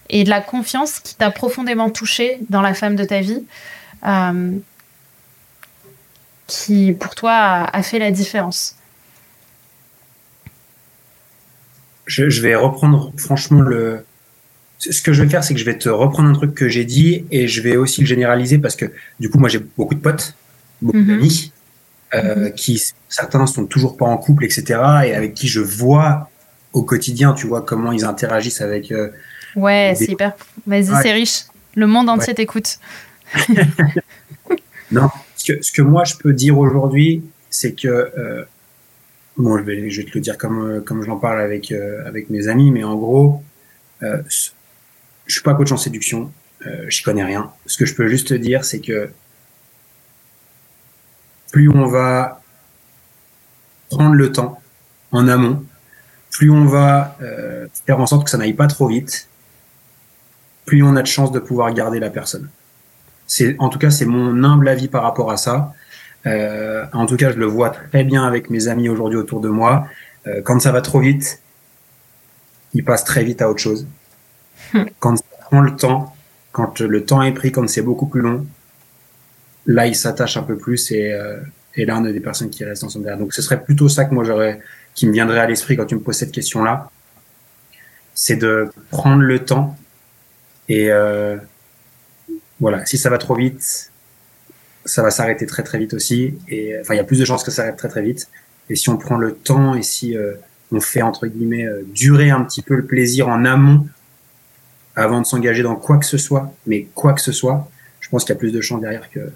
et 0.09 0.23
de 0.23 0.29
la 0.29 0.41
confiance 0.41 0.99
qui 0.99 1.15
t'a 1.15 1.31
profondément 1.31 1.89
touché 1.89 2.39
dans 2.49 2.61
la 2.61 2.73
femme 2.73 2.95
de 2.95 3.03
ta 3.03 3.19
vie, 3.21 3.43
euh, 4.05 4.51
qui 6.47 6.93
pour 6.93 7.13
toi 7.15 7.33
a, 7.33 7.77
a 7.77 7.83
fait 7.83 7.99
la 7.99 8.11
différence 8.11 8.75
je, 12.05 12.29
je 12.29 12.41
vais 12.41 12.55
reprendre 12.55 13.11
franchement 13.17 13.61
le. 13.61 14.05
Ce 14.79 15.01
que 15.01 15.11
je 15.11 15.23
vais 15.23 15.29
faire, 15.29 15.43
c'est 15.43 15.53
que 15.55 15.59
je 15.59 15.65
vais 15.65 15.77
te 15.77 15.89
reprendre 15.89 16.29
un 16.29 16.33
truc 16.33 16.53
que 16.53 16.69
j'ai 16.69 16.85
dit 16.85 17.25
et 17.31 17.47
je 17.47 17.61
vais 17.61 17.75
aussi 17.77 18.01
le 18.01 18.07
généraliser 18.07 18.59
parce 18.59 18.75
que 18.75 18.85
du 19.19 19.29
coup, 19.29 19.39
moi, 19.39 19.49
j'ai 19.49 19.57
beaucoup 19.59 19.95
de 19.95 19.99
potes, 19.99 20.35
beaucoup 20.81 20.99
Mhm. 20.99 21.07
d'amis, 21.17 21.51
euh, 22.13 22.51
qui 22.51 22.81
certains 23.09 23.45
sont 23.47 23.65
toujours 23.65 23.97
pas 23.97 24.05
en 24.05 24.17
couple, 24.17 24.45
etc. 24.45 24.63
Et 25.05 25.15
avec 25.15 25.33
qui 25.33 25.47
je 25.47 25.59
vois 25.59 26.29
au 26.73 26.83
quotidien, 26.83 27.33
tu 27.33 27.47
vois 27.47 27.61
comment 27.61 27.91
ils 27.91 28.05
interagissent 28.05 28.61
avec. 28.61 28.91
euh, 28.91 29.09
Ouais, 29.55 29.93
Des- 29.97 30.05
c'est 30.05 30.11
hyper. 30.11 30.33
Vas-y, 30.67 30.89
Ouais. 30.91 30.99
c'est 31.01 31.11
riche. 31.13 31.43
Le 31.75 31.87
monde 31.87 32.09
entier 32.09 32.33
t'écoute. 32.35 32.79
Ce 35.35 35.53
que, 35.53 35.61
ce 35.61 35.71
que 35.71 35.81
moi 35.81 36.03
je 36.03 36.15
peux 36.15 36.33
dire 36.33 36.57
aujourd'hui, 36.57 37.23
c'est 37.49 37.73
que 37.73 37.87
euh, 37.87 38.43
bon, 39.37 39.57
je 39.57 39.63
vais, 39.63 39.89
je 39.89 40.01
vais 40.01 40.07
te 40.09 40.13
le 40.15 40.21
dire 40.21 40.37
comme 40.37 40.65
euh, 40.65 40.81
comme 40.81 41.03
j'en 41.03 41.17
parle 41.17 41.41
avec 41.41 41.71
euh, 41.71 42.05
avec 42.07 42.29
mes 42.29 42.47
amis, 42.47 42.71
mais 42.71 42.83
en 42.83 42.95
gros, 42.95 43.43
je 44.01 44.07
suis 45.27 45.41
pas 45.41 45.53
coach 45.55 45.71
en 45.71 45.77
séduction, 45.77 46.31
j'y 46.87 47.01
connais 47.03 47.23
rien. 47.23 47.51
Ce 47.65 47.77
que 47.77 47.85
je 47.85 47.93
peux 47.95 48.07
juste 48.07 48.29
te 48.29 48.33
dire, 48.33 48.63
c'est 48.65 48.79
que 48.79 49.09
plus 51.51 51.69
on 51.69 51.85
va 51.87 52.41
prendre 53.89 54.15
le 54.15 54.31
temps 54.31 54.61
en 55.11 55.27
amont, 55.27 55.63
plus 56.31 56.51
on 56.51 56.65
va 56.65 57.17
euh, 57.21 57.67
faire 57.85 57.99
en 57.99 58.05
sorte 58.05 58.25
que 58.25 58.29
ça 58.29 58.37
n'aille 58.37 58.53
pas 58.53 58.67
trop 58.67 58.87
vite, 58.87 59.27
plus 60.65 60.83
on 60.83 60.95
a 60.95 61.01
de 61.01 61.07
chances 61.07 61.31
de 61.31 61.39
pouvoir 61.39 61.73
garder 61.73 61.99
la 61.99 62.09
personne. 62.09 62.49
C'est, 63.25 63.55
en 63.59 63.69
tout 63.69 63.79
cas, 63.79 63.89
c'est 63.89 64.05
mon 64.05 64.43
humble 64.43 64.67
avis 64.67 64.87
par 64.87 65.03
rapport 65.03 65.31
à 65.31 65.37
ça. 65.37 65.73
Euh, 66.25 66.85
en 66.93 67.05
tout 67.05 67.17
cas, 67.17 67.31
je 67.31 67.37
le 67.37 67.45
vois 67.45 67.69
très 67.69 68.03
bien 68.03 68.25
avec 68.25 68.49
mes 68.49 68.67
amis 68.67 68.89
aujourd'hui 68.89 69.17
autour 69.17 69.41
de 69.41 69.49
moi. 69.49 69.87
Euh, 70.27 70.41
quand 70.41 70.59
ça 70.59 70.71
va 70.71 70.81
trop 70.81 70.99
vite, 70.99 71.41
ils 72.73 72.83
passent 72.83 73.03
très 73.03 73.23
vite 73.23 73.41
à 73.41 73.49
autre 73.49 73.59
chose. 73.59 73.87
quand 74.99 75.15
ça 75.15 75.23
prend 75.41 75.61
le 75.61 75.75
temps, 75.75 76.13
quand 76.51 76.79
le 76.79 77.05
temps 77.05 77.21
est 77.21 77.33
pris, 77.33 77.51
quand 77.51 77.67
c'est 77.69 77.81
beaucoup 77.81 78.07
plus 78.07 78.21
long, 78.21 78.45
là, 79.65 79.87
ils 79.87 79.95
s'attachent 79.95 80.37
un 80.37 80.43
peu 80.43 80.57
plus 80.57 80.91
et, 80.91 81.13
euh, 81.13 81.37
et 81.75 81.85
là, 81.85 81.97
on 81.99 82.05
a 82.05 82.11
des 82.11 82.19
personnes 82.19 82.49
qui 82.49 82.63
restent 82.65 82.83
ensemble 82.83 83.05
derrière. 83.05 83.19
Donc, 83.19 83.33
ce 83.33 83.41
serait 83.41 83.61
plutôt 83.61 83.87
ça 83.87 84.05
que 84.05 84.13
moi 84.13 84.23
j'aurais, 84.23 84.61
qui 84.97 85.05
me 85.05 85.13
viendrait 85.13 85.39
à 85.39 85.45
l'esprit 85.45 85.77
quand 85.77 85.85
tu 85.85 85.93
me 85.93 86.01
poses 86.01 86.17
cette 86.17 86.31
question-là. 86.31 86.89
C'est 88.15 88.35
de 88.35 88.69
prendre 88.89 89.21
le 89.21 89.45
temps 89.45 89.77
et 90.69 90.91
euh, 90.91 91.37
voilà, 92.59 92.83
si 92.87 92.97
ça 92.97 93.11
va 93.11 93.19
trop 93.19 93.35
vite, 93.35 93.91
ça 94.85 95.03
va 95.03 95.11
s'arrêter 95.11 95.45
très 95.45 95.61
très 95.61 95.77
vite 95.77 95.93
aussi. 95.93 96.33
Et 96.49 96.75
enfin, 96.81 96.95
il 96.95 96.97
y 96.97 96.99
a 96.99 97.03
plus 97.03 97.19
de 97.19 97.25
chances 97.25 97.43
que 97.43 97.51
ça 97.51 97.57
s'arrête 97.57 97.77
très 97.77 97.89
très 97.89 98.01
vite. 98.01 98.27
Et 98.71 98.75
si 98.75 98.89
on 98.89 98.97
prend 98.97 99.17
le 99.17 99.35
temps 99.35 99.75
et 99.75 99.83
si 99.83 100.17
euh, 100.17 100.33
on 100.71 100.81
fait 100.81 101.03
entre 101.03 101.27
guillemets 101.27 101.67
euh, 101.67 101.83
durer 101.93 102.31
un 102.31 102.43
petit 102.43 102.63
peu 102.63 102.75
le 102.75 102.85
plaisir 102.85 103.27
en 103.27 103.45
amont 103.45 103.87
avant 104.95 105.21
de 105.21 105.27
s'engager 105.27 105.61
dans 105.61 105.75
quoi 105.75 105.99
que 105.99 106.07
ce 106.07 106.17
soit, 106.17 106.51
mais 106.65 106.87
quoi 106.95 107.13
que 107.13 107.21
ce 107.21 107.31
soit, 107.31 107.69
je 107.99 108.09
pense 108.09 108.25
qu'il 108.25 108.33
y 108.33 108.37
a 108.37 108.39
plus 108.39 108.51
de 108.51 108.61
chances 108.61 108.81
derrière 108.81 109.11
que 109.11 109.29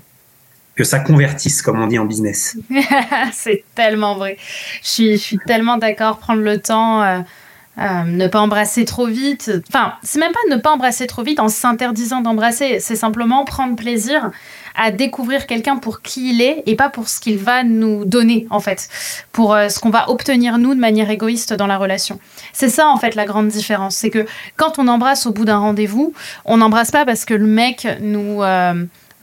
que 0.75 0.84
ça 0.84 0.99
convertisse, 0.99 1.62
comme 1.62 1.81
on 1.81 1.88
dit 1.88 1.99
en 1.99 2.05
business. 2.05 2.57
c'est 3.34 3.63
tellement 3.75 4.15
vrai. 4.15 4.38
Je 4.84 5.17
suis, 5.17 5.39
tellement 5.45 5.77
d'accord. 5.77 6.17
Prendre 6.17 6.41
le 6.41 6.60
temps, 6.60 7.03
euh, 7.03 7.19
euh, 7.77 8.03
ne 8.03 8.27
pas 8.27 8.39
embrasser 8.39 8.86
trop 8.86 9.05
vite. 9.05 9.51
Enfin, 9.69 9.93
c'est 10.03 10.19
même 10.19 10.31
pas 10.31 10.55
ne 10.55 10.60
pas 10.60 10.71
embrasser 10.71 11.07
trop 11.07 11.23
vite 11.23 11.39
en 11.39 11.49
s'interdisant 11.49 12.21
d'embrasser. 12.21 12.79
C'est 12.79 12.95
simplement 12.95 13.43
prendre 13.43 13.75
plaisir 13.75 14.31
à 14.75 14.91
découvrir 14.91 15.47
quelqu'un 15.47 15.77
pour 15.77 16.01
qui 16.01 16.31
il 16.31 16.41
est 16.41 16.63
et 16.65 16.75
pas 16.75 16.89
pour 16.89 17.10
ce 17.10 17.19
qu'il 17.19 17.38
va 17.38 17.63
nous 17.63 18.05
donner, 18.05 18.47
en 18.49 18.60
fait. 18.60 18.88
Pour 19.31 19.53
euh, 19.53 19.67
ce 19.67 19.79
qu'on 19.79 19.89
va 19.89 20.10
obtenir, 20.10 20.57
nous, 20.57 20.73
de 20.73 20.79
manière 20.79 21.10
égoïste 21.10 21.53
dans 21.53 21.67
la 21.67 21.77
relation. 21.77 22.19
C'est 22.53 22.69
ça, 22.69 22.88
en 22.88 22.97
fait, 22.97 23.15
la 23.15 23.25
grande 23.25 23.49
différence. 23.49 23.95
C'est 23.97 24.10
que 24.10 24.25
quand 24.55 24.79
on 24.79 24.88
embrasse 24.88 25.25
au 25.25 25.31
bout 25.31 25.45
d'un 25.45 25.57
rendez-vous, 25.57 26.13
on 26.45 26.57
n'embrasse 26.57 26.91
pas 26.91 27.05
parce 27.05 27.25
que 27.25 27.34
le 27.34 27.47
mec 27.47 27.88
nous, 28.01 28.41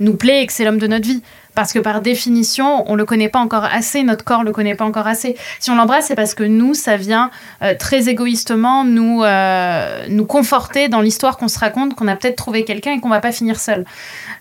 nous 0.00 0.14
plaît 0.14 0.42
et 0.42 0.46
que 0.46 0.52
c'est 0.52 0.64
l'homme 0.64 0.78
de 0.78 0.86
notre 0.86 1.06
vie 1.06 1.22
parce 1.58 1.72
que 1.72 1.80
par 1.80 2.02
définition, 2.02 2.88
on 2.88 2.94
le 2.94 3.04
connaît 3.04 3.28
pas 3.28 3.40
encore 3.40 3.64
assez, 3.64 4.04
notre 4.04 4.24
corps 4.24 4.44
le 4.44 4.52
connaît 4.52 4.76
pas 4.76 4.84
encore 4.84 5.08
assez. 5.08 5.36
Si 5.58 5.72
on 5.72 5.74
l'embrasse, 5.74 6.06
c'est 6.06 6.14
parce 6.14 6.34
que 6.34 6.44
nous, 6.44 6.72
ça 6.72 6.96
vient 6.96 7.32
euh, 7.62 7.74
très 7.76 8.08
égoïstement 8.08 8.84
nous 8.84 9.24
euh, 9.24 10.06
nous 10.08 10.24
conforter 10.24 10.86
dans 10.86 11.00
l'histoire 11.00 11.36
qu'on 11.36 11.48
se 11.48 11.58
raconte, 11.58 11.96
qu'on 11.96 12.06
a 12.06 12.14
peut-être 12.14 12.36
trouvé 12.36 12.64
quelqu'un 12.64 12.92
et 12.92 13.00
qu'on 13.00 13.08
va 13.08 13.18
pas 13.18 13.32
finir 13.32 13.58
seul. 13.58 13.84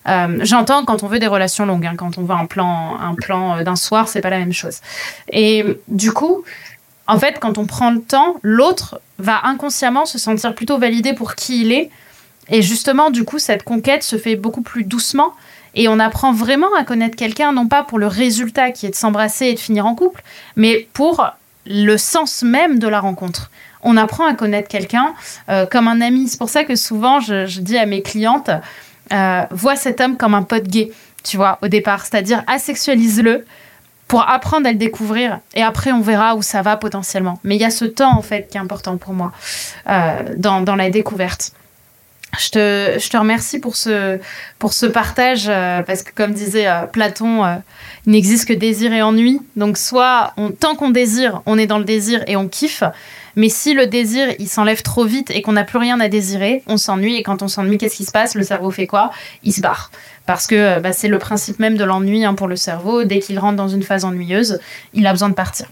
Euh, 0.08 0.38
J'entends 0.42 0.86
quand 0.86 1.02
on 1.02 1.08
veut 1.08 1.18
des 1.18 1.26
relations 1.26 1.66
longues, 1.66 1.88
hein, 1.88 1.96
quand 1.98 2.20
on 2.20 2.22
veut 2.22 2.36
un 2.36 2.46
plan 2.46 3.00
un 3.00 3.16
plan 3.16 3.64
d'un 3.64 3.76
soir, 3.76 4.08
c'est 4.08 4.22
pas 4.22 4.30
la 4.30 4.38
même 4.38 4.54
chose. 4.54 4.82
Et 5.32 5.66
du 5.88 6.12
coup, 6.12 6.44
en 7.08 7.18
fait, 7.18 7.40
quand 7.40 7.58
on 7.58 7.66
prend 7.66 7.90
le 7.90 8.02
temps, 8.02 8.36
l'autre 8.44 9.02
va 9.18 9.40
inconsciemment 9.46 10.06
se 10.06 10.20
sentir 10.20 10.54
plutôt 10.54 10.78
validé 10.78 11.14
pour 11.14 11.34
qui 11.34 11.62
il 11.62 11.72
est. 11.72 11.90
Et 12.50 12.62
justement, 12.62 13.10
du 13.10 13.24
coup, 13.24 13.40
cette 13.40 13.64
conquête 13.64 14.04
se 14.04 14.18
fait 14.18 14.36
beaucoup 14.36 14.62
plus 14.62 14.84
doucement 14.84 15.34
et 15.78 15.88
on 15.88 16.00
apprend 16.00 16.34
vraiment 16.34 16.74
à 16.78 16.84
connaître 16.84 17.16
quelqu'un, 17.16 17.54
non 17.54 17.68
pas 17.68 17.84
pour 17.84 18.00
le 18.00 18.08
résultat 18.08 18.72
qui 18.72 18.88
est 18.88 18.90
de 18.90 18.96
s'embrasser 18.96 19.46
et 19.46 19.54
de 19.54 19.60
finir 19.60 19.86
en 19.86 19.94
couple, 19.94 20.24
mais 20.56 20.88
pour 20.92 21.26
le 21.68 21.98
sens 21.98 22.42
même 22.42 22.80
de 22.80 22.88
la 22.88 23.00
rencontre. 23.00 23.52
On 23.84 23.96
apprend 23.96 24.26
à 24.26 24.34
connaître 24.34 24.68
quelqu'un 24.68 25.14
euh, 25.50 25.68
comme 25.68 25.88
un 25.88 26.02
ami. 26.02 26.28
C'est 26.28 26.40
pour 26.40 26.50
ça 26.50 26.64
que 26.64 26.76
souvent, 26.76 27.20
je, 27.20 27.60
dis 27.62 27.78
à 27.78 27.86
mes 27.86 28.02
clientes, 28.02 28.50
euh, 29.14 29.44
vois 29.52 29.76
cet 29.76 30.02
homme 30.02 30.18
comme 30.18 30.34
un 30.34 30.42
pote 30.42 30.64
gay, 30.64 30.92
tu 31.24 31.38
vois, 31.38 31.60
au 31.62 31.68
départ. 31.68 32.06
C'est-à-dire, 32.06 32.44
asexualise-le 32.48 33.46
pour 34.08 34.28
apprendre 34.28 34.68
à 34.68 34.72
le 34.72 34.78
découvrir. 34.78 35.40
Et 35.54 35.62
après, 35.62 35.92
on 35.92 36.02
verra 36.02 36.36
où 36.36 36.42
ça 36.42 36.64
va 36.64 36.76
potentiellement. 36.76 37.40
Mais 37.44 37.56
il 37.56 37.62
y 37.62 37.66
a 37.66 37.70
ce 37.70 37.86
temps, 37.86 38.18
en 38.18 38.24
fait, 38.24 38.48
qui 38.50 38.58
est 38.58 38.62
important 38.62 38.98
pour 38.98 39.14
moi 39.14 39.32
euh, 39.90 40.24
dans 40.38 40.76
la 40.76 40.90
découverte. 40.90 41.52
Je 42.38 42.50
te, 42.50 43.00
je 43.00 43.10
te 43.10 43.18
remercie 43.18 43.58
pour 43.58 43.76
ce, 43.76 44.20
pour 44.60 44.74
ce 44.74 44.86
partage, 44.86 45.46
euh, 45.48 45.82
parce 45.82 46.04
que 46.04 46.12
comme 46.14 46.34
disait 46.34 46.68
euh, 46.68 46.86
Platon, 46.86 47.46
euh, 47.46 47.56
il 48.06 48.12
n'existe 48.12 48.48
que 48.48 48.54
désir 48.54 48.94
et 48.94 49.02
ennui. 49.02 49.40
Donc 49.56 49.78
soit 49.78 50.34
tant 50.60 50.76
qu'on 50.76 50.90
désire, 50.90 51.42
on 51.46 51.58
est 51.58 51.68
dans 51.68 51.80
le 51.80 51.86
désir 51.86 52.24
et 52.28 52.36
on 52.36 52.48
kiffe. 52.48 52.84
Mais 53.38 53.50
si 53.50 53.74
le 53.74 53.88
désir, 53.88 54.28
il 54.40 54.50
s'enlève 54.50 54.82
trop 54.82 55.06
vite 55.06 55.32
et 55.32 55.42
qu'on 55.42 55.54
n'a 55.54 55.64
plus 55.64 55.78
rien 55.78 56.00
à 56.00 56.10
désirer, 56.10 56.64
on 56.68 56.78
s'ennuie. 56.78 57.16
Et 57.16 57.24
quand 57.24 57.42
on 57.42 57.48
s'ennuie, 57.48 57.78
qu'est-ce 57.78 57.96
qui 57.96 58.06
se 58.06 58.12
passe? 58.12 58.36
Le 58.36 58.44
cerveau 58.44 58.72
fait 58.72 58.88
quoi? 58.88 59.12
Il 59.44 59.54
se 59.54 59.62
barre. 59.62 59.92
Parce 60.26 60.48
que 60.48 60.80
bah, 60.80 60.92
c'est 60.92 61.08
le 61.08 61.20
principe 61.20 61.60
même 61.60 61.78
de 61.78 61.84
l'ennui 61.84 62.26
hein, 62.26 62.34
pour 62.34 62.48
le 62.48 62.56
cerveau. 62.56 63.04
Dès 63.04 63.20
qu'il 63.20 63.40
rentre 63.40 63.56
dans 63.56 63.68
une 63.68 63.84
phase 63.84 64.06
ennuyeuse, 64.06 64.60
il 64.94 65.08
a 65.08 65.12
besoin 65.12 65.30
de 65.30 65.36
partir. 65.36 65.68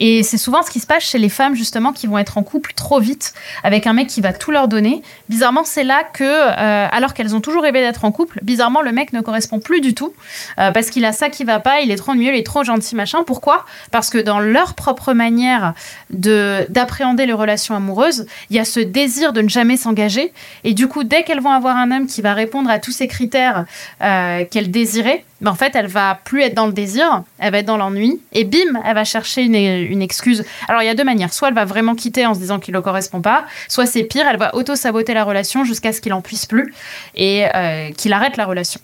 Et 0.00 0.22
c'est 0.22 0.38
souvent 0.38 0.62
ce 0.62 0.70
qui 0.70 0.80
se 0.80 0.86
passe 0.86 1.04
chez 1.04 1.18
les 1.18 1.28
femmes 1.28 1.54
justement 1.54 1.92
qui 1.92 2.06
vont 2.06 2.18
être 2.18 2.38
en 2.38 2.42
couple 2.42 2.72
trop 2.74 2.98
vite 2.98 3.34
avec 3.62 3.86
un 3.86 3.92
mec 3.92 4.08
qui 4.08 4.20
va 4.20 4.32
tout 4.32 4.50
leur 4.50 4.66
donner. 4.66 5.02
Bizarrement, 5.28 5.62
c'est 5.64 5.84
là 5.84 6.02
que, 6.02 6.24
euh, 6.24 6.88
alors 6.90 7.14
qu'elles 7.14 7.36
ont 7.36 7.40
toujours 7.40 7.62
rêvé 7.62 7.80
d'être 7.80 8.04
en 8.04 8.10
couple, 8.10 8.40
bizarrement 8.42 8.80
le 8.80 8.92
mec 8.92 9.12
ne 9.12 9.20
correspond 9.20 9.60
plus 9.60 9.82
du 9.82 9.94
tout 9.94 10.12
euh, 10.58 10.72
parce 10.72 10.90
qu'il 10.90 11.04
a 11.04 11.12
ça 11.12 11.28
qui 11.28 11.44
va 11.44 11.60
pas, 11.60 11.82
il 11.82 11.90
est 11.90 11.96
trop 11.96 12.14
mieux, 12.14 12.32
il 12.32 12.38
est 12.38 12.46
trop 12.46 12.64
gentil, 12.64 12.96
machin. 12.96 13.22
Pourquoi? 13.24 13.66
Parce 13.90 14.08
que 14.10 14.18
dans 14.18 14.40
leur 14.40 14.74
propre 14.74 15.12
manière 15.12 15.74
de 16.08 16.66
d'appréhender 16.70 17.26
les 17.26 17.34
relations 17.34 17.76
amoureuses, 17.76 18.26
il 18.48 18.56
y 18.56 18.58
a 18.58 18.64
ce 18.64 18.80
désir 18.80 19.34
de 19.34 19.42
ne 19.42 19.48
jamais 19.48 19.76
s'engager 19.76 20.32
et 20.64 20.72
du 20.72 20.88
coup, 20.88 21.04
dès 21.04 21.24
qu'elles 21.24 21.40
vont 21.40 21.50
avoir 21.50 21.76
un 21.76 21.90
homme 21.90 22.06
qui 22.06 22.22
va 22.22 22.32
répondre 22.32 22.70
à 22.70 22.78
tous 22.78 22.92
ces 22.92 23.06
critères 23.06 23.66
euh, 24.02 24.44
qu'elles 24.50 24.70
désiraient, 24.70 25.24
ben 25.40 25.50
en 25.50 25.54
fait, 25.54 25.74
elle 25.74 25.86
va 25.86 26.18
plus 26.24 26.42
être 26.42 26.54
dans 26.54 26.66
le 26.66 26.72
désir, 26.72 27.22
elle 27.38 27.52
va 27.52 27.58
être 27.58 27.66
dans 27.66 27.76
l'ennui 27.76 28.20
et 28.32 28.44
bim, 28.44 28.80
elle 28.84 28.94
va 28.94 29.04
chercher 29.04 29.42
une 29.42 30.02
excuse. 30.02 30.44
Alors 30.68 30.82
il 30.82 30.86
y 30.86 30.88
a 30.88 30.94
deux 30.94 31.04
manières. 31.04 31.32
Soit 31.32 31.48
elle 31.48 31.54
va 31.54 31.64
vraiment 31.64 31.94
quitter 31.94 32.26
en 32.26 32.34
se 32.34 32.40
disant 32.40 32.58
qu'il 32.58 32.74
ne 32.74 32.80
correspond 32.80 33.20
pas, 33.20 33.44
soit 33.68 33.86
c'est 33.86 34.04
pire, 34.04 34.26
elle 34.28 34.38
va 34.38 34.54
auto-saboter 34.54 35.14
la 35.14 35.24
relation 35.24 35.64
jusqu'à 35.64 35.92
ce 35.92 36.00
qu'il 36.00 36.12
en 36.12 36.20
puisse 36.20 36.46
plus 36.46 36.74
et 37.14 37.46
euh, 37.54 37.90
qu'il 37.92 38.12
arrête 38.12 38.36
la 38.36 38.44
relation. 38.44 38.80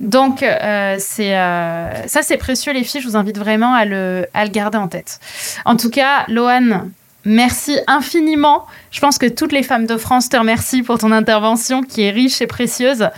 Donc 0.00 0.42
euh, 0.42 0.96
c'est 0.98 1.36
euh, 1.38 2.06
ça 2.06 2.22
c'est 2.22 2.36
précieux 2.36 2.72
les 2.72 2.84
filles, 2.84 3.00
je 3.00 3.08
vous 3.08 3.16
invite 3.16 3.38
vraiment 3.38 3.74
à 3.74 3.84
le, 3.84 4.26
à 4.34 4.44
le 4.44 4.50
garder 4.50 4.78
en 4.78 4.88
tête. 4.88 5.20
En 5.64 5.76
tout 5.76 5.90
cas, 5.90 6.24
Lohan, 6.28 6.88
merci 7.24 7.78
infiniment. 7.86 8.66
Je 8.94 9.00
pense 9.00 9.18
que 9.18 9.26
toutes 9.26 9.50
les 9.50 9.64
femmes 9.64 9.86
de 9.86 9.96
France 9.96 10.28
te 10.28 10.36
remercient 10.36 10.84
pour 10.84 10.98
ton 10.98 11.10
intervention 11.10 11.82
qui 11.82 12.02
est 12.02 12.12
riche 12.12 12.40
et 12.40 12.46
précieuse. 12.46 13.08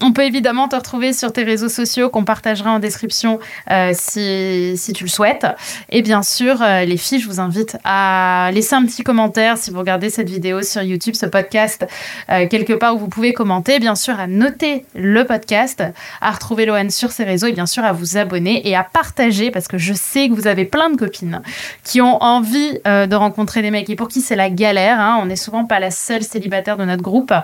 On 0.00 0.12
peut 0.12 0.24
évidemment 0.24 0.66
te 0.66 0.76
retrouver 0.76 1.12
sur 1.12 1.30
tes 1.30 1.42
réseaux 1.42 1.68
sociaux 1.68 2.08
qu'on 2.08 2.24
partagera 2.24 2.70
en 2.70 2.78
description 2.78 3.38
euh, 3.70 3.92
si, 3.94 4.78
si, 4.78 4.94
tu 4.94 5.04
le 5.04 5.10
souhaites. 5.10 5.46
Et 5.90 6.00
bien 6.00 6.22
sûr, 6.22 6.62
euh, 6.62 6.84
les 6.84 6.96
filles, 6.96 7.20
je 7.20 7.28
vous 7.28 7.38
invite 7.38 7.76
à 7.84 8.50
laisser 8.54 8.74
un 8.74 8.86
petit 8.86 9.02
commentaire 9.02 9.58
si 9.58 9.70
vous 9.70 9.78
regardez 9.78 10.08
cette 10.08 10.30
vidéo 10.30 10.62
sur 10.62 10.82
YouTube, 10.82 11.14
ce 11.14 11.26
podcast, 11.26 11.86
euh, 12.30 12.48
quelque 12.48 12.72
part 12.72 12.94
où 12.94 12.98
vous 12.98 13.08
pouvez 13.08 13.34
commenter. 13.34 13.78
Bien 13.78 13.94
sûr, 13.94 14.18
à 14.18 14.26
noter 14.26 14.86
le 14.94 15.24
podcast, 15.24 15.82
à 16.22 16.30
retrouver 16.30 16.64
Loane 16.64 16.88
sur 16.88 17.10
ses 17.10 17.24
réseaux 17.24 17.48
et 17.48 17.52
bien 17.52 17.66
sûr 17.66 17.84
à 17.84 17.92
vous 17.92 18.16
abonner 18.16 18.66
et 18.66 18.74
à 18.74 18.84
partager 18.84 19.50
parce 19.50 19.68
que 19.68 19.76
je 19.76 19.92
sais 19.92 20.30
que 20.30 20.34
vous 20.34 20.46
avez 20.46 20.64
plein 20.64 20.88
de 20.88 20.96
copines 20.96 21.42
qui 21.84 22.00
ont 22.00 22.22
envie 22.22 22.78
de 22.86 23.14
rencontrer 23.14 23.60
des 23.60 23.70
mecs 23.70 23.90
et 23.90 23.96
pour 23.96 24.08
qui 24.08 24.22
c'est 24.22 24.36
la 24.36 24.48
galère. 24.48 24.98
Hein. 24.98 25.25
On 25.26 25.28
n'est 25.28 25.34
souvent 25.34 25.64
pas 25.64 25.80
la 25.80 25.90
seule 25.90 26.22
célibataire 26.22 26.76
de 26.76 26.84
notre 26.84 27.02
groupe 27.02 27.34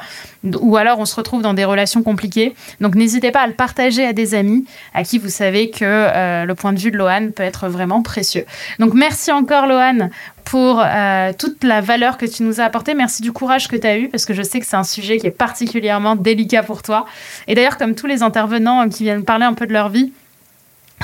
ou 0.61 0.77
alors 0.77 1.01
on 1.01 1.05
se 1.05 1.17
retrouve 1.17 1.43
dans 1.43 1.53
des 1.53 1.65
relations 1.65 2.05
compliquées 2.05 2.55
donc 2.81 2.95
n'hésitez 2.95 3.33
pas 3.33 3.41
à 3.41 3.47
le 3.49 3.55
partager 3.55 4.07
à 4.07 4.13
des 4.13 4.37
amis 4.37 4.65
à 4.95 5.03
qui 5.03 5.19
vous 5.19 5.29
savez 5.29 5.69
que 5.69 5.85
euh, 5.85 6.45
le 6.45 6.55
point 6.55 6.73
de 6.73 6.79
vue 6.79 6.93
de 6.93 6.97
Lohan 6.97 7.31
peut 7.35 7.43
être 7.43 7.67
vraiment 7.67 8.01
précieux. 8.03 8.45
Donc 8.79 8.95
merci 8.95 9.33
encore 9.33 9.67
Lohan 9.67 10.11
pour 10.45 10.81
euh, 10.81 11.33
toute 11.37 11.65
la 11.65 11.81
valeur 11.81 12.19
que 12.19 12.27
tu 12.27 12.45
nous 12.45 12.61
as 12.61 12.65
apportée. 12.65 12.95
Merci 12.95 13.21
du 13.21 13.33
courage 13.33 13.67
que 13.67 13.75
tu 13.75 13.87
as 13.89 13.99
eu 13.99 14.09
parce 14.09 14.27
que 14.27 14.35
je 14.35 14.43
sais 14.43 14.61
que 14.61 14.67
c'est 14.67 14.77
un 14.77 14.85
sujet 14.85 15.19
qui 15.19 15.27
est 15.27 15.33
particulièrement 15.33 16.15
délicat 16.15 16.63
pour 16.63 16.83
toi. 16.83 17.07
Et 17.49 17.57
d'ailleurs, 17.57 17.79
comme 17.79 17.97
tous 17.97 18.07
les 18.07 18.23
intervenants 18.23 18.89
qui 18.89 19.03
viennent 19.03 19.25
parler 19.25 19.45
un 19.45 19.55
peu 19.55 19.67
de 19.67 19.73
leur 19.73 19.89
vie, 19.89 20.13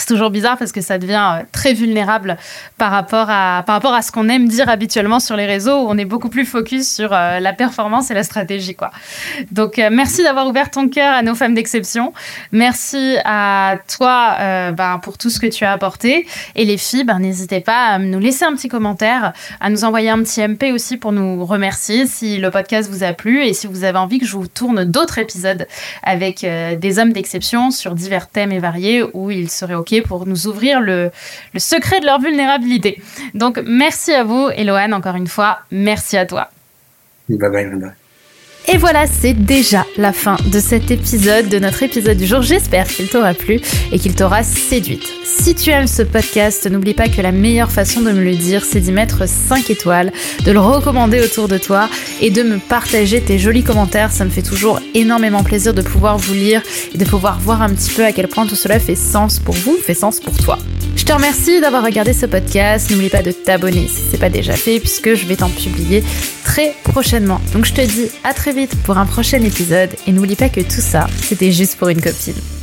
c'est 0.01 0.07
toujours 0.07 0.30
bizarre 0.30 0.57
parce 0.59 0.72
que 0.72 0.80
ça 0.80 0.99
devient 0.99 1.38
euh, 1.38 1.42
très 1.53 1.74
vulnérable 1.74 2.36
par 2.76 2.90
rapport 2.90 3.28
à, 3.30 3.62
par 3.66 3.74
rapport 3.74 3.94
à 3.94 4.03
ce 4.03 4.12
qu'on 4.12 4.28
aime 4.28 4.49
dire 4.49 4.68
habituellement 4.68 5.20
sur 5.20 5.36
les 5.36 5.46
réseaux 5.46 5.84
où 5.84 5.88
on 5.88 5.99
est 5.99 6.05
beaucoup 6.05 6.28
plus 6.28 6.44
focus 6.44 6.88
sur 6.88 7.12
euh, 7.12 7.40
la 7.40 7.53
performance 7.53 8.11
et 8.11 8.14
la 8.14 8.22
stratégie. 8.22 8.74
Quoi. 8.74 8.90
Donc, 9.51 9.78
euh, 9.78 9.88
merci 9.90 10.22
d'avoir 10.22 10.46
ouvert 10.46 10.70
ton 10.70 10.88
cœur 10.88 11.14
à 11.14 11.22
nos 11.22 11.34
femmes 11.34 11.55
d'exception. 11.55 12.12
Merci 12.53 13.16
à 13.24 13.78
toi 13.88 14.36
ben, 14.72 14.99
pour 15.03 15.18
tout 15.18 15.30
ce 15.30 15.40
que 15.40 15.46
tu 15.46 15.64
as 15.64 15.72
apporté. 15.72 16.26
Et 16.55 16.64
les 16.64 16.76
filles, 16.78 17.05
ben, 17.05 17.18
n'hésitez 17.18 17.61
pas 17.61 17.86
à 17.86 17.99
nous 17.99 18.18
laisser 18.18 18.44
un 18.44 18.55
petit 18.55 18.68
commentaire, 18.68 19.32
à 19.61 19.70
nous 19.70 19.84
envoyer 19.84 20.11
un 20.11 20.22
petit 20.22 20.46
MP 20.46 20.72
aussi 20.72 20.96
pour 20.96 21.12
nous 21.12 21.44
remercier 21.44 22.07
si 22.07 22.38
le 22.38 22.51
podcast 22.51 22.90
vous 22.90 23.03
a 23.03 23.12
plu 23.12 23.44
et 23.44 23.53
si 23.53 23.66
vous 23.66 23.84
avez 23.84 23.99
envie 23.99 24.18
que 24.18 24.26
je 24.26 24.32
vous 24.32 24.49
tourne 24.49 24.84
d'autres 24.84 25.18
épisodes 25.18 25.66
avec 26.03 26.40
des 26.40 26.99
hommes 26.99 27.12
d'exception 27.12 27.70
sur 27.70 27.94
divers 27.94 28.28
thèmes 28.28 28.53
et 28.53 28.59
variés 28.59 29.05
où 29.14 29.30
ils 29.30 29.51
seraient 29.51 29.74
au 29.74 29.82
pour 30.07 30.26
nous 30.26 30.47
ouvrir 30.47 30.80
le, 30.80 31.11
secret 31.57 32.01
de 32.01 32.07
leur 32.07 32.20
vulnérabilité. 32.20 33.03
Donc 33.34 33.61
merci 33.66 34.12
à 34.12 34.24
vous, 34.24 34.49
Eloane, 34.51 34.95
encore 34.95 35.16
une 35.16 35.26
fois, 35.26 35.61
merci 35.70 36.16
à 36.16 36.26
toi. 36.26 36.49
Bye 37.28 37.39
bye, 37.39 37.66
bye. 37.66 37.97
Et 38.70 38.76
voilà, 38.76 39.06
c'est 39.06 39.32
déjà 39.32 39.86
la 39.96 40.12
fin 40.12 40.36
de 40.44 40.60
cet 40.60 40.90
épisode, 40.90 41.48
de 41.48 41.58
notre 41.58 41.82
épisode 41.82 42.18
du 42.18 42.26
jour. 42.26 42.42
J'espère 42.42 42.86
qu'il 42.86 43.08
t'aura 43.08 43.32
plu 43.32 43.62
et 43.92 43.98
qu'il 43.98 44.14
t'aura 44.14 44.42
séduite. 44.42 45.08
Si 45.24 45.54
tu 45.54 45.70
aimes 45.70 45.86
ce 45.86 46.02
podcast, 46.02 46.70
n'oublie 46.70 46.92
pas 46.92 47.08
que 47.08 47.22
la 47.22 47.32
meilleure 47.32 47.72
façon 47.72 48.02
de 48.02 48.12
me 48.12 48.22
le 48.22 48.36
dire, 48.36 48.66
c'est 48.66 48.80
d'y 48.80 48.92
mettre 48.92 49.26
5 49.26 49.70
étoiles, 49.70 50.12
de 50.44 50.52
le 50.52 50.60
recommander 50.60 51.20
autour 51.20 51.48
de 51.48 51.56
toi 51.56 51.88
et 52.20 52.28
de 52.28 52.42
me 52.42 52.58
partager 52.58 53.22
tes 53.22 53.38
jolis 53.38 53.64
commentaires. 53.64 54.12
Ça 54.12 54.26
me 54.26 54.30
fait 54.30 54.42
toujours 54.42 54.80
énormément 54.92 55.42
plaisir 55.42 55.72
de 55.72 55.80
pouvoir 55.80 56.18
vous 56.18 56.34
lire 56.34 56.60
et 56.94 56.98
de 56.98 57.04
pouvoir 57.06 57.40
voir 57.40 57.62
un 57.62 57.70
petit 57.70 57.90
peu 57.90 58.04
à 58.04 58.12
quel 58.12 58.28
point 58.28 58.46
tout 58.46 58.54
cela 58.54 58.78
fait 58.78 58.96
sens 58.96 59.38
pour 59.38 59.54
vous, 59.54 59.78
fait 59.78 59.94
sens 59.94 60.20
pour 60.20 60.36
toi. 60.36 60.58
Je 60.94 61.04
te 61.04 61.12
remercie 61.12 61.60
d'avoir 61.60 61.84
regardé 61.84 62.12
ce 62.12 62.26
podcast. 62.26 62.90
N'oublie 62.90 63.08
pas 63.08 63.22
de 63.22 63.30
t'abonner 63.30 63.86
si 63.88 64.02
ce 64.02 64.12
n'est 64.12 64.18
pas 64.18 64.30
déjà 64.30 64.54
fait, 64.54 64.80
puisque 64.80 65.14
je 65.14 65.26
vais 65.26 65.36
t'en 65.36 65.48
publier 65.48 66.02
très 66.44 66.74
prochainement. 66.82 67.40
Donc 67.52 67.66
je 67.66 67.72
te 67.72 67.80
dis 67.80 68.08
à 68.24 68.34
très 68.34 68.52
pour 68.66 68.98
un 68.98 69.06
prochain 69.06 69.40
épisode. 69.42 69.90
Et 70.06 70.12
n'oublie 70.12 70.36
pas 70.36 70.48
que 70.48 70.61
tout 70.61 70.80
ça, 70.80 71.06
c'était 71.22 71.52
juste 71.52 71.76
pour 71.76 71.88
une 71.88 72.00
copine. 72.00 72.57